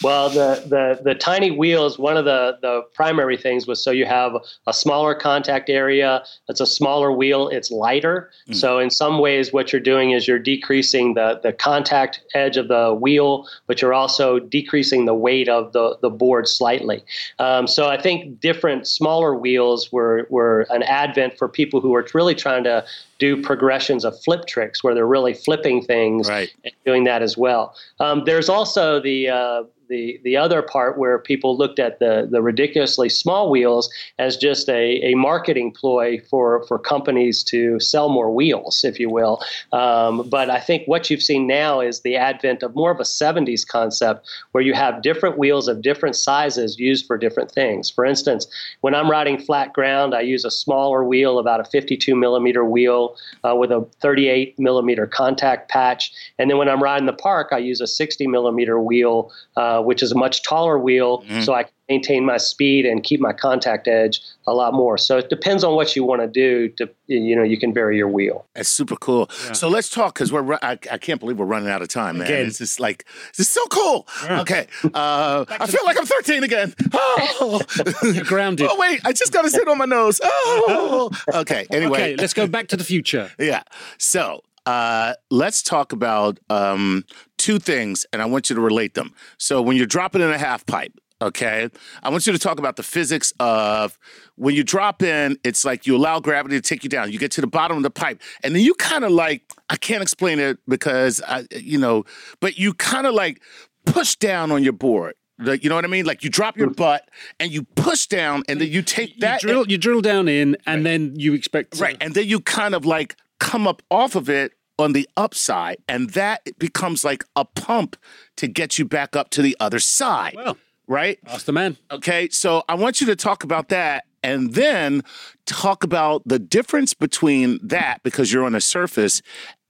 well, 0.03 0.29
the, 0.29 0.63
the 0.67 0.99
the 1.03 1.15
tiny 1.15 1.51
wheels. 1.51 1.97
One 1.97 2.17
of 2.17 2.25
the 2.25 2.58
the 2.62 2.82
primary 2.93 3.38
things 3.38 3.67
was 3.67 3.84
so 3.84 3.91
you 3.91 4.05
have 4.05 4.34
a 4.67 4.73
smaller 4.73 5.15
contact 5.15 5.69
area. 5.69 6.23
It's 6.47 6.62
a 6.62 6.65
smaller 6.65 7.12
wheel. 7.12 7.47
It's 7.49 7.71
lighter. 7.71 8.32
Mm. 8.47 8.55
So 8.55 8.79
in 8.79 8.89
some 8.89 9.19
ways, 9.19 9.53
what 9.53 9.71
you're 9.71 9.82
doing 9.82 10.12
is 10.12 10.27
you're 10.27 10.39
decreasing 10.39 11.13
the 11.13 11.39
the 11.41 11.53
contact 11.53 12.21
edge 12.34 12.58
of 12.58 12.67
the 12.67 12.93
wheel, 12.93 13.47
but 13.67 13.82
you're 13.82 13.93
also 13.93 14.39
decreasing 14.39 15.05
the 15.05 15.13
weight 15.13 15.49
of 15.49 15.73
the 15.73 15.97
the 16.01 16.10
board 16.10 16.47
slightly. 16.47 17.03
Um, 17.39 17.67
so 17.67 17.88
I 17.88 18.01
think 18.01 18.39
different 18.39 18.88
smaller 18.88 19.36
wheels 19.36 19.91
were 19.91 20.27
were 20.29 20.67
an 20.69 20.84
advent 20.84 21.38
for 21.38 21.47
people 21.47 21.82
who 21.82 21.89
were 21.89 22.08
really 22.13 22.36
trying 22.36 22.63
to 22.63 22.86
do 23.19 23.41
progressions 23.41 24.05
of 24.05 24.19
flip 24.23 24.45
tricks 24.47 24.84
where 24.84 24.95
they're 24.95 25.05
really 25.05 25.34
flipping 25.34 25.82
things 25.82 26.29
right. 26.29 26.53
and 26.63 26.73
doing 26.86 27.03
that 27.03 27.21
as 27.21 27.38
well. 27.38 27.75
Um, 27.99 28.23
there's 28.25 28.49
also 28.49 28.99
the 28.99 29.29
uh, 29.29 29.63
the 29.89 30.19
the 30.23 30.38
other 30.38 30.62
part 30.62 30.97
where 30.97 31.19
people 31.19 31.58
looked 31.58 31.80
at 31.80 31.99
the 31.99 32.28
the 32.30 32.41
ridiculously 32.41 33.10
small 33.10 33.49
wheels 33.49 33.91
as 34.17 34.38
just 34.38 34.69
a, 34.69 35.02
a 35.04 35.15
marketing 35.15 35.71
ploy 35.71 36.19
for 36.30 36.65
for 36.67 36.80
companies 36.80 37.43
to 37.43 37.80
sell 37.80 38.10
more 38.10 38.32
wheels, 38.32 38.84
if 38.84 38.99
you 38.99 39.10
will. 39.10 39.41
Um, 39.73 40.30
but 40.30 40.49
I 40.49 40.60
think 40.60 40.88
what 40.88 41.10
you've 41.10 41.23
seen 41.23 41.47
now 41.47 41.82
is 41.82 42.02
the 42.02 42.15
advent 42.15 42.63
of 42.63 42.75
more 42.75 42.91
of 42.91 42.99
a 42.99 43.04
70s 43.04 43.67
concept 43.67 44.28
where 44.52 44.63
you 44.63 44.73
have 44.73 45.02
different 45.02 45.38
wheels 45.38 45.67
of 45.67 45.82
different 45.82 46.15
sizes 46.15 46.80
used 46.80 47.06
for 47.06 47.17
different 47.17 47.52
things. 47.52 47.89
For 47.89 48.06
instance, 48.06 48.47
when 48.82 48.95
I'm 48.95 49.10
riding 49.10 49.39
flat 49.39 49.73
ground, 49.73 50.13
I 50.13 50.21
use 50.21 50.45
a 50.45 50.52
smaller 50.52 51.04
wheel, 51.04 51.39
about 51.39 51.60
a 51.60 51.65
52 51.65 52.15
millimeter 52.15 52.63
wheel 52.63 53.15
uh, 53.43 53.56
with 53.56 53.71
a 53.71 53.86
38 54.02 54.58
millimeter 54.60 55.08
contact 55.08 55.69
patch, 55.69 56.12
and 56.38 56.49
then 56.49 56.58
when 56.58 56.69
I'm 56.69 56.82
riding 56.82 57.08
the 57.08 57.13
park, 57.13 57.49
I 57.52 57.58
use 57.58 57.82
a 57.82 57.88
60 57.88 58.28
millimeter 58.28 58.80
wheel. 58.80 59.32
Uh, 59.58 59.78
uh, 59.79 59.81
which 59.81 60.03
is 60.03 60.11
a 60.11 60.15
much 60.15 60.43
taller 60.43 60.77
wheel, 60.77 61.21
mm-hmm. 61.23 61.41
so 61.41 61.53
I 61.53 61.63
can 61.63 61.73
maintain 61.89 62.25
my 62.25 62.37
speed 62.37 62.85
and 62.85 63.03
keep 63.03 63.19
my 63.19 63.33
contact 63.33 63.87
edge 63.87 64.21
a 64.47 64.53
lot 64.53 64.73
more. 64.73 64.97
So 64.97 65.17
it 65.17 65.29
depends 65.29 65.63
on 65.63 65.75
what 65.75 65.95
you 65.95 66.03
want 66.03 66.21
to 66.21 66.27
do. 66.27 66.69
To 66.77 66.89
you 67.07 67.35
know, 67.35 67.43
you 67.43 67.57
can 67.57 67.73
vary 67.73 67.97
your 67.97 68.07
wheel. 68.07 68.45
That's 68.55 68.69
super 68.69 68.95
cool. 68.95 69.29
Yeah. 69.45 69.53
So 69.53 69.67
let's 69.67 69.89
talk 69.89 70.13
because 70.13 70.31
we're 70.31 70.53
I, 70.55 70.77
I, 70.91 70.97
can't 70.97 71.19
believe 71.19 71.37
we're 71.37 71.45
running 71.45 71.69
out 71.69 71.81
of 71.81 71.87
time, 71.87 72.19
man. 72.19 72.27
Again. 72.27 72.47
It's 72.47 72.59
just 72.59 72.79
like 72.79 73.05
this 73.35 73.47
is 73.47 73.49
so 73.49 73.65
cool. 73.71 74.07
Yeah. 74.23 74.41
Okay, 74.41 74.67
uh, 74.93 75.45
I 75.49 75.67
feel 75.67 75.83
like 75.85 75.97
I'm 75.97 76.05
13 76.05 76.43
again. 76.43 76.73
Oh, 76.93 77.61
You're 78.03 78.23
grounded. 78.23 78.67
Oh 78.69 78.77
wait, 78.77 79.01
I 79.05 79.13
just 79.13 79.33
got 79.33 79.43
to 79.43 79.49
sit 79.49 79.67
on 79.67 79.77
my 79.77 79.85
nose. 79.85 80.21
Oh, 80.51 81.09
okay. 81.33 81.65
Anyway, 81.71 81.99
okay, 81.99 82.15
let's 82.15 82.33
go 82.33 82.47
back 82.47 82.67
to 82.69 82.77
the 82.77 82.83
future. 82.83 83.31
yeah. 83.39 83.63
So 83.97 84.43
uh, 84.65 85.13
let's 85.31 85.63
talk 85.63 85.93
about 85.93 86.39
um, 86.49 87.05
two 87.39 87.58
things, 87.58 88.06
and 88.13 88.21
I 88.21 88.25
want 88.25 88.49
you 88.49 88.56
to 88.56 88.62
relate 88.62 88.93
them. 88.93 89.13
So 89.38 89.62
when 89.62 89.78
you're 89.78 89.88
dropping 89.88 90.21
in 90.21 90.30
a 90.30 90.38
half 90.38 90.65
pipe, 90.65 90.93
okay, 91.21 91.69
I 92.04 92.10
want 92.10 92.28
you 92.28 92.34
to 92.34 92.39
talk 92.39 92.60
about 92.60 92.75
the 92.75 92.84
physics 92.84 93.34
of 93.39 93.97
when 94.36 94.56
you 94.56 94.63
drop 94.63 95.02
in, 95.02 95.38
it's 95.43 95.65
like 95.65 95.88
you 95.88 95.95
allow 95.95 96.19
gravity 96.19 96.56
to 96.56 96.62
take 96.62 96.84
you 96.84 96.89
down. 96.89 97.12
You 97.12 97.19
get 97.19 97.32
to 97.32 97.41
the 97.41 97.47
bottom 97.47 97.78
of 97.78 97.84
the 97.84 97.89
pipe, 97.89 98.21
and 98.43 98.56
then 98.56 98.62
you 98.62 98.73
kind 98.75 99.04
of 99.04 99.12
like 99.12 99.43
I 99.69 99.75
can't 99.75 100.02
explain 100.02 100.39
it 100.39 100.60
because 100.67 101.21
I, 101.28 101.45
you 101.52 101.78
know, 101.78 102.06
but 102.39 102.58
you 102.58 102.73
kind 102.73 103.08
of 103.08 103.13
like 103.13 103.41
push 103.86 104.15
down 104.15 104.52
on 104.52 104.63
your 104.63 104.73
board. 104.73 105.15
Like, 105.41 105.63
you 105.63 105.69
know 105.69 105.75
what 105.75 105.86
I 105.86 105.88
mean? 105.88 106.06
Like 106.06 106.23
you 106.23 106.30
drop 106.30 106.58
your 106.58 106.69
butt 106.69 107.10
and 107.39 107.49
you 107.52 107.63
push 107.75 108.08
down, 108.08 108.43
and 108.49 108.60
then 108.60 108.69
you 108.69 108.82
take 108.82 109.15
you 109.15 109.21
that. 109.21 109.41
Drill, 109.41 109.62
and, 109.62 109.71
you 109.71 109.78
drill 109.78 110.02
down 110.02 110.28
in, 110.28 110.58
and 110.65 110.80
right. 110.80 110.84
then 110.84 111.13
you 111.15 111.34
expect 111.34 111.78
to, 111.78 111.84
right, 111.84 111.97
and 112.02 112.13
then 112.13 112.28
you 112.28 112.41
kind 112.41 112.75
of 112.75 112.86
like 112.86 113.15
come 113.39 113.67
up 113.67 113.82
off 113.89 114.15
of 114.15 114.30
it 114.30 114.54
on 114.79 114.93
the 114.93 115.07
upside, 115.17 115.77
and 115.87 116.11
that 116.11 116.57
becomes 116.57 117.03
like 117.03 117.25
a 117.35 117.45
pump 117.45 117.97
to 118.37 118.47
get 118.47 118.79
you 118.79 118.85
back 118.85 119.15
up 119.15 119.29
to 119.31 119.41
the 119.41 119.55
other 119.59 119.79
side. 119.79 120.33
Well, 120.35 120.57
right? 120.87 121.19
That's 121.23 121.43
the 121.43 121.51
man. 121.51 121.77
Okay, 121.91 122.29
so 122.29 122.63
I 122.67 122.75
want 122.75 123.01
you 123.01 123.07
to 123.07 123.15
talk 123.15 123.43
about 123.43 123.69
that 123.69 124.05
and 124.23 124.53
then 124.53 125.03
talk 125.45 125.83
about 125.83 126.23
the 126.25 126.39
difference 126.39 126.93
between 126.93 127.59
that 127.63 128.01
because 128.03 128.33
you're 128.33 128.45
on 128.45 128.55
a 128.55 128.61
surface 128.61 129.21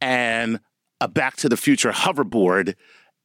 and 0.02 0.60
a 1.02 1.08
Back 1.08 1.38
to 1.38 1.50
the 1.50 1.58
Future 1.58 1.92
hoverboard 1.92 2.76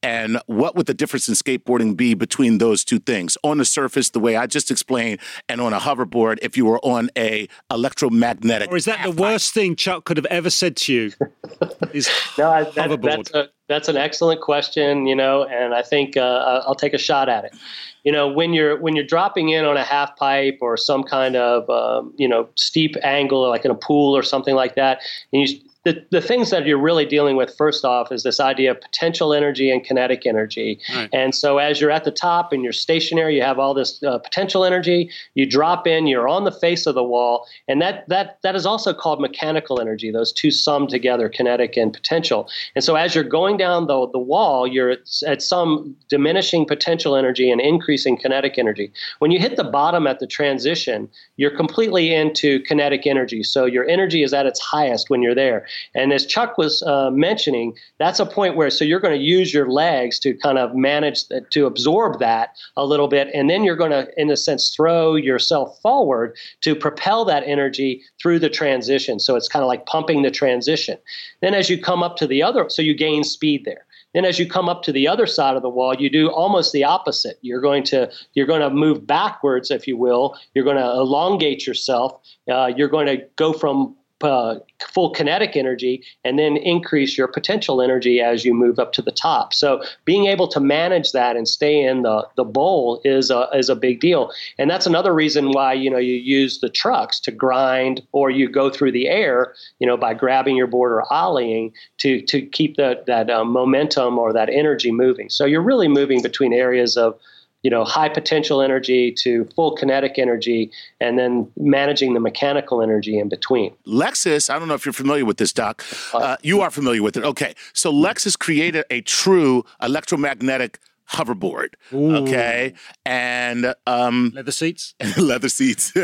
and 0.05 0.39
what 0.45 0.75
would 0.75 0.85
the 0.85 0.93
difference 0.93 1.27
in 1.27 1.33
skateboarding 1.33 1.97
be 1.97 2.13
between 2.13 2.59
those 2.59 2.83
two 2.83 2.99
things? 2.99 3.39
On 3.43 3.57
the 3.57 3.65
surface, 3.65 4.11
the 4.11 4.19
way 4.19 4.35
I 4.35 4.45
just 4.45 4.69
explained, 4.69 5.19
and 5.49 5.59
on 5.59 5.73
a 5.73 5.79
hoverboard, 5.79 6.37
if 6.43 6.55
you 6.55 6.65
were 6.65 6.79
on 6.85 7.09
a 7.17 7.47
electromagnetic. 7.71 8.71
Or 8.71 8.77
is 8.77 8.85
that 8.85 9.03
the 9.03 9.09
worst 9.09 9.55
thing 9.55 9.75
Chuck 9.75 10.05
could 10.05 10.17
have 10.17 10.27
ever 10.27 10.51
said 10.51 10.75
to 10.77 10.93
you? 10.93 11.11
Is 11.93 12.07
no, 12.37 12.51
I, 12.51 12.63
that, 12.65 12.89
hoverboard. 12.89 13.01
that's 13.01 13.33
a 13.33 13.49
that's 13.67 13.87
an 13.87 13.97
excellent 13.97 14.41
question, 14.41 15.07
you 15.07 15.15
know, 15.15 15.45
and 15.45 15.73
I 15.73 15.81
think 15.81 16.17
uh, 16.17 16.61
I'll 16.67 16.75
take 16.75 16.93
a 16.93 16.99
shot 16.99 17.27
at 17.27 17.45
it. 17.45 17.55
You 18.03 18.11
know, 18.11 18.27
when 18.27 18.53
you're 18.53 18.79
when 18.79 18.95
you're 18.95 19.05
dropping 19.05 19.49
in 19.49 19.65
on 19.65 19.75
a 19.75 19.83
half 19.83 20.15
pipe 20.17 20.59
or 20.61 20.77
some 20.77 21.03
kind 21.03 21.35
of 21.35 21.67
um, 21.69 22.13
you 22.17 22.27
know 22.27 22.47
steep 22.55 22.95
angle, 23.01 23.49
like 23.49 23.65
in 23.65 23.71
a 23.71 23.75
pool 23.75 24.15
or 24.15 24.21
something 24.21 24.53
like 24.53 24.75
that, 24.75 25.01
and 25.33 25.49
you 25.49 25.59
the, 25.85 26.03
the 26.09 26.19
things 26.19 26.49
that 26.49 26.65
you're 26.65 26.81
really 26.81 27.05
dealing 27.05 27.35
with 27.37 27.55
first 27.55 27.85
off 27.85 28.11
is 28.11 28.23
this 28.23 28.39
idea 28.39 28.71
of 28.71 28.81
potential 28.81 29.33
energy 29.33 29.69
and 29.69 29.83
kinetic 29.83 30.25
energy. 30.25 30.79
Right. 30.93 31.09
And 31.13 31.33
so 31.35 31.59
as 31.59 31.79
you're 31.79 31.91
at 31.91 32.03
the 32.03 32.11
top 32.11 32.51
and 32.51 32.63
you're 32.63 32.73
stationary, 32.73 33.35
you 33.35 33.43
have 33.43 33.59
all 33.59 33.75
this 33.75 34.01
uh, 34.01 34.17
potential 34.17 34.65
energy. 34.65 35.11
You 35.35 35.45
drop 35.45 35.85
in, 35.85 36.07
you're 36.07 36.27
on 36.27 36.43
the 36.43 36.51
face 36.51 36.87
of 36.87 36.95
the 36.95 37.03
wall, 37.03 37.47
and 37.67 37.81
that 37.83 38.09
that 38.09 38.39
that 38.41 38.55
is 38.55 38.65
also 38.65 38.93
called 38.93 39.21
mechanical 39.21 39.79
energy. 39.79 40.09
Those 40.09 40.33
two 40.33 40.49
sum 40.49 40.87
together, 40.87 41.29
kinetic 41.29 41.77
and 41.77 41.93
potential. 41.93 42.49
And 42.73 42.83
so 42.83 42.95
as 42.95 43.13
you're 43.13 43.23
going 43.23 43.57
down 43.57 43.85
the 43.85 44.09
the 44.11 44.19
wall, 44.19 44.65
you're 44.65 44.89
at, 44.89 45.21
at 45.27 45.43
some 45.43 45.95
diminishing 46.09 46.65
potential 46.65 47.15
energy 47.15 47.51
and 47.51 47.61
increasing 47.61 48.17
kinetic 48.17 48.57
energy. 48.57 48.91
When 49.19 49.29
you 49.29 49.39
hit 49.39 49.55
the 49.55 49.63
bottom 49.63 50.07
at 50.07 50.19
the 50.19 50.25
transition, 50.25 51.07
you're 51.37 51.55
completely 51.55 52.11
into 52.11 52.59
kinetic 52.61 53.05
energy. 53.05 53.43
So 53.43 53.65
your 53.65 53.87
energy 53.87 54.23
is 54.23 54.33
at 54.33 54.47
its 54.47 54.59
highest 54.59 55.11
when 55.11 55.21
you're 55.21 55.35
there. 55.35 55.67
And 55.93 56.13
as 56.13 56.25
Chuck 56.25 56.57
was 56.57 56.83
uh, 56.83 57.11
mentioning, 57.11 57.73
that's 57.97 58.19
a 58.19 58.25
point 58.25 58.55
where 58.55 58.69
so 58.69 58.85
you're 58.85 58.99
going 58.99 59.17
to 59.17 59.23
use 59.23 59.53
your 59.53 59.69
legs 59.69 60.19
to 60.19 60.33
kind 60.33 60.57
of 60.57 60.75
manage 60.75 61.27
the, 61.27 61.41
to 61.51 61.65
absorb 61.65 62.19
that 62.19 62.55
a 62.77 62.85
little 62.85 63.07
bit, 63.07 63.29
and 63.33 63.49
then 63.49 63.63
you're 63.63 63.75
going 63.75 63.91
to, 63.91 64.07
in 64.17 64.29
a 64.29 64.37
sense, 64.37 64.73
throw 64.75 65.15
yourself 65.15 65.79
forward 65.81 66.35
to 66.61 66.75
propel 66.75 67.25
that 67.25 67.43
energy 67.45 68.03
through 68.21 68.39
the 68.39 68.49
transition. 68.49 69.19
So 69.19 69.35
it's 69.35 69.47
kind 69.47 69.63
of 69.63 69.67
like 69.67 69.85
pumping 69.85 70.21
the 70.21 70.31
transition. 70.31 70.97
Then 71.41 71.53
as 71.53 71.69
you 71.69 71.81
come 71.81 72.03
up 72.03 72.17
to 72.17 72.27
the 72.27 72.43
other, 72.43 72.69
so 72.69 72.81
you 72.81 72.93
gain 72.93 73.23
speed 73.23 73.65
there. 73.65 73.85
Then 74.15 74.23
as 74.23 74.39
you 74.39 74.47
come 74.47 74.69
up 74.69 74.81
to 74.83 74.93
the 74.93 75.09
other 75.09 75.27
side 75.27 75.57
of 75.57 75.61
the 75.61 75.69
wall, 75.69 75.93
you 75.93 76.09
do 76.09 76.29
almost 76.29 76.71
the 76.71 76.85
opposite. 76.85 77.37
You're 77.41 77.59
going 77.59 77.83
to 77.83 78.09
you're 78.33 78.47
going 78.47 78.61
to 78.61 78.69
move 78.69 79.05
backwards, 79.05 79.71
if 79.71 79.87
you 79.87 79.97
will. 79.97 80.37
You're 80.53 80.63
going 80.63 80.77
to 80.77 80.89
elongate 80.89 81.67
yourself. 81.67 82.21
Uh, 82.49 82.71
you're 82.77 82.87
going 82.87 83.07
to 83.07 83.25
go 83.35 83.51
from 83.51 83.93
uh, 84.25 84.59
full 84.93 85.11
kinetic 85.11 85.55
energy 85.55 86.03
and 86.23 86.37
then 86.37 86.57
increase 86.57 87.17
your 87.17 87.27
potential 87.27 87.81
energy 87.81 88.19
as 88.21 88.43
you 88.43 88.53
move 88.53 88.79
up 88.79 88.91
to 88.93 89.01
the 89.01 89.11
top. 89.11 89.53
So 89.53 89.83
being 90.03 90.25
able 90.25 90.47
to 90.49 90.59
manage 90.59 91.11
that 91.11 91.35
and 91.35 91.47
stay 91.47 91.81
in 91.81 92.01
the, 92.01 92.27
the 92.35 92.43
bowl 92.43 93.01
is 93.05 93.31
a, 93.31 93.47
is 93.53 93.69
a 93.69 93.75
big 93.75 93.99
deal. 93.99 94.31
And 94.57 94.69
that's 94.69 94.85
another 94.85 95.13
reason 95.13 95.51
why, 95.51 95.73
you 95.73 95.89
know, 95.89 95.97
you 95.97 96.15
use 96.15 96.59
the 96.59 96.69
trucks 96.69 97.19
to 97.21 97.31
grind 97.31 98.01
or 98.11 98.29
you 98.29 98.49
go 98.49 98.69
through 98.69 98.91
the 98.91 99.07
air, 99.07 99.53
you 99.79 99.87
know, 99.87 99.97
by 99.97 100.13
grabbing 100.13 100.55
your 100.55 100.67
board 100.67 100.91
or 100.91 101.03
ollieing 101.11 101.71
to, 101.97 102.21
to 102.23 102.41
keep 102.41 102.75
the, 102.75 103.03
that 103.07 103.29
uh, 103.29 103.45
momentum 103.45 104.17
or 104.17 104.33
that 104.33 104.49
energy 104.49 104.91
moving. 104.91 105.29
So 105.29 105.45
you're 105.45 105.61
really 105.61 105.87
moving 105.87 106.21
between 106.21 106.53
areas 106.53 106.97
of 106.97 107.17
you 107.65 107.71
know, 107.71 107.83
high 107.83 108.07
potential 108.07 108.61
energy 108.61 109.11
to 109.11 109.43
full 109.55 109.75
kinetic 109.75 110.19
energy, 110.19 110.69
and 111.01 111.17
then 111.17 111.51
managing 111.57 112.13
the 112.13 112.19
mechanical 112.19 112.79
energy 112.79 113.17
in 113.17 113.27
between. 113.27 113.73
Lexus, 113.87 114.51
I 114.51 114.59
don't 114.59 114.67
know 114.67 114.75
if 114.75 114.85
you're 114.85 114.93
familiar 114.93 115.25
with 115.25 115.37
this, 115.37 115.51
Doc. 115.51 115.83
Uh, 116.13 116.37
you 116.43 116.61
are 116.61 116.69
familiar 116.69 117.01
with 117.01 117.17
it. 117.17 117.23
Okay. 117.23 117.55
So 117.73 117.91
Lexus 117.91 118.37
created 118.37 118.85
a 118.91 119.01
true 119.01 119.65
electromagnetic 119.81 120.77
hoverboard. 121.11 121.73
Ooh. 121.93 122.15
Okay. 122.17 122.73
And 123.05 123.73
um 123.85 124.31
leather 124.35 124.51
seats. 124.51 124.95
leather 125.17 125.49
seats. 125.49 125.91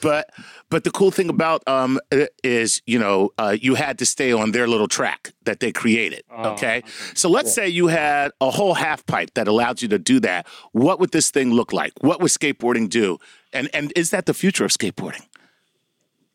but 0.00 0.30
but 0.70 0.84
the 0.84 0.90
cool 0.92 1.10
thing 1.10 1.28
about 1.28 1.66
um 1.66 2.00
is 2.42 2.82
you 2.86 2.98
know 2.98 3.30
uh, 3.38 3.56
you 3.60 3.74
had 3.74 3.98
to 3.98 4.06
stay 4.06 4.32
on 4.32 4.52
their 4.52 4.66
little 4.66 4.88
track 4.88 5.32
that 5.44 5.60
they 5.60 5.72
created. 5.72 6.22
Oh, 6.30 6.50
okay? 6.50 6.78
okay? 6.78 6.82
so 7.14 7.28
let's 7.28 7.52
say 7.52 7.68
you 7.68 7.88
had 7.88 8.32
a 8.40 8.50
whole 8.50 8.74
half 8.74 9.04
pipe 9.06 9.34
that 9.34 9.48
allowed 9.48 9.82
you 9.82 9.88
to 9.88 9.98
do 9.98 10.20
that. 10.20 10.46
What 10.72 11.00
would 11.00 11.10
this 11.12 11.30
thing 11.30 11.52
look 11.52 11.72
like? 11.72 11.92
What 12.00 12.20
would 12.20 12.30
skateboarding 12.30 12.88
do? 12.88 13.18
And 13.52 13.68
and 13.74 13.92
is 13.96 14.10
that 14.10 14.26
the 14.26 14.34
future 14.34 14.64
of 14.64 14.70
skateboarding? 14.70 15.26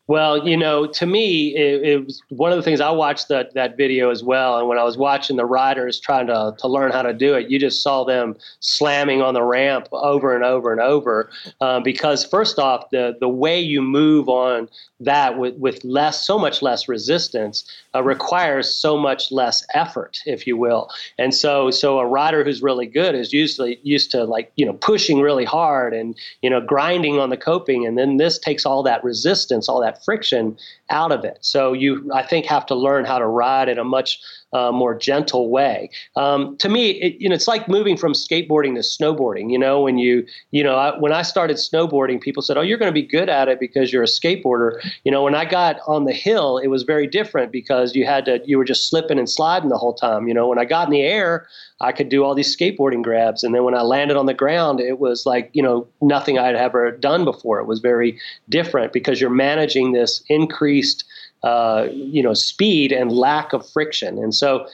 Well, 0.08 0.48
you 0.48 0.56
know, 0.56 0.86
to 0.86 1.04
me, 1.04 1.54
it, 1.54 1.82
it, 1.82 2.04
was 2.06 2.22
one 2.30 2.50
of 2.50 2.56
the 2.56 2.62
things 2.62 2.80
I 2.80 2.90
watched 2.90 3.28
that 3.28 3.52
that 3.52 3.76
video 3.76 4.10
as 4.10 4.24
well. 4.24 4.58
And 4.58 4.66
when 4.66 4.78
I 4.78 4.82
was 4.82 4.96
watching 4.96 5.36
the 5.36 5.44
riders 5.44 6.00
trying 6.00 6.28
to 6.28 6.54
to 6.58 6.66
learn 6.66 6.92
how 6.92 7.02
to 7.02 7.12
do 7.12 7.34
it, 7.34 7.50
you 7.50 7.58
just 7.58 7.82
saw 7.82 8.04
them 8.04 8.34
slamming 8.60 9.20
on 9.20 9.34
the 9.34 9.42
ramp 9.42 9.86
over 9.92 10.34
and 10.34 10.44
over 10.44 10.72
and 10.72 10.80
over. 10.80 11.30
Um, 11.60 11.82
because 11.82 12.24
first 12.24 12.58
off, 12.58 12.88
the 12.88 13.18
the 13.20 13.28
way 13.28 13.60
you 13.60 13.82
move 13.82 14.30
on 14.30 14.70
that 15.00 15.38
with 15.38 15.56
with 15.56 15.84
less, 15.84 16.26
so 16.26 16.38
much 16.38 16.62
less 16.62 16.88
resistance, 16.88 17.64
uh, 17.94 18.02
requires 18.02 18.72
so 18.72 18.96
much 18.96 19.30
less 19.30 19.64
effort, 19.74 20.18
if 20.26 20.46
you 20.46 20.56
will. 20.56 20.90
And 21.18 21.34
so, 21.34 21.70
so 21.70 21.98
a 21.98 22.06
rider 22.06 22.44
who's 22.44 22.62
really 22.62 22.86
good 22.86 23.14
is 23.14 23.32
usually 23.32 23.78
used 23.82 24.10
to 24.12 24.24
like 24.24 24.52
you 24.56 24.66
know 24.66 24.74
pushing 24.74 25.20
really 25.20 25.44
hard 25.44 25.94
and 25.94 26.16
you 26.42 26.50
know 26.50 26.60
grinding 26.60 27.18
on 27.18 27.30
the 27.30 27.36
coping, 27.36 27.86
and 27.86 27.96
then 27.96 28.16
this 28.16 28.38
takes 28.38 28.66
all 28.66 28.82
that 28.82 29.04
resistance, 29.04 29.68
all 29.68 29.80
that 29.80 30.04
friction 30.04 30.56
out 30.90 31.12
of 31.12 31.24
it. 31.24 31.38
So 31.40 31.72
you, 31.72 32.10
I 32.12 32.22
think, 32.22 32.46
have 32.46 32.66
to 32.66 32.74
learn 32.74 33.04
how 33.04 33.18
to 33.18 33.26
ride 33.26 33.68
at 33.68 33.78
a 33.78 33.84
much 33.84 34.20
uh, 34.52 34.72
more 34.72 34.96
gentle 34.96 35.50
way. 35.50 35.90
Um, 36.16 36.56
to 36.58 36.68
me, 36.68 36.90
it, 36.90 37.20
you 37.20 37.28
know, 37.28 37.34
it's 37.34 37.48
like 37.48 37.68
moving 37.68 37.96
from 37.96 38.12
skateboarding 38.12 38.74
to 38.74 38.80
snowboarding. 38.80 39.50
You 39.50 39.58
know, 39.58 39.82
when 39.82 39.98
you, 39.98 40.26
you 40.50 40.62
know, 40.62 40.76
I, 40.76 40.98
when 40.98 41.12
I 41.12 41.22
started 41.22 41.56
snowboarding, 41.56 42.20
people 42.20 42.42
said, 42.42 42.56
"Oh, 42.56 42.62
you're 42.62 42.78
going 42.78 42.92
to 42.92 43.00
be 43.00 43.06
good 43.06 43.28
at 43.28 43.48
it 43.48 43.60
because 43.60 43.92
you're 43.92 44.02
a 44.02 44.06
skateboarder." 44.06 44.80
You 45.04 45.12
know, 45.12 45.22
when 45.22 45.34
I 45.34 45.44
got 45.44 45.76
on 45.86 46.04
the 46.04 46.12
hill, 46.12 46.58
it 46.58 46.68
was 46.68 46.82
very 46.82 47.06
different 47.06 47.52
because 47.52 47.94
you 47.94 48.06
had 48.06 48.24
to, 48.26 48.40
you 48.44 48.58
were 48.58 48.64
just 48.64 48.88
slipping 48.88 49.18
and 49.18 49.28
sliding 49.28 49.68
the 49.68 49.78
whole 49.78 49.94
time. 49.94 50.28
You 50.28 50.34
know, 50.34 50.48
when 50.48 50.58
I 50.58 50.64
got 50.64 50.88
in 50.88 50.92
the 50.92 51.02
air, 51.02 51.46
I 51.80 51.92
could 51.92 52.08
do 52.08 52.24
all 52.24 52.34
these 52.34 52.56
skateboarding 52.56 53.02
grabs. 53.02 53.44
And 53.44 53.54
then 53.54 53.64
when 53.64 53.74
I 53.74 53.82
landed 53.82 54.16
on 54.16 54.26
the 54.26 54.34
ground, 54.34 54.80
it 54.80 54.98
was 54.98 55.26
like, 55.26 55.50
you 55.52 55.62
know, 55.62 55.86
nothing 56.00 56.38
I'd 56.38 56.56
ever 56.56 56.90
done 56.90 57.24
before. 57.24 57.60
It 57.60 57.66
was 57.66 57.78
very 57.78 58.18
different 58.48 58.92
because 58.92 59.20
you're 59.20 59.30
managing 59.30 59.92
this 59.92 60.22
increased, 60.28 61.04
uh, 61.42 61.88
you 61.92 62.22
know, 62.22 62.34
speed 62.34 62.92
and 62.92 63.12
lack 63.12 63.52
of 63.52 63.68
friction. 63.68 64.18
And 64.18 64.34
so, 64.34 64.66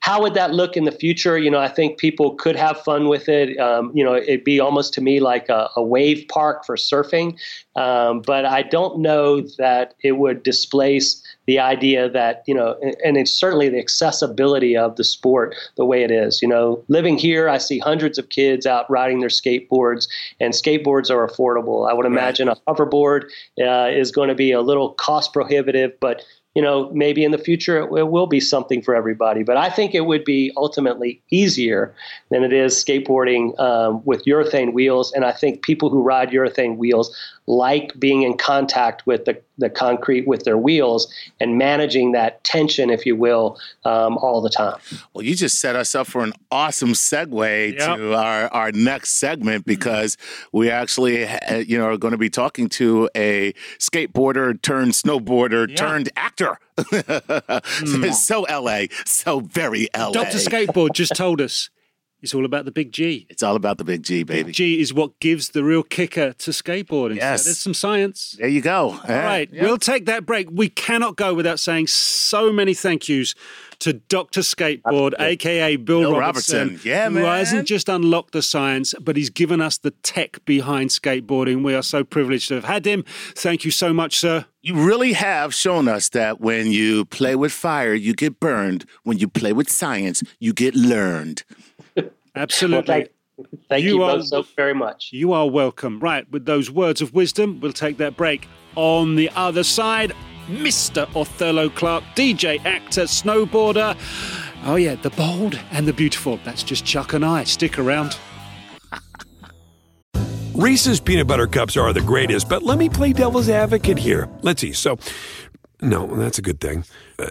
how 0.00 0.22
would 0.22 0.34
that 0.34 0.54
look 0.54 0.76
in 0.76 0.84
the 0.84 0.92
future? 0.92 1.38
You 1.38 1.50
know, 1.50 1.58
I 1.58 1.68
think 1.68 1.98
people 1.98 2.34
could 2.36 2.54
have 2.56 2.80
fun 2.82 3.08
with 3.08 3.28
it. 3.28 3.58
Um, 3.58 3.90
you 3.94 4.04
know, 4.04 4.14
it'd 4.14 4.44
be 4.44 4.60
almost 4.60 4.94
to 4.94 5.00
me 5.00 5.18
like 5.18 5.48
a, 5.48 5.68
a 5.76 5.82
wave 5.82 6.24
park 6.28 6.64
for 6.64 6.76
surfing. 6.76 7.36
Um, 7.74 8.22
but 8.22 8.44
I 8.44 8.62
don't 8.62 9.00
know 9.00 9.40
that 9.58 9.94
it 10.04 10.12
would 10.12 10.44
displace 10.44 11.22
the 11.48 11.58
idea 11.58 12.10
that 12.10 12.42
you 12.46 12.54
know, 12.54 12.78
and 13.02 13.16
it's 13.16 13.32
certainly 13.32 13.70
the 13.70 13.78
accessibility 13.78 14.76
of 14.76 14.96
the 14.96 15.02
sport 15.02 15.54
the 15.76 15.86
way 15.86 16.02
it 16.04 16.10
is. 16.10 16.42
You 16.42 16.48
know, 16.48 16.84
living 16.88 17.16
here, 17.16 17.48
I 17.48 17.56
see 17.56 17.78
hundreds 17.78 18.18
of 18.18 18.28
kids 18.28 18.66
out 18.66 18.88
riding 18.90 19.20
their 19.20 19.30
skateboards, 19.30 20.08
and 20.40 20.52
skateboards 20.52 21.10
are 21.10 21.26
affordable. 21.26 21.90
I 21.90 21.94
would 21.94 22.04
imagine 22.04 22.48
a 22.50 22.56
hoverboard 22.68 23.30
uh, 23.58 23.88
is 23.88 24.12
going 24.12 24.28
to 24.28 24.34
be 24.34 24.52
a 24.52 24.60
little 24.60 24.90
cost 24.92 25.32
prohibitive, 25.32 25.98
but 26.00 26.22
you 26.58 26.62
know, 26.62 26.90
maybe 26.92 27.22
in 27.22 27.30
the 27.30 27.38
future 27.38 27.78
it, 27.78 27.96
it, 27.96 28.08
will 28.08 28.26
be 28.26 28.40
something 28.40 28.82
for 28.82 28.92
everybody. 28.92 29.44
But 29.44 29.56
I 29.56 29.70
think 29.70 29.94
it 29.94 30.06
would 30.06 30.24
be 30.24 30.50
ultimately 30.56 31.22
easier 31.30 31.94
than 32.30 32.42
it 32.42 32.52
is 32.52 32.74
skateboarding 32.74 33.56
um, 33.60 34.02
with 34.04 34.24
urethane 34.24 34.72
wheels. 34.72 35.12
And 35.12 35.24
I 35.24 35.30
think 35.30 35.62
people 35.62 35.88
who 35.88 36.02
ride 36.02 36.30
urethane 36.30 36.76
wheels 36.76 37.16
like 37.46 37.98
being 37.98 38.22
in 38.22 38.36
contact 38.36 39.06
with 39.06 39.24
the, 39.24 39.40
the 39.56 39.70
concrete 39.70 40.26
with 40.26 40.44
their 40.44 40.58
wheels 40.58 41.10
and 41.40 41.56
managing 41.56 42.12
that 42.12 42.42
tension, 42.44 42.90
if 42.90 43.06
you 43.06 43.16
will, 43.16 43.58
um, 43.84 44.18
all 44.18 44.42
the 44.42 44.50
time. 44.50 44.78
Well, 45.14 45.24
you 45.24 45.34
just 45.34 45.58
set 45.58 45.74
us 45.76 45.94
up 45.94 46.08
for 46.08 46.22
an 46.22 46.34
awesome 46.50 46.92
segue 46.92 47.78
yep. 47.78 47.96
to 47.96 48.14
our, 48.14 48.48
our 48.48 48.72
next 48.72 49.12
segment 49.12 49.64
because 49.64 50.18
we 50.52 50.70
actually, 50.70 51.26
you 51.66 51.78
know, 51.78 51.86
are 51.86 51.96
going 51.96 52.12
to 52.12 52.18
be 52.18 52.28
talking 52.30 52.68
to 52.70 53.08
a 53.16 53.54
skateboarder 53.78 54.60
turned 54.60 54.92
snowboarder 54.92 55.70
yeah. 55.70 55.76
turned 55.76 56.10
actor. 56.16 56.47
mm. 56.78 58.14
so 58.14 58.42
LA, 58.42 58.84
so 59.04 59.40
very 59.40 59.88
LA. 59.96 60.12
Dr. 60.12 60.38
Skateboard 60.38 60.92
just 60.92 61.14
told 61.14 61.40
us 61.40 61.70
it's 62.20 62.34
all 62.34 62.44
about 62.44 62.64
the 62.64 62.72
big 62.72 62.92
G. 62.92 63.26
It's 63.30 63.42
all 63.42 63.54
about 63.54 63.78
the 63.78 63.84
big 63.84 64.02
G, 64.02 64.24
baby. 64.24 64.44
Big 64.44 64.54
G 64.54 64.80
is 64.80 64.92
what 64.92 65.18
gives 65.20 65.50
the 65.50 65.62
real 65.62 65.82
kicker 65.82 66.32
to 66.32 66.50
skateboarding. 66.50 67.16
Yes. 67.16 67.42
So 67.42 67.48
there's 67.48 67.58
some 67.58 67.74
science. 67.74 68.36
There 68.38 68.48
you 68.48 68.60
go. 68.60 68.90
All 68.90 69.00
yeah. 69.08 69.24
right. 69.24 69.52
Yep. 69.52 69.62
We'll 69.62 69.78
take 69.78 70.06
that 70.06 70.26
break. 70.26 70.48
We 70.50 70.68
cannot 70.68 71.16
go 71.16 71.32
without 71.34 71.60
saying 71.60 71.86
so 71.86 72.52
many 72.52 72.74
thank 72.74 73.08
yous 73.08 73.34
to 73.80 73.92
Dr. 73.92 74.40
Skateboard, 74.40 75.14
aka 75.20 75.76
Bill, 75.76 76.00
Bill 76.00 76.18
Robertson, 76.18 76.68
Robertson. 76.68 76.88
Yeah, 76.88 77.08
man. 77.08 77.22
Who 77.22 77.28
hasn't 77.28 77.68
just 77.68 77.88
unlocked 77.88 78.32
the 78.32 78.42
science, 78.42 78.94
but 79.00 79.16
he's 79.16 79.30
given 79.30 79.60
us 79.60 79.78
the 79.78 79.92
tech 79.92 80.44
behind 80.44 80.90
skateboarding. 80.90 81.62
We 81.62 81.74
are 81.74 81.82
so 81.82 82.02
privileged 82.02 82.48
to 82.48 82.54
have 82.54 82.64
had 82.64 82.84
him. 82.84 83.04
Thank 83.34 83.64
you 83.64 83.70
so 83.70 83.92
much, 83.92 84.18
sir. 84.18 84.46
you 84.60 84.74
really 84.74 85.12
have 85.12 85.54
shown 85.54 85.86
us 85.86 86.08
that 86.10 86.40
when 86.40 86.72
you 86.72 87.04
play 87.04 87.36
with 87.36 87.52
fire, 87.52 87.94
you 87.94 88.14
get 88.14 88.40
burned. 88.40 88.84
When 89.04 89.18
you 89.18 89.28
play 89.28 89.52
with 89.52 89.70
science, 89.70 90.22
you 90.40 90.52
get 90.52 90.74
learned. 90.74 91.44
Absolutely. 92.38 92.76
Well, 92.76 92.84
thank, 92.86 93.68
thank 93.68 93.84
you, 93.84 93.94
you 93.94 93.98
both 93.98 94.26
so 94.26 94.42
very 94.56 94.74
much. 94.74 95.10
You 95.12 95.32
are 95.32 95.48
welcome. 95.48 95.98
Right, 95.98 96.30
with 96.30 96.46
those 96.46 96.70
words 96.70 97.02
of 97.02 97.12
wisdom, 97.12 97.58
we'll 97.60 97.72
take 97.72 97.96
that 97.98 98.16
break. 98.16 98.48
On 98.76 99.16
the 99.16 99.28
other 99.34 99.64
side, 99.64 100.12
Mr. 100.46 101.08
Othello 101.16 101.68
Clark, 101.68 102.04
DJ, 102.14 102.64
actor, 102.64 103.02
snowboarder. 103.02 103.96
Oh, 104.64 104.76
yeah, 104.76 104.94
the 104.94 105.10
bold 105.10 105.58
and 105.72 105.88
the 105.88 105.92
beautiful. 105.92 106.38
That's 106.44 106.62
just 106.62 106.84
Chuck 106.84 107.12
and 107.12 107.24
I. 107.24 107.42
Stick 107.42 107.76
around. 107.78 108.16
Reese's 110.54 111.00
peanut 111.00 111.26
butter 111.26 111.48
cups 111.48 111.76
are 111.76 111.92
the 111.92 112.00
greatest, 112.00 112.48
but 112.48 112.62
let 112.62 112.78
me 112.78 112.88
play 112.88 113.12
devil's 113.12 113.48
advocate 113.48 113.98
here. 113.98 114.28
Let's 114.42 114.60
see. 114.60 114.72
So, 114.72 114.96
no, 115.80 116.06
that's 116.06 116.38
a 116.38 116.42
good 116.42 116.60
thing. 116.60 116.84
Uh, 117.18 117.26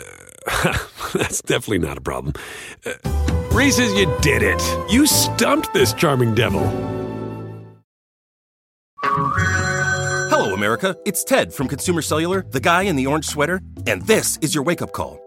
that's 1.14 1.42
definitely 1.42 1.80
not 1.80 1.98
a 1.98 2.02
problem. 2.02 2.34
Uh, 2.86 3.37
Reese's, 3.58 3.92
you 3.96 4.06
did 4.22 4.44
it. 4.44 4.62
You 4.88 5.08
stumped 5.08 5.74
this 5.74 5.92
charming 5.92 6.36
devil. 6.36 6.62
Hello, 9.04 10.54
America. 10.54 10.96
It's 11.08 11.24
Ted 11.24 11.52
from 11.52 11.68
Consumer 11.68 12.04
Cellular, 12.04 12.46
the 12.52 12.60
guy 12.60 12.84
in 12.84 12.96
the 12.96 13.08
orange 13.08 13.26
sweater, 13.26 13.60
and 13.88 14.04
this 14.04 14.38
is 14.44 14.54
your 14.54 14.64
wake 14.64 14.84
up 14.84 14.92
call. 14.92 15.27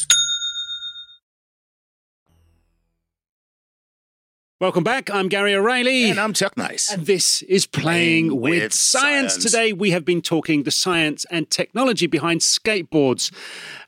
Welcome 4.61 4.83
back. 4.83 5.09
I'm 5.09 5.27
Gary 5.27 5.55
O'Reilly. 5.55 6.11
And 6.11 6.19
I'm 6.19 6.33
Chuck 6.33 6.55
Nice. 6.55 6.91
And 6.93 7.07
this 7.07 7.41
is 7.41 7.65
Playing, 7.65 8.27
Playing 8.27 8.41
with, 8.41 8.61
with 8.61 8.73
science. 8.75 9.33
science. 9.33 9.43
Today 9.43 9.73
we 9.73 9.89
have 9.89 10.05
been 10.05 10.21
talking 10.21 10.61
the 10.61 10.69
science 10.69 11.25
and 11.31 11.49
technology 11.49 12.05
behind 12.05 12.41
skateboards. 12.41 13.33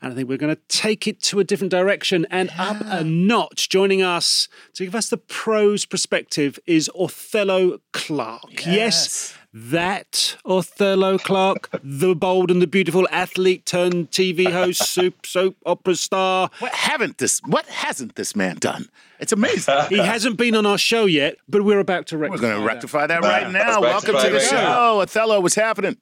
And 0.02 0.12
I 0.12 0.16
think 0.16 0.28
we're 0.28 0.36
going 0.36 0.52
to 0.52 0.60
take 0.66 1.06
it 1.06 1.22
to 1.22 1.38
a 1.38 1.44
different 1.44 1.70
direction 1.70 2.26
and 2.28 2.50
yeah. 2.56 2.70
up 2.70 2.82
a 2.86 3.04
notch. 3.04 3.68
Joining 3.68 4.02
us 4.02 4.48
to 4.72 4.84
give 4.84 4.96
us 4.96 5.10
the 5.10 5.16
pros 5.16 5.84
perspective 5.84 6.58
is 6.66 6.90
Othello 6.98 7.78
Clark. 7.92 8.66
Yes. 8.66 8.66
yes 8.66 9.38
that 9.56 10.36
Othello 10.44 11.16
Clark, 11.16 11.70
the 11.84 12.16
bold 12.16 12.50
and 12.50 12.60
the 12.60 12.66
beautiful 12.66 13.06
athlete 13.12 13.64
turned 13.64 14.10
TV 14.10 14.50
host, 14.50 14.82
soup 14.92 15.24
soap 15.24 15.56
opera 15.64 15.94
star. 15.94 16.50
What 16.58 16.72
haven't 16.72 17.18
this? 17.18 17.40
What 17.46 17.66
hasn't 17.66 18.16
this 18.16 18.34
man 18.34 18.56
done? 18.56 18.88
It's 19.20 19.30
amazing. 19.32 19.74
he 19.88 19.98
hasn't 19.98 20.36
been 20.36 20.56
on 20.56 20.66
our 20.66 20.76
show 20.76 21.06
yet, 21.06 21.36
but 21.48 21.62
we're 21.62 21.78
about 21.78 22.08
to 22.08 22.18
rectify. 22.18 22.42
We're 22.42 22.50
going 22.50 22.60
to 22.60 22.66
rectify 22.66 23.06
that, 23.06 23.22
that 23.22 23.28
right 23.44 23.52
now. 23.52 23.80
Welcome 23.80 24.16
to 24.16 24.30
the 24.30 24.40
show, 24.40 24.56
now. 24.56 24.98
Othello. 24.98 25.40
What's 25.40 25.54
happening? 25.54 25.98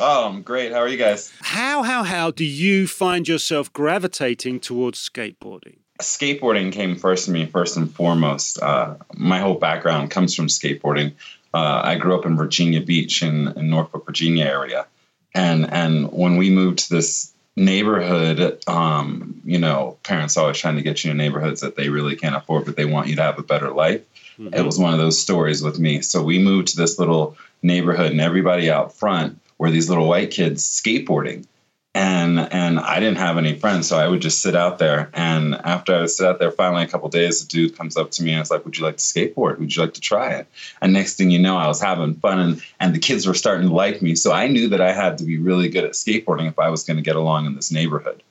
Oh, 0.00 0.28
I'm 0.28 0.42
great. 0.42 0.72
How 0.72 0.78
are 0.78 0.88
you 0.88 0.98
guys? 0.98 1.32
How, 1.40 1.84
how, 1.84 2.02
how 2.02 2.30
do 2.32 2.44
you 2.44 2.88
find 2.88 3.28
yourself 3.28 3.72
gravitating 3.72 4.60
towards 4.60 4.98
skateboarding? 5.08 5.78
Skateboarding 6.00 6.72
came 6.72 6.96
first 6.96 7.26
to 7.26 7.30
me, 7.30 7.46
first 7.46 7.76
and 7.76 7.92
foremost. 7.92 8.60
Uh, 8.60 8.96
my 9.14 9.38
whole 9.38 9.54
background 9.54 10.10
comes 10.10 10.34
from 10.34 10.48
skateboarding. 10.48 11.12
Uh, 11.54 11.80
I 11.84 11.96
grew 11.96 12.18
up 12.18 12.26
in 12.26 12.36
Virginia 12.36 12.80
Beach 12.80 13.22
in, 13.22 13.48
in 13.56 13.68
Norfolk, 13.68 14.06
Virginia 14.06 14.46
area, 14.46 14.86
and 15.34 15.70
and 15.72 16.10
when 16.12 16.36
we 16.36 16.50
moved 16.50 16.80
to 16.80 16.90
this 16.90 17.32
neighborhood, 17.56 18.62
um, 18.66 19.40
you 19.44 19.58
know, 19.58 19.98
parents 20.02 20.36
always 20.36 20.58
trying 20.58 20.76
to 20.76 20.82
get 20.82 21.04
you 21.04 21.10
in 21.10 21.16
neighborhoods 21.16 21.60
that 21.60 21.76
they 21.76 21.88
really 21.88 22.16
can't 22.16 22.34
afford, 22.34 22.64
but 22.64 22.76
they 22.76 22.86
want 22.86 23.08
you 23.08 23.16
to 23.16 23.22
have 23.22 23.38
a 23.38 23.42
better 23.42 23.70
life. 23.70 24.02
Mm-hmm. 24.38 24.54
It 24.54 24.64
was 24.64 24.78
one 24.78 24.94
of 24.94 24.98
those 24.98 25.20
stories 25.20 25.62
with 25.62 25.78
me. 25.78 26.00
So 26.00 26.22
we 26.22 26.38
moved 26.38 26.68
to 26.68 26.76
this 26.76 26.98
little 26.98 27.36
neighborhood, 27.62 28.12
and 28.12 28.20
everybody 28.20 28.70
out 28.70 28.94
front 28.94 29.38
were 29.58 29.70
these 29.70 29.88
little 29.88 30.08
white 30.08 30.30
kids 30.30 30.64
skateboarding 30.64 31.46
and 31.94 32.38
and 32.38 32.80
I 32.80 33.00
didn't 33.00 33.18
have 33.18 33.36
any 33.36 33.58
friends, 33.58 33.88
so 33.88 33.98
I 33.98 34.08
would 34.08 34.22
just 34.22 34.40
sit 34.40 34.56
out 34.56 34.78
there. 34.78 35.10
And 35.12 35.54
after 35.54 35.94
I 35.94 36.00
would 36.00 36.10
sit 36.10 36.26
out 36.26 36.38
there, 36.38 36.50
finally 36.50 36.84
a 36.84 36.88
couple 36.88 37.08
days, 37.10 37.44
a 37.44 37.48
dude 37.48 37.76
comes 37.76 37.96
up 37.98 38.10
to 38.12 38.22
me 38.22 38.30
and 38.30 38.40
was 38.40 38.50
like, 38.50 38.64
"Would 38.64 38.78
you 38.78 38.84
like 38.84 38.96
to 38.96 39.02
skateboard? 39.02 39.58
Would 39.58 39.76
you 39.76 39.82
like 39.82 39.94
to 39.94 40.00
try 40.00 40.30
it?" 40.30 40.46
And 40.80 40.92
next 40.92 41.16
thing 41.16 41.30
you 41.30 41.38
know, 41.38 41.58
I 41.58 41.66
was 41.66 41.80
having 41.80 42.14
fun, 42.14 42.38
and 42.38 42.62
and 42.80 42.94
the 42.94 42.98
kids 42.98 43.26
were 43.26 43.34
starting 43.34 43.68
to 43.68 43.74
like 43.74 44.00
me. 44.00 44.14
So 44.14 44.32
I 44.32 44.48
knew 44.48 44.68
that 44.68 44.80
I 44.80 44.92
had 44.92 45.18
to 45.18 45.24
be 45.24 45.36
really 45.36 45.68
good 45.68 45.84
at 45.84 45.92
skateboarding 45.92 46.48
if 46.48 46.58
I 46.58 46.70
was 46.70 46.84
going 46.84 46.96
to 46.96 47.02
get 47.02 47.16
along 47.16 47.44
in 47.46 47.56
this 47.56 47.70
neighborhood. 47.70 48.22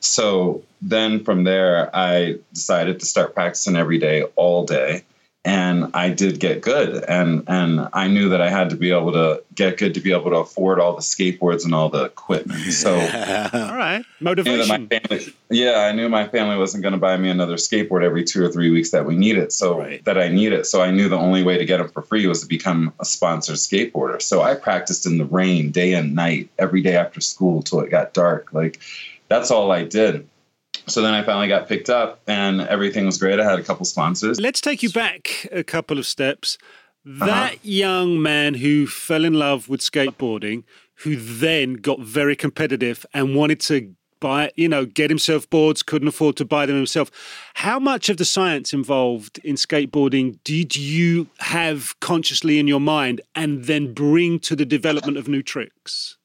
So 0.00 0.62
then 0.80 1.24
from 1.24 1.42
there, 1.42 1.90
I 1.94 2.36
decided 2.52 3.00
to 3.00 3.06
start 3.06 3.34
practicing 3.34 3.74
every 3.74 3.98
day, 3.98 4.22
all 4.36 4.64
day 4.64 5.02
and 5.48 5.90
I 5.94 6.10
did 6.10 6.40
get 6.40 6.60
good, 6.60 7.04
and 7.08 7.42
and 7.46 7.88
I 7.94 8.06
knew 8.06 8.28
that 8.28 8.42
I 8.42 8.50
had 8.50 8.68
to 8.68 8.76
be 8.76 8.90
able 8.90 9.12
to 9.12 9.42
get 9.54 9.78
good 9.78 9.94
to 9.94 10.00
be 10.00 10.12
able 10.12 10.30
to 10.30 10.36
afford 10.36 10.78
all 10.78 10.94
the 10.94 11.00
skateboards 11.00 11.64
and 11.64 11.74
all 11.74 11.88
the 11.88 12.04
equipment. 12.04 12.60
So, 12.78 12.94
all 12.94 13.76
right, 13.76 14.04
motivation. 14.20 14.88
Family, 14.88 15.34
yeah, 15.50 15.88
I 15.88 15.92
knew 15.92 16.08
my 16.08 16.28
family 16.28 16.56
wasn't 16.56 16.82
going 16.82 16.92
to 16.92 16.98
buy 16.98 17.16
me 17.16 17.28
another 17.28 17.54
skateboard 17.56 18.04
every 18.04 18.24
two 18.24 18.44
or 18.44 18.52
three 18.52 18.70
weeks 18.70 18.90
that 18.90 19.04
we 19.04 19.16
needed. 19.16 19.52
So 19.52 19.78
right. 19.78 20.04
that 20.04 20.18
I 20.18 20.28
needed. 20.28 20.66
So 20.66 20.82
I 20.82 20.90
knew 20.90 21.08
the 21.08 21.16
only 21.16 21.42
way 21.42 21.58
to 21.58 21.64
get 21.64 21.78
them 21.78 21.88
for 21.88 22.02
free 22.02 22.26
was 22.26 22.42
to 22.42 22.46
become 22.46 22.92
a 23.00 23.04
sponsored 23.04 23.56
skateboarder. 23.56 24.20
So 24.20 24.42
I 24.42 24.54
practiced 24.54 25.06
in 25.06 25.18
the 25.18 25.24
rain, 25.24 25.70
day 25.70 25.94
and 25.94 26.14
night, 26.14 26.50
every 26.58 26.82
day 26.82 26.96
after 26.96 27.20
school 27.20 27.62
till 27.62 27.80
it 27.80 27.90
got 27.90 28.12
dark. 28.12 28.52
Like 28.52 28.80
that's 29.28 29.50
all 29.50 29.72
I 29.72 29.84
did 29.84 30.28
so 30.90 31.02
then 31.02 31.14
I 31.14 31.22
finally 31.22 31.48
got 31.48 31.68
picked 31.68 31.90
up 31.90 32.20
and 32.26 32.60
everything 32.62 33.06
was 33.06 33.18
great. 33.18 33.40
I 33.40 33.48
had 33.48 33.58
a 33.58 33.62
couple 33.62 33.84
sponsors. 33.84 34.40
Let's 34.40 34.60
take 34.60 34.82
you 34.82 34.90
back 34.90 35.46
a 35.52 35.64
couple 35.64 35.98
of 35.98 36.06
steps. 36.06 36.58
That 37.04 37.52
uh-huh. 37.52 37.56
young 37.62 38.20
man 38.20 38.54
who 38.54 38.86
fell 38.86 39.24
in 39.24 39.34
love 39.34 39.68
with 39.68 39.80
skateboarding, 39.80 40.64
who 40.96 41.16
then 41.16 41.74
got 41.74 42.00
very 42.00 42.36
competitive 42.36 43.06
and 43.14 43.34
wanted 43.34 43.60
to 43.60 43.94
buy, 44.20 44.50
you 44.56 44.68
know, 44.68 44.84
get 44.84 45.10
himself 45.10 45.48
boards, 45.48 45.82
couldn't 45.82 46.08
afford 46.08 46.36
to 46.36 46.44
buy 46.44 46.66
them 46.66 46.76
himself. 46.76 47.10
How 47.54 47.78
much 47.78 48.08
of 48.08 48.16
the 48.16 48.24
science 48.24 48.72
involved 48.72 49.38
in 49.38 49.54
skateboarding 49.54 50.38
did 50.44 50.76
you 50.76 51.28
have 51.38 51.98
consciously 52.00 52.58
in 52.58 52.66
your 52.66 52.80
mind 52.80 53.20
and 53.34 53.64
then 53.64 53.94
bring 53.94 54.38
to 54.40 54.56
the 54.56 54.66
development 54.66 55.16
of 55.16 55.28
new 55.28 55.42
tricks? 55.42 56.16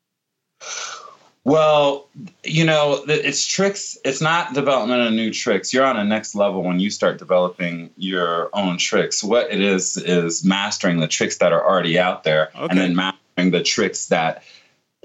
Well, 1.45 2.07
you 2.43 2.63
know, 2.65 3.03
it's 3.07 3.45
tricks. 3.45 3.97
It's 4.05 4.21
not 4.21 4.53
development 4.53 5.01
of 5.01 5.11
new 5.11 5.31
tricks. 5.31 5.73
You're 5.73 5.85
on 5.85 5.97
a 5.97 6.03
next 6.03 6.35
level 6.35 6.63
when 6.63 6.79
you 6.79 6.89
start 6.89 7.17
developing 7.17 7.89
your 7.97 8.49
own 8.53 8.77
tricks. 8.77 9.21
What 9.21 9.51
it 9.51 9.59
is 9.59 9.97
is 9.97 10.45
mastering 10.45 11.01
the 11.01 11.07
tricks 11.07 11.37
that 11.39 11.51
are 11.51 11.65
already 11.65 11.99
out 11.99 12.23
there, 12.23 12.49
okay. 12.55 12.67
and 12.69 12.79
then 12.79 12.95
mastering 12.95 13.51
the 13.51 13.61
tricks 13.61 14.05
that 14.07 14.43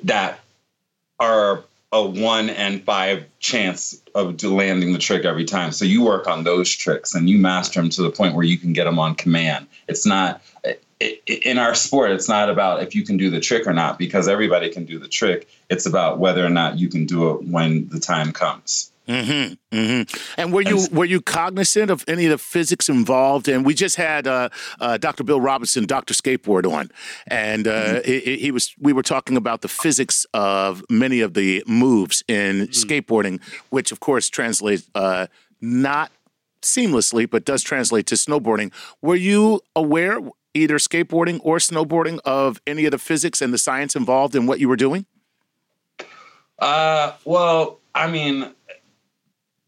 that 0.05 0.38
are 1.18 1.64
a 1.90 2.05
one 2.05 2.51
and 2.51 2.83
five 2.85 3.24
chance 3.38 4.03
of 4.14 4.42
landing 4.42 4.92
the 4.92 4.98
trick 4.98 5.24
every 5.24 5.44
time. 5.44 5.72
So 5.72 5.85
you 5.85 6.05
work 6.05 6.27
on 6.27 6.44
those 6.44 6.70
tricks 6.70 7.14
and 7.14 7.28
you 7.30 7.39
master 7.39 7.80
them 7.80 7.91
to 7.91 8.03
the 8.03 8.11
point 8.11 8.34
where 8.34 8.45
you 8.45 8.59
can 8.59 8.72
get 8.72 8.84
them 8.84 8.99
on 8.99 9.14
command. 9.14 9.66
It's 9.86 10.05
not 10.05 10.43
in 11.01 11.59
our 11.59 11.74
sport, 11.74 12.11
it's 12.11 12.28
not 12.28 12.51
about 12.51 12.82
if 12.82 12.95
you 12.95 13.05
can 13.05 13.16
do 13.16 13.30
the 13.30 13.41
trick 13.41 13.66
or 13.66 13.72
not, 13.72 13.99
because 13.99 14.26
everybody 14.28 14.68
can 14.68 14.84
do 14.84 14.99
the 14.99 15.09
trick. 15.09 15.49
It's 15.70 15.86
about 15.86 16.18
whether 16.18 16.45
or 16.45 16.51
not 16.51 16.78
you 16.78 16.89
can 16.89 17.07
do 17.07 17.30
it 17.30 17.45
when 17.45 17.89
the 17.89 18.01
time 18.01 18.32
comes. 18.32 18.91
Mm-hmm, 19.09 19.77
mm-hmm. 19.77 20.19
And 20.39 20.53
were 20.53 20.61
you 20.61 20.87
were 20.93 21.07
you 21.07 21.23
cognizant 21.23 21.91
of 21.91 22.05
any 22.07 22.27
of 22.27 22.31
the 22.31 22.39
physics 22.39 22.91
involved? 22.91 23.49
And 23.49 23.65
we 23.65 23.73
just 23.73 23.97
had 23.97 24.27
uh, 24.27 24.51
uh, 24.81 24.99
Dr. 24.99 25.25
Bill 25.25 25.41
Robinson, 25.41 25.87
Dr. 25.87 26.13
Skateboard, 26.13 26.71
on, 26.71 26.91
and 27.27 27.67
uh, 27.67 28.01
mm-hmm. 28.01 28.11
he, 28.11 28.37
he, 28.37 28.51
was. 28.51 28.75
We 28.79 28.93
were 28.93 29.03
talking 29.03 29.39
about 29.39 29.63
the 29.63 29.69
physics 29.69 30.27
of 30.35 30.85
many 30.91 31.21
of 31.21 31.33
the 31.33 31.65
moves 31.67 32.23
in 32.29 32.67
mm. 32.67 32.69
skateboarding, 32.69 33.41
which 33.71 33.93
of 33.93 34.01
course 34.01 34.29
translates 34.29 34.91
uh, 34.95 35.29
not 35.63 36.13
seamlessly, 36.61 37.29
but 37.29 37.47
does 37.47 37.63
translate 37.63 38.07
to 38.09 38.15
snowboarding. 38.15 38.73
Were 39.01 39.17
you 39.17 39.63
aware, 39.75 40.21
either 40.53 40.77
skateboarding 40.77 41.41
or 41.43 41.57
snowboarding, 41.57 42.19
of 42.27 42.61
any 42.67 42.85
of 42.85 42.91
the 42.91 42.99
physics 42.99 43.41
and 43.41 43.55
the 43.55 43.59
science 43.59 43.97
involved 43.97 44.35
in 44.35 44.47
what 44.47 44.61
you 44.61 44.69
were 44.69 44.77
doing? 44.77 45.07
Uh, 46.59 47.13
well, 47.25 47.79
I 47.95 48.11
mean, 48.11 48.53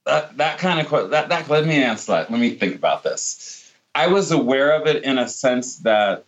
that 0.06 0.36
that 0.38 0.58
kind 0.58 0.86
of 0.86 1.10
that 1.10 1.28
that 1.28 1.48
let 1.48 1.66
me 1.66 1.82
answer 1.82 2.12
that. 2.12 2.30
Let 2.30 2.40
me 2.40 2.50
think 2.50 2.74
about 2.74 3.02
this. 3.02 3.72
I 3.94 4.06
was 4.06 4.30
aware 4.30 4.72
of 4.72 4.86
it 4.86 5.04
in 5.04 5.18
a 5.18 5.28
sense 5.28 5.78
that 5.78 6.24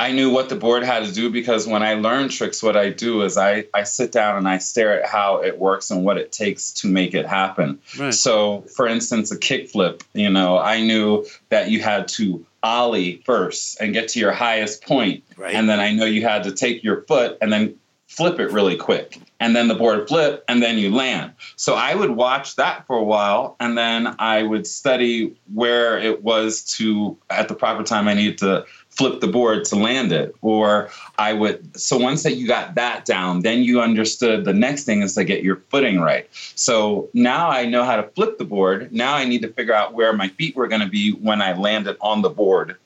I 0.00 0.12
knew 0.12 0.30
what 0.30 0.48
the 0.48 0.56
board 0.56 0.82
had 0.82 1.04
to 1.04 1.12
do 1.12 1.30
because 1.30 1.66
when 1.66 1.82
I 1.82 1.94
learn 1.94 2.30
tricks, 2.30 2.62
what 2.62 2.76
I 2.76 2.90
do 2.90 3.22
is 3.22 3.36
I, 3.36 3.66
I 3.74 3.82
sit 3.82 4.12
down 4.12 4.38
and 4.38 4.48
I 4.48 4.58
stare 4.58 5.02
at 5.02 5.08
how 5.08 5.42
it 5.42 5.58
works 5.58 5.90
and 5.90 6.04
what 6.04 6.16
it 6.16 6.32
takes 6.32 6.72
to 6.74 6.88
make 6.88 7.14
it 7.14 7.26
happen. 7.26 7.80
Right. 7.98 8.14
So, 8.14 8.62
for 8.62 8.86
instance, 8.86 9.30
a 9.30 9.36
kickflip, 9.36 10.02
you 10.14 10.30
know, 10.30 10.58
I 10.58 10.80
knew 10.80 11.26
that 11.50 11.70
you 11.70 11.82
had 11.82 12.08
to 12.08 12.46
ollie 12.62 13.22
first 13.26 13.80
and 13.80 13.92
get 13.92 14.08
to 14.08 14.20
your 14.20 14.32
highest 14.32 14.82
point. 14.84 15.22
Right. 15.36 15.54
And 15.54 15.68
then 15.68 15.80
I 15.80 15.92
know 15.92 16.06
you 16.06 16.22
had 16.22 16.44
to 16.44 16.52
take 16.52 16.82
your 16.82 17.02
foot 17.02 17.36
and 17.42 17.52
then 17.52 17.76
flip 18.10 18.40
it 18.40 18.50
really 18.50 18.76
quick 18.76 19.20
and 19.38 19.54
then 19.54 19.68
the 19.68 19.74
board 19.74 20.08
flip 20.08 20.44
and 20.48 20.60
then 20.60 20.76
you 20.76 20.92
land. 20.92 21.32
So 21.54 21.74
i 21.74 21.94
would 21.94 22.10
watch 22.10 22.56
that 22.56 22.84
for 22.88 22.96
a 22.96 23.04
while 23.04 23.54
and 23.60 23.78
then 23.78 24.16
i 24.18 24.42
would 24.42 24.66
study 24.66 25.36
where 25.54 25.96
it 25.96 26.24
was 26.24 26.64
to 26.76 27.16
at 27.30 27.46
the 27.46 27.54
proper 27.54 27.84
time 27.84 28.08
i 28.08 28.14
needed 28.14 28.38
to 28.38 28.66
flip 28.88 29.20
the 29.20 29.28
board 29.28 29.64
to 29.66 29.76
land 29.76 30.10
it. 30.10 30.34
Or 30.42 30.90
i 31.18 31.32
would 31.32 31.80
so 31.80 31.98
once 31.98 32.24
that 32.24 32.34
you 32.34 32.48
got 32.48 32.74
that 32.74 33.04
down 33.04 33.42
then 33.42 33.62
you 33.62 33.80
understood 33.80 34.44
the 34.44 34.52
next 34.52 34.84
thing 34.84 35.02
is 35.02 35.14
to 35.14 35.22
get 35.22 35.44
your 35.44 35.62
footing 35.70 36.00
right. 36.00 36.28
So 36.56 37.08
now 37.14 37.48
i 37.48 37.64
know 37.64 37.84
how 37.84 37.94
to 37.94 38.08
flip 38.08 38.38
the 38.38 38.44
board. 38.44 38.92
Now 38.92 39.14
i 39.14 39.24
need 39.24 39.42
to 39.42 39.52
figure 39.52 39.74
out 39.74 39.94
where 39.94 40.12
my 40.12 40.28
feet 40.28 40.56
were 40.56 40.66
going 40.66 40.82
to 40.82 40.88
be 40.88 41.12
when 41.12 41.40
i 41.40 41.52
landed 41.52 41.96
on 42.00 42.22
the 42.22 42.30
board 42.30 42.76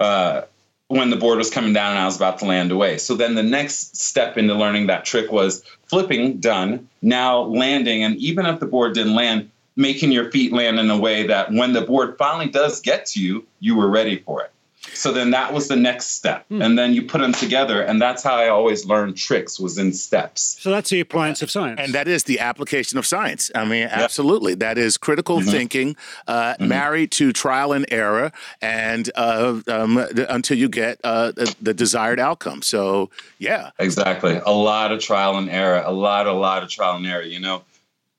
uh, 0.00 0.42
when 0.88 1.10
the 1.10 1.16
board 1.16 1.38
was 1.38 1.50
coming 1.50 1.72
down 1.72 1.90
and 1.92 1.98
I 1.98 2.06
was 2.06 2.16
about 2.16 2.38
to 2.38 2.46
land 2.46 2.72
away. 2.72 2.98
So 2.98 3.14
then 3.14 3.34
the 3.34 3.42
next 3.42 3.96
step 3.96 4.36
into 4.36 4.54
learning 4.54 4.86
that 4.86 5.04
trick 5.04 5.30
was 5.30 5.62
flipping, 5.86 6.38
done. 6.38 6.88
Now 7.02 7.42
landing, 7.42 8.02
and 8.02 8.16
even 8.16 8.46
if 8.46 8.58
the 8.58 8.66
board 8.66 8.94
didn't 8.94 9.14
land, 9.14 9.50
making 9.76 10.12
your 10.12 10.30
feet 10.30 10.52
land 10.52 10.78
in 10.80 10.90
a 10.90 10.98
way 10.98 11.26
that 11.26 11.52
when 11.52 11.72
the 11.72 11.82
board 11.82 12.16
finally 12.18 12.48
does 12.48 12.80
get 12.80 13.06
to 13.06 13.20
you, 13.20 13.46
you 13.60 13.76
were 13.76 13.88
ready 13.88 14.18
for 14.18 14.42
it. 14.42 14.50
So 14.80 15.12
then 15.12 15.30
that 15.30 15.52
was 15.52 15.68
the 15.68 15.76
next 15.76 16.12
step. 16.12 16.46
Hmm. 16.48 16.62
And 16.62 16.78
then 16.78 16.94
you 16.94 17.02
put 17.02 17.20
them 17.20 17.32
together. 17.32 17.82
And 17.82 18.00
that's 18.00 18.22
how 18.22 18.36
I 18.36 18.48
always 18.48 18.86
learned 18.86 19.16
tricks 19.16 19.58
was 19.58 19.78
in 19.78 19.92
steps. 19.92 20.58
So 20.60 20.70
that's 20.70 20.90
the 20.90 21.00
appliance 21.00 21.42
of 21.42 21.50
science. 21.50 21.80
And 21.80 21.92
that 21.94 22.08
is 22.08 22.24
the 22.24 22.40
application 22.40 22.98
of 22.98 23.06
science. 23.06 23.50
I 23.54 23.64
mean, 23.64 23.88
absolutely. 23.90 24.54
That 24.54 24.78
is 24.78 24.96
critical 24.96 25.40
mm-hmm. 25.40 25.50
thinking 25.50 25.96
uh, 26.26 26.54
mm-hmm. 26.54 26.68
married 26.68 27.10
to 27.12 27.32
trial 27.32 27.72
and 27.72 27.86
error 27.90 28.32
and 28.60 29.10
uh, 29.14 29.60
um, 29.68 29.98
until 30.28 30.56
you 30.56 30.68
get 30.68 31.00
uh, 31.04 31.32
the, 31.32 31.54
the, 31.60 31.74
desired 31.74 32.18
outcome. 32.18 32.62
So, 32.62 33.10
yeah. 33.38 33.70
Exactly. 33.78 34.40
A 34.44 34.52
lot 34.52 34.90
of 34.90 35.00
trial 35.00 35.38
and 35.38 35.48
error, 35.48 35.82
a 35.84 35.92
lot, 35.92 36.26
a 36.26 36.32
lot 36.32 36.62
of 36.62 36.68
trial 36.68 36.96
and 36.96 37.06
error. 37.06 37.22
You 37.22 37.40
know, 37.40 37.62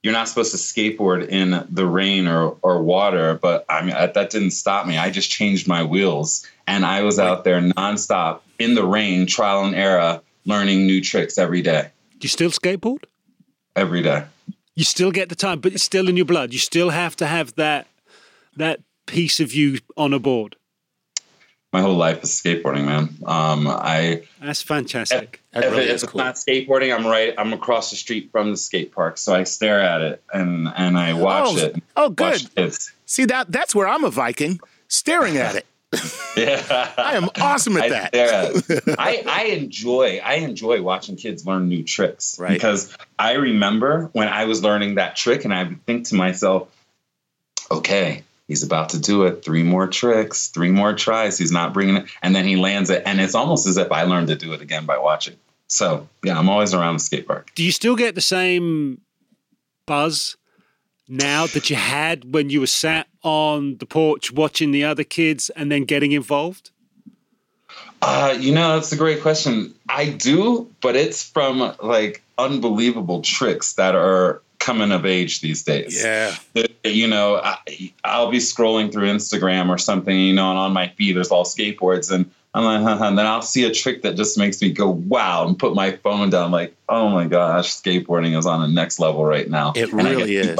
you're 0.03 0.13
not 0.13 0.29
supposed 0.29 0.51
to 0.51 0.57
skateboard 0.57 1.27
in 1.27 1.65
the 1.69 1.85
rain 1.85 2.27
or, 2.27 2.57
or 2.61 2.81
water, 2.81 3.33
but 3.33 3.65
I 3.67 3.81
mean, 3.81 3.95
that 3.95 4.29
didn't 4.29 4.51
stop 4.51 4.87
me. 4.87 4.97
I 4.97 5.09
just 5.09 5.29
changed 5.29 5.67
my 5.67 5.83
wheels 5.83 6.47
and 6.67 6.85
I 6.85 7.01
was 7.01 7.19
out 7.19 7.43
there 7.43 7.59
nonstop 7.61 8.41
in 8.59 8.75
the 8.75 8.85
rain, 8.85 9.25
trial 9.25 9.65
and 9.65 9.75
error, 9.75 10.21
learning 10.45 10.85
new 10.85 11.01
tricks 11.01 11.37
every 11.37 11.61
day. 11.61 11.89
Do 12.19 12.25
you 12.25 12.29
still 12.29 12.51
skateboard? 12.51 13.03
Every 13.75 14.01
day. 14.01 14.25
You 14.75 14.85
still 14.85 15.11
get 15.11 15.27
the 15.27 15.35
time, 15.35 15.59
but 15.59 15.73
it's 15.73 15.83
still 15.83 16.07
in 16.07 16.15
your 16.15 16.25
blood. 16.25 16.53
You 16.53 16.59
still 16.59 16.89
have 16.89 17.15
to 17.17 17.27
have 17.27 17.55
that 17.55 17.87
that 18.55 18.79
piece 19.05 19.39
of 19.39 19.53
you 19.53 19.79
on 19.97 20.13
a 20.13 20.19
board. 20.19 20.55
My 21.73 21.81
whole 21.81 21.95
life 21.95 22.23
is 22.23 22.29
skateboarding, 22.29 22.85
man. 22.85 23.09
Um, 23.25 23.67
I 23.67 24.23
that's 24.41 24.61
fantastic. 24.61 25.38
If, 25.51 25.63
if, 25.63 25.71
really 25.71 25.83
if 25.85 26.03
it's 26.03 26.15
not 26.15 26.35
skateboarding, 26.35 26.95
I'm 26.95 27.07
right. 27.07 27.33
I'm 27.37 27.53
across 27.53 27.89
the 27.89 27.95
street 27.95 28.29
from 28.31 28.51
the 28.51 28.57
skate 28.57 28.91
park, 28.91 29.17
so 29.17 29.33
I 29.33 29.43
stare 29.43 29.81
at 29.81 30.01
it 30.01 30.23
and 30.33 30.67
and 30.75 30.97
I 30.97 31.13
watch 31.13 31.47
oh, 31.49 31.57
it. 31.57 31.83
Oh, 31.95 32.09
good. 32.09 32.47
See 33.05 33.25
that 33.25 33.51
that's 33.51 33.73
where 33.73 33.87
I'm 33.87 34.03
a 34.03 34.11
Viking, 34.11 34.59
staring 34.87 35.37
at 35.37 35.55
it 35.55 35.65
yeah, 36.37 36.91
I 36.97 37.15
am 37.15 37.29
awesome 37.41 37.75
at 37.77 37.89
that. 37.89 38.93
I, 38.99 39.23
I 39.27 39.43
enjoy 39.45 40.21
I 40.23 40.35
enjoy 40.35 40.83
watching 40.83 41.15
kids 41.15 41.47
learn 41.47 41.67
new 41.67 41.83
tricks 41.83 42.37
right. 42.37 42.53
because 42.53 42.95
I 43.17 43.33
remember 43.33 44.09
when 44.13 44.27
I 44.27 44.45
was 44.45 44.61
learning 44.61 44.95
that 44.95 45.15
trick 45.15 45.45
and 45.45 45.53
I 45.53 45.63
would 45.63 45.83
think 45.85 46.07
to 46.09 46.15
myself, 46.15 46.67
okay, 47.71 48.23
he's 48.49 48.63
about 48.63 48.89
to 48.89 48.99
do 48.99 49.23
it. 49.23 49.45
Three 49.45 49.63
more 49.63 49.87
tricks, 49.87 50.49
three 50.49 50.71
more 50.71 50.93
tries. 50.93 51.37
He's 51.37 51.53
not 51.53 51.73
bringing 51.73 51.95
it, 51.95 52.09
and 52.21 52.35
then 52.35 52.45
he 52.45 52.57
lands 52.57 52.89
it, 52.89 53.03
and 53.05 53.21
it's 53.21 53.35
almost 53.35 53.65
as 53.65 53.77
if 53.77 53.89
I 53.93 54.03
learned 54.03 54.27
to 54.27 54.35
do 54.35 54.51
it 54.51 54.61
again 54.61 54.85
by 54.85 54.97
watching. 54.97 55.35
So 55.67 56.09
yeah, 56.25 56.37
I'm 56.37 56.49
always 56.49 56.73
around 56.73 56.95
the 56.95 56.99
skate 56.99 57.27
park. 57.27 57.51
Do 57.55 57.63
you 57.63 57.71
still 57.71 57.95
get 57.95 58.15
the 58.15 58.21
same 58.21 58.99
buzz 59.85 60.35
now 61.07 61.47
that 61.47 61.69
you 61.69 61.77
had 61.77 62.33
when 62.33 62.49
you 62.49 62.59
were 62.59 62.67
sat 62.67 63.07
on 63.23 63.77
the 63.77 63.85
porch 63.85 64.31
watching 64.31 64.71
the 64.71 64.83
other 64.83 65.03
kids 65.03 65.49
and 65.55 65.71
then 65.71 65.85
getting 65.85 66.11
involved? 66.11 66.71
Uh, 68.01 68.35
you 68.39 68.53
know, 68.53 68.75
that's 68.75 68.91
a 68.91 68.97
great 68.97 69.21
question. 69.21 69.73
I 69.87 70.09
do, 70.09 70.71
but 70.81 70.95
it's 70.95 71.23
from 71.23 71.75
like 71.81 72.23
unbelievable 72.37 73.21
tricks 73.21 73.73
that 73.73 73.93
are 73.93 74.41
coming 74.57 74.91
of 74.91 75.05
age 75.05 75.41
these 75.41 75.63
days. 75.63 76.01
Yeah. 76.01 76.35
You 76.83 77.07
know, 77.07 77.35
I, 77.35 77.57
will 78.19 78.31
be 78.31 78.37
scrolling 78.37 78.91
through 78.91 79.07
Instagram 79.07 79.69
or 79.69 79.77
something, 79.77 80.17
you 80.17 80.33
know, 80.33 80.49
and 80.49 80.59
on 80.59 80.73
my 80.73 80.87
feed 80.89 81.15
there's 81.15 81.29
all 81.29 81.43
skateboards 81.43 82.11
and 82.11 82.29
I'm 82.53 82.63
like, 82.63 82.81
huh, 82.81 82.97
huh. 82.97 83.05
and 83.05 83.17
then 83.17 83.27
I'll 83.27 83.41
see 83.41 83.65
a 83.65 83.71
trick 83.71 84.01
that 84.01 84.15
just 84.15 84.37
makes 84.37 84.61
me 84.61 84.71
go, 84.71 84.89
wow, 84.89 85.47
and 85.47 85.57
put 85.57 85.75
my 85.75 85.91
phone 85.91 86.31
down, 86.31 86.51
like, 86.51 86.75
oh 86.87 87.09
my 87.09 87.27
gosh, 87.27 87.75
skateboarding 87.75 88.37
is 88.37 88.45
on 88.47 88.61
the 88.61 88.67
next 88.67 88.99
level 88.99 89.23
right 89.23 89.47
now. 89.47 89.73
It 89.75 89.93
really 89.93 90.35
is. 90.35 90.57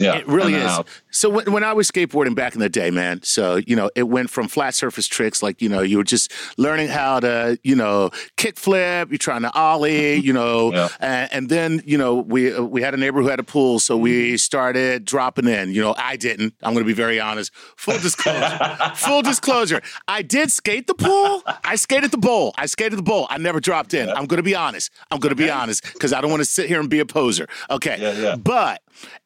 Yeah, 0.00 0.16
it 0.16 0.26
really 0.26 0.54
is. 0.54 0.64
Out. 0.64 0.88
So 1.10 1.28
when, 1.28 1.52
when 1.52 1.62
I 1.62 1.74
was 1.74 1.90
skateboarding 1.90 2.34
back 2.34 2.54
in 2.54 2.60
the 2.60 2.70
day, 2.70 2.90
man, 2.90 3.22
so 3.22 3.56
you 3.56 3.76
know, 3.76 3.90
it 3.94 4.04
went 4.04 4.30
from 4.30 4.48
flat 4.48 4.74
surface 4.74 5.06
tricks 5.06 5.42
like 5.42 5.60
you 5.60 5.68
know 5.68 5.82
you 5.82 5.98
were 5.98 6.04
just 6.04 6.32
learning 6.56 6.88
how 6.88 7.20
to 7.20 7.58
you 7.62 7.76
know 7.76 8.10
kick 8.36 8.58
flip, 8.58 9.10
you're 9.10 9.18
trying 9.18 9.42
to 9.42 9.52
ollie, 9.52 10.14
you 10.16 10.32
know, 10.32 10.72
yeah. 10.72 10.88
and, 11.00 11.32
and, 11.32 11.48
then 11.50 11.82
you 11.84 11.98
know 11.98 12.14
we 12.14 12.54
uh, 12.54 12.62
we 12.62 12.80
had 12.80 12.94
a 12.94 12.96
neighbor 12.96 13.20
who 13.20 13.28
had 13.28 13.40
a 13.40 13.44
pool, 13.44 13.78
so 13.78 13.96
we 13.96 14.36
started 14.38 15.04
dropping 15.04 15.46
in. 15.46 15.72
You 15.72 15.82
know, 15.82 15.94
I 15.98 16.16
didn't. 16.16 16.54
I'm 16.62 16.72
going 16.72 16.84
to 16.84 16.88
be 16.88 16.94
very 16.94 17.20
honest. 17.20 17.52
Full 17.76 17.98
disclosure. 17.98 18.78
full 18.94 19.22
disclosure. 19.22 19.82
I 20.08 20.22
did 20.22 20.50
skate 20.50 20.86
the 20.86 20.94
pool. 20.94 21.42
I 21.64 21.76
skated 21.76 22.10
the 22.10 22.18
bowl. 22.18 22.54
I 22.56 22.66
skated 22.66 22.98
the 22.98 23.02
bowl. 23.02 23.26
I 23.28 23.38
never 23.38 23.60
dropped 23.60 23.92
in. 23.92 24.08
I'm 24.08 24.26
going 24.26 24.38
to 24.38 24.42
be 24.42 24.54
honest. 24.54 24.90
I'm 25.10 25.18
going 25.18 25.30
to 25.30 25.36
be 25.36 25.50
honest 25.50 25.84
because 25.92 26.12
I 26.12 26.20
don't 26.20 26.30
want 26.30 26.40
to 26.40 26.48
sit 26.48 26.68
here 26.68 26.80
and 26.80 26.88
be 26.88 27.00
a 27.00 27.06
poser. 27.06 27.48
Okay, 27.68 27.96
yeah, 28.00 28.12
yeah. 28.12 28.36
but 28.36 28.82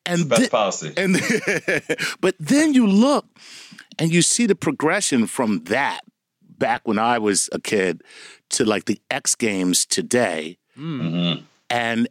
and 0.07 0.29
best 0.29 0.51
policy. 0.51 0.93
And 0.97 1.17
but 2.21 2.35
then 2.39 2.75
you 2.75 2.87
look 2.87 3.27
and 3.99 4.13
you 4.13 4.23
see 4.23 4.47
the 4.47 4.55
progression 4.55 5.27
from 5.27 5.65
that 5.65 6.01
back 6.59 6.83
when 6.85 6.99
I 6.99 7.19
was 7.19 7.49
a 7.53 7.61
kid 7.61 8.03
to 8.51 8.65
like 8.65 8.85
the 8.87 9.01
X 9.11 9.35
Games 9.35 9.87
today. 9.87 10.59
Mm-hmm. 10.79 11.45
And 11.71 12.09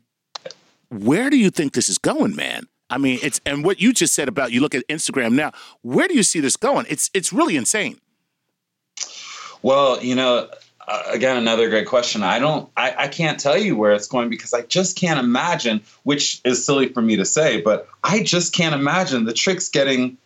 where 0.90 1.30
do 1.30 1.38
you 1.38 1.50
think 1.50 1.74
this 1.74 1.90
is 1.90 1.98
going, 1.98 2.36
man? 2.36 2.68
I 2.90 2.98
mean, 2.98 3.20
it's 3.24 3.42
and 3.46 3.64
what 3.66 3.82
you 3.82 3.94
just 3.94 4.14
said 4.14 4.28
about 4.28 4.52
you 4.52 4.62
look 4.62 4.76
at 4.76 4.88
Instagram 4.88 5.34
now. 5.34 5.52
Where 5.82 6.08
do 6.08 6.14
you 6.14 6.24
see 6.24 6.40
this 6.40 6.56
going? 6.56 6.86
It's 6.90 7.10
it's 7.14 7.34
really 7.34 7.56
insane. 7.56 8.00
Well, 9.64 10.04
you 10.04 10.14
know, 10.14 10.50
uh, 10.88 11.04
again 11.08 11.38
another 11.38 11.70
great 11.70 11.88
question. 11.88 12.24
I 12.24 12.40
don't 12.40 12.70
I, 12.76 12.96
I 12.98 13.08
can't 13.08 13.40
tell 13.40 13.58
you 13.58 13.76
where 13.76 13.94
it's 13.94 14.08
going 14.08 14.30
because 14.30 14.54
i 14.54 14.62
just 14.62 14.98
can't 14.98 15.20
imagine 15.20 15.82
which 16.04 16.42
is 16.44 16.66
silly 16.66 16.88
for 16.90 17.02
me 17.02 17.16
to 17.16 17.26
say 17.26 17.62
but 17.62 17.88
i 18.04 18.22
just 18.22 18.54
can't 18.54 18.76
imagine 18.76 19.26
the 19.26 19.34
tricks 19.34 19.70
getting 19.70 20.18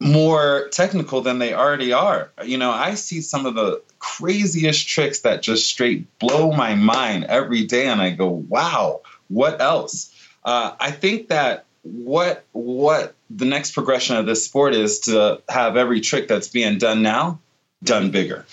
more 0.00 0.68
technical 0.70 1.20
than 1.20 1.38
they 1.38 1.54
already 1.54 1.92
are. 1.92 2.30
You 2.44 2.58
know 2.58 2.70
i 2.70 2.94
see 2.94 3.20
some 3.20 3.46
of 3.46 3.54
the 3.54 3.82
craziest 3.98 4.86
tricks 4.86 5.20
that 5.20 5.42
just 5.42 5.66
straight 5.66 6.18
blow 6.18 6.52
my 6.52 6.74
mind 6.74 7.24
every 7.24 7.64
day 7.64 7.86
and 7.86 8.00
i 8.00 8.10
go 8.10 8.28
wow 8.28 9.00
what 9.28 9.60
else? 9.60 10.10
Uh, 10.44 10.74
i 10.80 10.90
think 10.90 11.28
that 11.28 11.64
what 11.82 12.44
what 12.52 13.14
the 13.30 13.44
next 13.44 13.72
progression 13.72 14.16
of 14.16 14.26
this 14.26 14.44
sport 14.44 14.74
is 14.74 15.00
to 15.00 15.42
have 15.48 15.76
every 15.76 16.00
trick 16.00 16.28
that's 16.28 16.48
being 16.48 16.78
done 16.78 17.02
now 17.02 17.38
done 17.82 18.10
bigger 18.10 18.46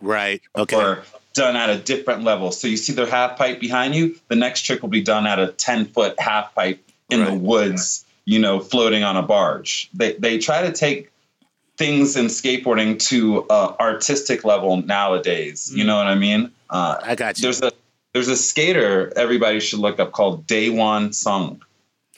Right. 0.00 0.40
Okay. 0.56 0.76
Or 0.76 1.04
done 1.34 1.56
at 1.56 1.70
a 1.70 1.78
different 1.78 2.24
level. 2.24 2.50
So 2.52 2.68
you 2.68 2.76
see 2.76 2.92
their 2.92 3.06
half 3.06 3.38
pipe 3.38 3.60
behind 3.60 3.94
you. 3.94 4.18
The 4.28 4.36
next 4.36 4.62
trick 4.62 4.82
will 4.82 4.88
be 4.88 5.02
done 5.02 5.26
at 5.26 5.38
a 5.38 5.48
10 5.48 5.86
foot 5.86 6.18
half 6.18 6.54
pipe 6.54 6.82
in 7.10 7.20
right. 7.20 7.30
the 7.30 7.34
woods, 7.34 8.04
you 8.24 8.38
know, 8.38 8.60
floating 8.60 9.04
on 9.04 9.16
a 9.16 9.22
barge. 9.22 9.88
They, 9.94 10.14
they 10.14 10.38
try 10.38 10.62
to 10.62 10.72
take 10.72 11.10
things 11.76 12.16
in 12.16 12.26
skateboarding 12.26 12.98
to 13.08 13.44
uh, 13.48 13.76
artistic 13.78 14.44
level 14.44 14.82
nowadays. 14.82 15.72
You 15.72 15.84
mm. 15.84 15.86
know 15.86 15.96
what 15.96 16.08
I 16.08 16.16
mean? 16.16 16.50
Uh, 16.68 16.98
I 17.02 17.14
got 17.14 17.38
you. 17.38 17.42
There's 17.42 17.62
a 17.62 17.72
there's 18.12 18.28
a 18.28 18.36
skater 18.36 19.12
everybody 19.14 19.60
should 19.60 19.78
look 19.78 20.00
up 20.00 20.12
called 20.12 20.46
Daewon 20.46 21.14
Song. 21.14 21.62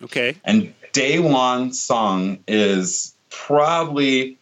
Okay. 0.03 0.37
And 0.45 0.73
Daewon 0.93 1.75
Song 1.75 2.39
is 2.49 3.15
probably 3.29 4.39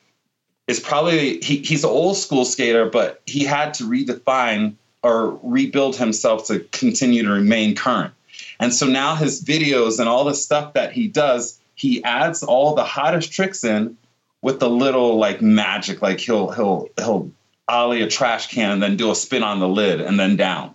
is 0.69 0.79
probably 0.79 1.41
he, 1.41 1.59
he's 1.59 1.83
an 1.83 1.91
old 1.91 2.17
school 2.17 2.45
skater, 2.45 2.87
but 2.87 3.23
he 3.27 3.45
had 3.45 3.75
to 3.75 3.85
redefine 3.85 4.75
or 5.03 5.39
rebuild 5.43 5.97
himself 5.97 6.47
to 6.47 6.61
continue 6.71 7.23
to 7.23 7.31
remain 7.31 7.75
current. 7.75 8.13
And 8.61 8.73
so 8.73 8.87
now 8.87 9.15
his 9.15 9.43
videos 9.43 9.99
and 9.99 10.09
all 10.09 10.25
the 10.25 10.35
stuff 10.35 10.75
that 10.75 10.93
he 10.93 11.09
does, 11.09 11.59
he 11.75 12.05
adds 12.05 12.43
all 12.43 12.75
the 12.75 12.85
hottest 12.85 13.33
tricks 13.33 13.65
in 13.65 13.97
with 14.43 14.63
a 14.63 14.69
little 14.69 15.17
like 15.17 15.41
magic. 15.41 16.03
Like 16.03 16.21
he'll 16.21 16.51
he'll 16.51 16.89
he'll 16.99 17.31
ollie 17.67 18.03
a 18.03 18.07
trash 18.07 18.49
can 18.49 18.71
and 18.71 18.83
then 18.83 18.97
do 18.97 19.11
a 19.11 19.15
spin 19.15 19.43
on 19.43 19.61
the 19.61 19.69
lid 19.69 20.01
and 20.01 20.21
then 20.21 20.37
down. 20.37 20.75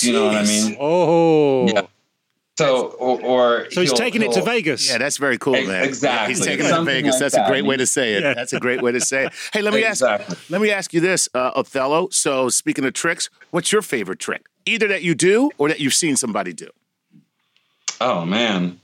You 0.00 0.12
know 0.12 0.26
what 0.26 0.36
I 0.36 0.44
mean? 0.44 0.76
Oh. 0.80 1.68
Yeah. 1.68 1.86
So 2.56 2.86
or, 2.98 3.20
or 3.20 3.70
So 3.70 3.80
he's 3.80 3.92
taking 3.92 4.22
it 4.22 4.30
to 4.32 4.42
Vegas. 4.42 4.88
Yeah, 4.88 4.98
that's 4.98 5.16
very 5.16 5.38
cool, 5.38 5.54
man. 5.54 5.84
exactly. 5.84 6.34
He's 6.34 6.44
taking 6.44 6.66
it 6.66 6.68
to 6.70 6.84
Vegas. 6.84 7.14
like 7.14 7.20
That's 7.20 7.34
a 7.34 7.46
great 7.48 7.64
way 7.64 7.76
to 7.76 7.86
say 7.86 8.14
it. 8.14 8.22
Yeah. 8.22 8.34
That's 8.34 8.52
a 8.52 8.60
great 8.60 8.80
way 8.80 8.92
to 8.92 9.00
say 9.00 9.26
it. 9.26 9.32
Hey, 9.52 9.60
let 9.62 9.74
me 9.74 9.84
Exactly. 9.84 10.36
ask. 10.36 10.50
Let 10.50 10.60
me 10.60 10.70
ask 10.70 10.94
you 10.94 11.00
this, 11.00 11.28
uh, 11.34 11.50
Othello. 11.56 12.08
So, 12.10 12.48
speaking 12.48 12.84
of 12.84 12.92
tricks, 12.92 13.28
what's 13.50 13.72
your 13.72 13.82
favorite 13.82 14.20
trick? 14.20 14.46
Either 14.66 14.86
that 14.88 15.02
you 15.02 15.14
do 15.16 15.50
or 15.58 15.68
that 15.68 15.80
you've 15.80 15.94
seen 15.94 16.14
somebody 16.16 16.52
do. 16.52 16.68
Oh 18.00 18.24
man. 18.24 18.80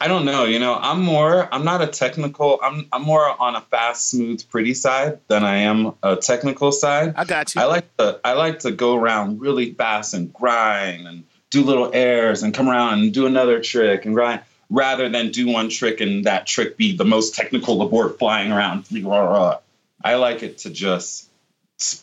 I 0.00 0.06
don't 0.06 0.24
know. 0.24 0.44
You 0.44 0.58
know, 0.60 0.74
I'm 0.80 1.00
more 1.02 1.52
I'm 1.52 1.64
not 1.64 1.82
a 1.82 1.86
technical 1.86 2.60
I'm 2.62 2.86
I'm 2.92 3.02
more 3.02 3.40
on 3.42 3.56
a 3.56 3.60
fast, 3.62 4.10
smooth, 4.10 4.48
pretty 4.48 4.74
side 4.74 5.18
than 5.28 5.44
I 5.44 5.56
am 5.56 5.94
a 6.02 6.14
technical 6.16 6.70
side. 6.72 7.14
I 7.16 7.24
got 7.24 7.54
you. 7.54 7.60
I 7.60 7.64
like 7.64 7.96
to 7.96 8.20
I 8.24 8.34
like 8.34 8.60
to 8.60 8.70
go 8.70 8.94
around 8.94 9.40
really 9.40 9.72
fast 9.72 10.14
and 10.14 10.32
grind 10.32 11.08
and 11.08 11.24
do 11.50 11.62
little 11.62 11.90
airs 11.94 12.42
and 12.42 12.52
come 12.54 12.68
around 12.68 13.00
and 13.00 13.12
do 13.12 13.26
another 13.26 13.60
trick 13.60 14.04
and 14.04 14.14
grind 14.14 14.40
rather 14.70 15.08
than 15.08 15.30
do 15.30 15.48
one 15.48 15.68
trick 15.68 16.00
and 16.00 16.24
that 16.24 16.46
trick 16.46 16.76
be 16.76 16.96
the 16.96 17.04
most 17.04 17.34
technical 17.34 17.86
board 17.88 18.18
flying 18.18 18.52
around. 18.52 18.84
I 20.04 20.14
like 20.14 20.42
it 20.42 20.58
to 20.58 20.70
just 20.70 21.28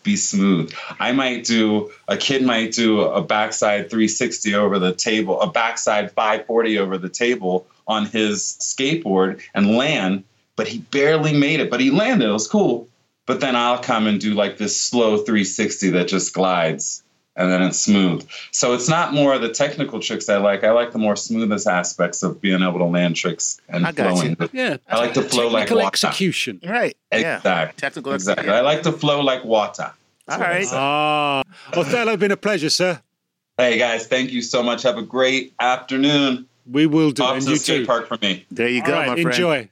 be 0.04 0.16
smooth. 0.16 0.74
I 1.00 1.12
might 1.12 1.44
do 1.44 1.92
a 2.08 2.18
kid 2.18 2.44
might 2.44 2.72
do 2.72 3.02
a 3.02 3.22
backside 3.22 3.90
360 3.90 4.56
over 4.56 4.80
the 4.80 4.94
table, 4.94 5.40
a 5.42 5.52
backside 5.52 6.12
540 6.12 6.80
over 6.80 6.98
the 6.98 7.10
table 7.10 7.68
on 7.88 8.06
his 8.06 8.58
skateboard 8.62 9.42
and 9.54 9.76
land, 9.76 10.24
but 10.56 10.68
he 10.68 10.80
barely 10.80 11.34
made 11.34 11.60
it, 11.60 11.70
but 11.70 11.82
he 11.82 11.92
landed. 11.92 12.30
It 12.30 12.32
was 12.32 12.48
cool. 12.48 12.88
But 13.28 13.42
then 13.42 13.56
I'll 13.56 13.80
come 13.80 14.08
and 14.08 14.20
do 14.20 14.34
like 14.34 14.58
this 14.58 14.80
slow 14.80 15.18
360 15.18 15.90
that 15.92 16.08
just 16.08 16.34
glides 16.34 17.04
and 17.36 17.52
then 17.52 17.62
it's 17.62 17.80
smooth. 17.80 18.28
So 18.52 18.74
it's 18.74 18.88
not 18.88 19.14
more 19.14 19.34
of 19.34 19.42
the 19.42 19.50
technical 19.50 20.00
tricks 20.00 20.30
I 20.30 20.38
like. 20.38 20.64
I 20.64 20.72
like 20.72 20.92
the 20.92 20.98
more 21.00 21.16
smoothest 21.16 21.68
aspects 21.68 22.24
of 22.24 22.40
being 22.42 22.62
able 22.62 22.80
to 22.80 22.86
land 22.86 23.16
tricks 23.16 23.60
and 23.70 23.86
I 23.86 23.92
got 23.92 24.14
flowing. 24.18 24.38
you. 24.40 24.50
Yeah. 24.54 24.78
I 24.88 24.98
like 24.98 25.14
to 25.16 25.22
flow 25.22 25.48
like 25.48 25.64
Technical 25.64 25.78
water. 25.78 25.88
execution. 25.88 26.62
Right. 26.66 26.96
Yeah. 27.12 27.38
Exactly. 27.38 27.78
Technical 27.78 28.14
Exactly. 28.14 28.42
execution. 28.44 28.58
I 28.58 28.62
like 28.62 28.84
to 28.84 28.92
flow 28.92 29.22
like 29.22 29.44
water. 29.44 29.92
All 30.28 30.40
right. 30.40 30.66
Ah. 30.72 31.44
Othello, 31.74 32.18
been 32.18 32.32
a 32.32 32.38
pleasure, 32.38 32.70
sir. 32.70 33.02
Hey 33.58 33.78
guys, 33.78 34.08
thank 34.08 34.32
you 34.32 34.42
so 34.42 34.62
much. 34.64 34.84
Have 34.84 34.98
a 34.98 35.02
great 35.04 35.54
afternoon. 35.60 36.48
We 36.70 36.88
will 36.88 37.12
do. 37.12 37.24
Off 37.24 37.36
and 37.36 37.44
to 37.44 37.50
you 37.52 37.56
the 37.58 37.64
skate 37.64 37.82
too. 37.82 37.86
park 37.86 38.08
for 38.08 38.18
me. 38.22 38.46
There 38.52 38.68
you 38.68 38.82
All 38.82 38.88
go, 38.88 38.94
right, 38.94 39.08
my 39.10 39.14
friend. 39.16 39.28
enjoy. 39.28 39.70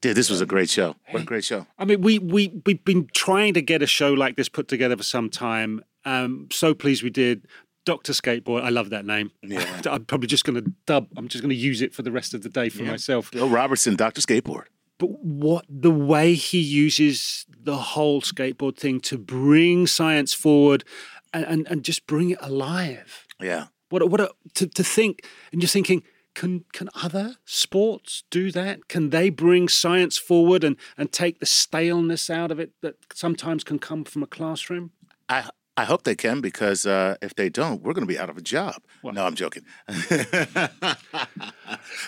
Dude, 0.00 0.16
this 0.16 0.28
was 0.28 0.40
a 0.40 0.46
great 0.46 0.68
show. 0.68 0.96
What 1.12 1.22
a 1.22 1.24
great 1.24 1.44
show. 1.44 1.66
I 1.78 1.84
mean, 1.84 2.00
we 2.02 2.18
we 2.18 2.48
we've 2.66 2.84
been 2.84 3.08
trying 3.14 3.54
to 3.54 3.62
get 3.62 3.80
a 3.80 3.86
show 3.86 4.12
like 4.12 4.34
this 4.36 4.48
put 4.48 4.66
together 4.66 4.96
for 4.96 5.04
some 5.04 5.30
time. 5.30 5.84
Um, 6.04 6.48
so 6.50 6.74
pleased 6.74 7.02
we 7.02 7.10
did. 7.10 7.46
Doctor 7.84 8.12
Skateboard, 8.12 8.62
I 8.62 8.68
love 8.68 8.90
that 8.90 9.04
name. 9.04 9.32
Yeah. 9.42 9.82
I'm 9.90 10.04
probably 10.04 10.28
just 10.28 10.44
going 10.44 10.62
to 10.62 10.72
dub. 10.86 11.08
I'm 11.16 11.28
just 11.28 11.42
going 11.42 11.50
to 11.50 11.56
use 11.56 11.82
it 11.82 11.94
for 11.94 12.02
the 12.02 12.12
rest 12.12 12.32
of 12.32 12.42
the 12.42 12.48
day 12.48 12.68
for 12.68 12.84
myself. 12.84 13.30
Bill 13.32 13.48
Robertson, 13.48 13.96
Dr. 13.96 14.20
Skateboard. 14.20 14.64
But 14.98 15.10
what 15.24 15.64
the 15.68 15.90
way 15.90 16.34
he 16.34 16.60
uses 16.60 17.44
the 17.48 17.76
whole 17.76 18.20
skateboard 18.20 18.76
thing 18.76 19.00
to 19.00 19.18
bring 19.18 19.88
science 19.88 20.32
forward 20.32 20.84
and, 21.32 21.44
and, 21.44 21.66
and 21.68 21.84
just 21.84 22.06
bring 22.06 22.30
it 22.30 22.38
alive. 22.40 23.26
Yeah. 23.40 23.66
What 23.88 24.02
a, 24.02 24.06
what 24.06 24.20
a, 24.20 24.30
to, 24.54 24.66
to 24.66 24.84
think 24.84 25.26
and 25.50 25.60
just 25.60 25.72
thinking, 25.72 26.02
can 26.34 26.64
can 26.72 26.88
other 26.94 27.36
sports 27.44 28.24
do 28.30 28.50
that? 28.52 28.88
Can 28.88 29.10
they 29.10 29.28
bring 29.28 29.68
science 29.68 30.16
forward 30.16 30.64
and, 30.64 30.76
and 30.96 31.12
take 31.12 31.40
the 31.40 31.46
staleness 31.46 32.30
out 32.30 32.50
of 32.50 32.58
it 32.58 32.72
that 32.80 32.94
sometimes 33.12 33.64
can 33.64 33.78
come 33.78 34.04
from 34.04 34.22
a 34.22 34.26
classroom? 34.26 34.92
I 35.28 35.50
I 35.76 35.84
hope 35.84 36.02
they 36.04 36.14
can 36.14 36.40
because 36.42 36.84
uh, 36.84 37.16
if 37.22 37.34
they 37.34 37.48
don't, 37.48 37.82
we're 37.82 37.94
going 37.94 38.06
to 38.06 38.12
be 38.12 38.18
out 38.18 38.28
of 38.28 38.36
a 38.36 38.42
job. 38.42 38.82
No, 39.02 39.24
I'm 39.24 39.34
joking. 39.34 39.64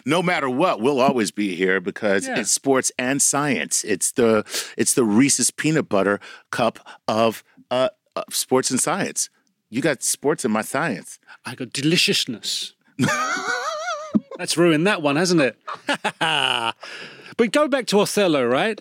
no 0.04 0.22
matter 0.22 0.50
what, 0.50 0.80
we'll 0.80 1.00
always 1.00 1.30
be 1.30 1.54
here 1.54 1.80
because 1.80 2.26
Yeah. 2.26 2.40
it's 2.40 2.50
sports 2.50 2.92
and 2.98 3.20
science. 3.22 3.84
It's 3.84 4.12
the 4.12 4.44
it's 4.76 4.94
the 4.94 5.04
Reese's 5.04 5.50
peanut 5.50 5.88
butter 5.88 6.20
cup 6.50 6.78
of 7.08 7.42
uh, 7.70 7.88
of 8.16 8.34
sports 8.34 8.70
and 8.70 8.80
science. 8.80 9.30
You 9.70 9.80
got 9.80 10.02
sports 10.02 10.44
and 10.44 10.52
my 10.52 10.62
science. 10.62 11.18
I 11.44 11.54
got 11.54 11.72
deliciousness. 11.72 12.74
That's 14.38 14.56
ruined 14.56 14.86
that 14.86 15.02
one, 15.02 15.16
hasn't 15.16 15.40
it? 15.40 15.56
but 16.20 17.50
go 17.50 17.66
back 17.68 17.86
to 17.86 18.00
Othello, 18.00 18.44
right? 18.44 18.80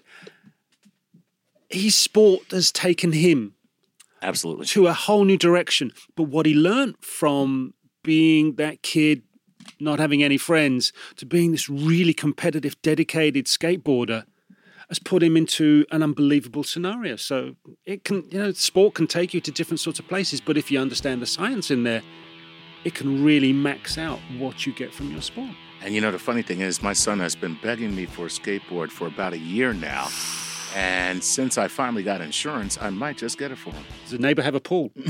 His 1.69 1.95
sport 1.95 2.51
has 2.51 2.71
taken 2.71 3.13
him 3.13 3.55
Absolutely. 4.23 4.65
to 4.67 4.87
a 4.87 4.93
whole 4.93 5.25
new 5.25 5.37
direction. 5.37 5.91
But 6.15 6.23
what 6.23 6.45
he 6.45 6.53
learned 6.53 6.95
from 7.01 7.73
being 8.03 8.55
that 8.55 8.81
kid, 8.81 9.23
not 9.79 9.99
having 9.99 10.23
any 10.23 10.37
friends, 10.37 10.93
to 11.17 11.25
being 11.25 11.51
this 11.51 11.69
really 11.69 12.13
competitive, 12.13 12.81
dedicated 12.81 13.45
skateboarder, 13.45 14.25
has 14.89 14.99
put 14.99 15.23
him 15.23 15.37
into 15.37 15.85
an 15.91 16.03
unbelievable 16.03 16.63
scenario. 16.63 17.15
So 17.15 17.55
it 17.85 18.03
can, 18.03 18.25
you 18.29 18.39
know, 18.39 18.51
sport 18.51 18.95
can 18.95 19.07
take 19.07 19.33
you 19.33 19.41
to 19.41 19.51
different 19.51 19.79
sorts 19.79 19.99
of 19.99 20.07
places, 20.07 20.41
but 20.41 20.57
if 20.57 20.71
you 20.71 20.79
understand 20.79 21.21
the 21.21 21.25
science 21.25 21.71
in 21.71 21.83
there, 21.83 22.01
it 22.83 22.93
can 22.93 23.23
really 23.23 23.53
max 23.53 23.97
out 23.97 24.19
what 24.37 24.65
you 24.65 24.73
get 24.73 24.93
from 24.93 25.11
your 25.11 25.21
sport. 25.21 25.51
And 25.81 25.93
you 25.93 26.01
know, 26.01 26.11
the 26.11 26.19
funny 26.19 26.41
thing 26.41 26.61
is, 26.61 26.81
my 26.81 26.93
son 26.93 27.19
has 27.19 27.35
been 27.35 27.57
begging 27.61 27.95
me 27.95 28.05
for 28.05 28.25
a 28.25 28.29
skateboard 28.29 28.89
for 28.89 29.07
about 29.07 29.33
a 29.33 29.37
year 29.37 29.73
now. 29.73 30.07
And 30.75 31.23
since 31.23 31.57
I 31.57 31.67
finally 31.67 32.03
got 32.03 32.21
insurance, 32.21 32.77
I 32.81 32.89
might 32.89 33.17
just 33.17 33.37
get 33.37 33.51
it 33.51 33.57
for 33.57 33.71
him. 33.71 33.83
Does 34.03 34.11
the 34.11 34.17
neighbor 34.17 34.41
have 34.41 34.55
a 34.55 34.59
pool? 34.59 34.91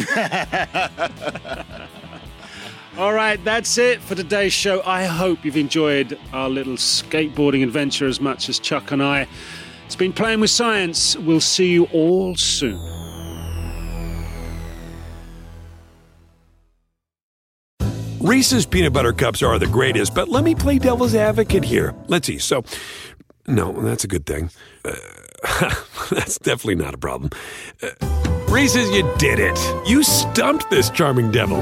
All 2.97 3.13
right, 3.13 3.43
that's 3.43 3.77
it 3.77 4.01
for 4.01 4.13
today's 4.13 4.53
show. 4.53 4.83
I 4.85 5.05
hope 5.05 5.43
you've 5.43 5.57
enjoyed 5.57 6.19
our 6.31 6.49
little 6.49 6.75
skateboarding 6.75 7.63
adventure 7.63 8.07
as 8.07 8.21
much 8.21 8.49
as 8.49 8.59
Chuck 8.59 8.91
and 8.91 9.01
I. 9.01 9.27
It's 9.85 9.95
been 9.95 10.13
Playing 10.13 10.41
with 10.41 10.51
Science. 10.51 11.17
We'll 11.17 11.41
see 11.41 11.71
you 11.71 11.85
all 11.85 12.35
soon. 12.35 12.79
Reese's 18.23 18.65
peanut 18.65 18.93
butter 18.93 19.11
cups 19.11 19.43
are 19.43 19.59
the 19.59 19.67
greatest, 19.67 20.15
but 20.15 20.29
let 20.29 20.45
me 20.45 20.55
play 20.55 20.79
devil's 20.79 21.13
advocate 21.13 21.63
here. 21.63 21.93
Let's 22.07 22.25
see. 22.25 22.37
So, 22.37 22.63
no, 23.47 23.71
that's 23.81 24.03
a 24.03 24.07
good 24.07 24.25
thing. 24.25 24.49
Uh, 24.85 24.95
that's 26.11 26.37
definitely 26.39 26.75
not 26.75 26.93
a 26.93 26.97
problem. 26.97 27.29
Uh, 27.81 27.89
Reese's, 28.47 28.89
you 28.91 29.09
did 29.17 29.39
it. 29.39 29.59
You 29.87 30.03
stumped 30.03 30.69
this 30.69 30.89
charming 30.89 31.31
devil. 31.31 31.59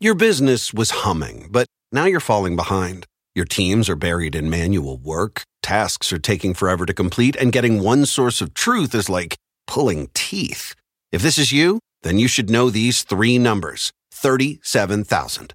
Your 0.00 0.14
business 0.14 0.74
was 0.74 0.90
humming, 0.90 1.48
but 1.50 1.66
now 1.92 2.06
you're 2.06 2.20
falling 2.20 2.56
behind. 2.56 3.06
Your 3.34 3.44
teams 3.44 3.88
are 3.88 3.96
buried 3.96 4.34
in 4.34 4.50
manual 4.50 4.98
work, 4.98 5.44
tasks 5.62 6.12
are 6.12 6.18
taking 6.18 6.54
forever 6.54 6.84
to 6.84 6.92
complete, 6.92 7.36
and 7.36 7.52
getting 7.52 7.82
one 7.82 8.04
source 8.04 8.40
of 8.40 8.52
truth 8.52 8.94
is 8.94 9.08
like 9.08 9.36
pulling 9.66 10.10
teeth. 10.12 10.74
If 11.12 11.22
this 11.22 11.38
is 11.38 11.52
you, 11.52 11.78
then 12.02 12.18
you 12.18 12.28
should 12.28 12.50
know 12.50 12.68
these 12.68 13.02
three 13.02 13.38
numbers 13.38 13.92
37,000. 14.12 15.54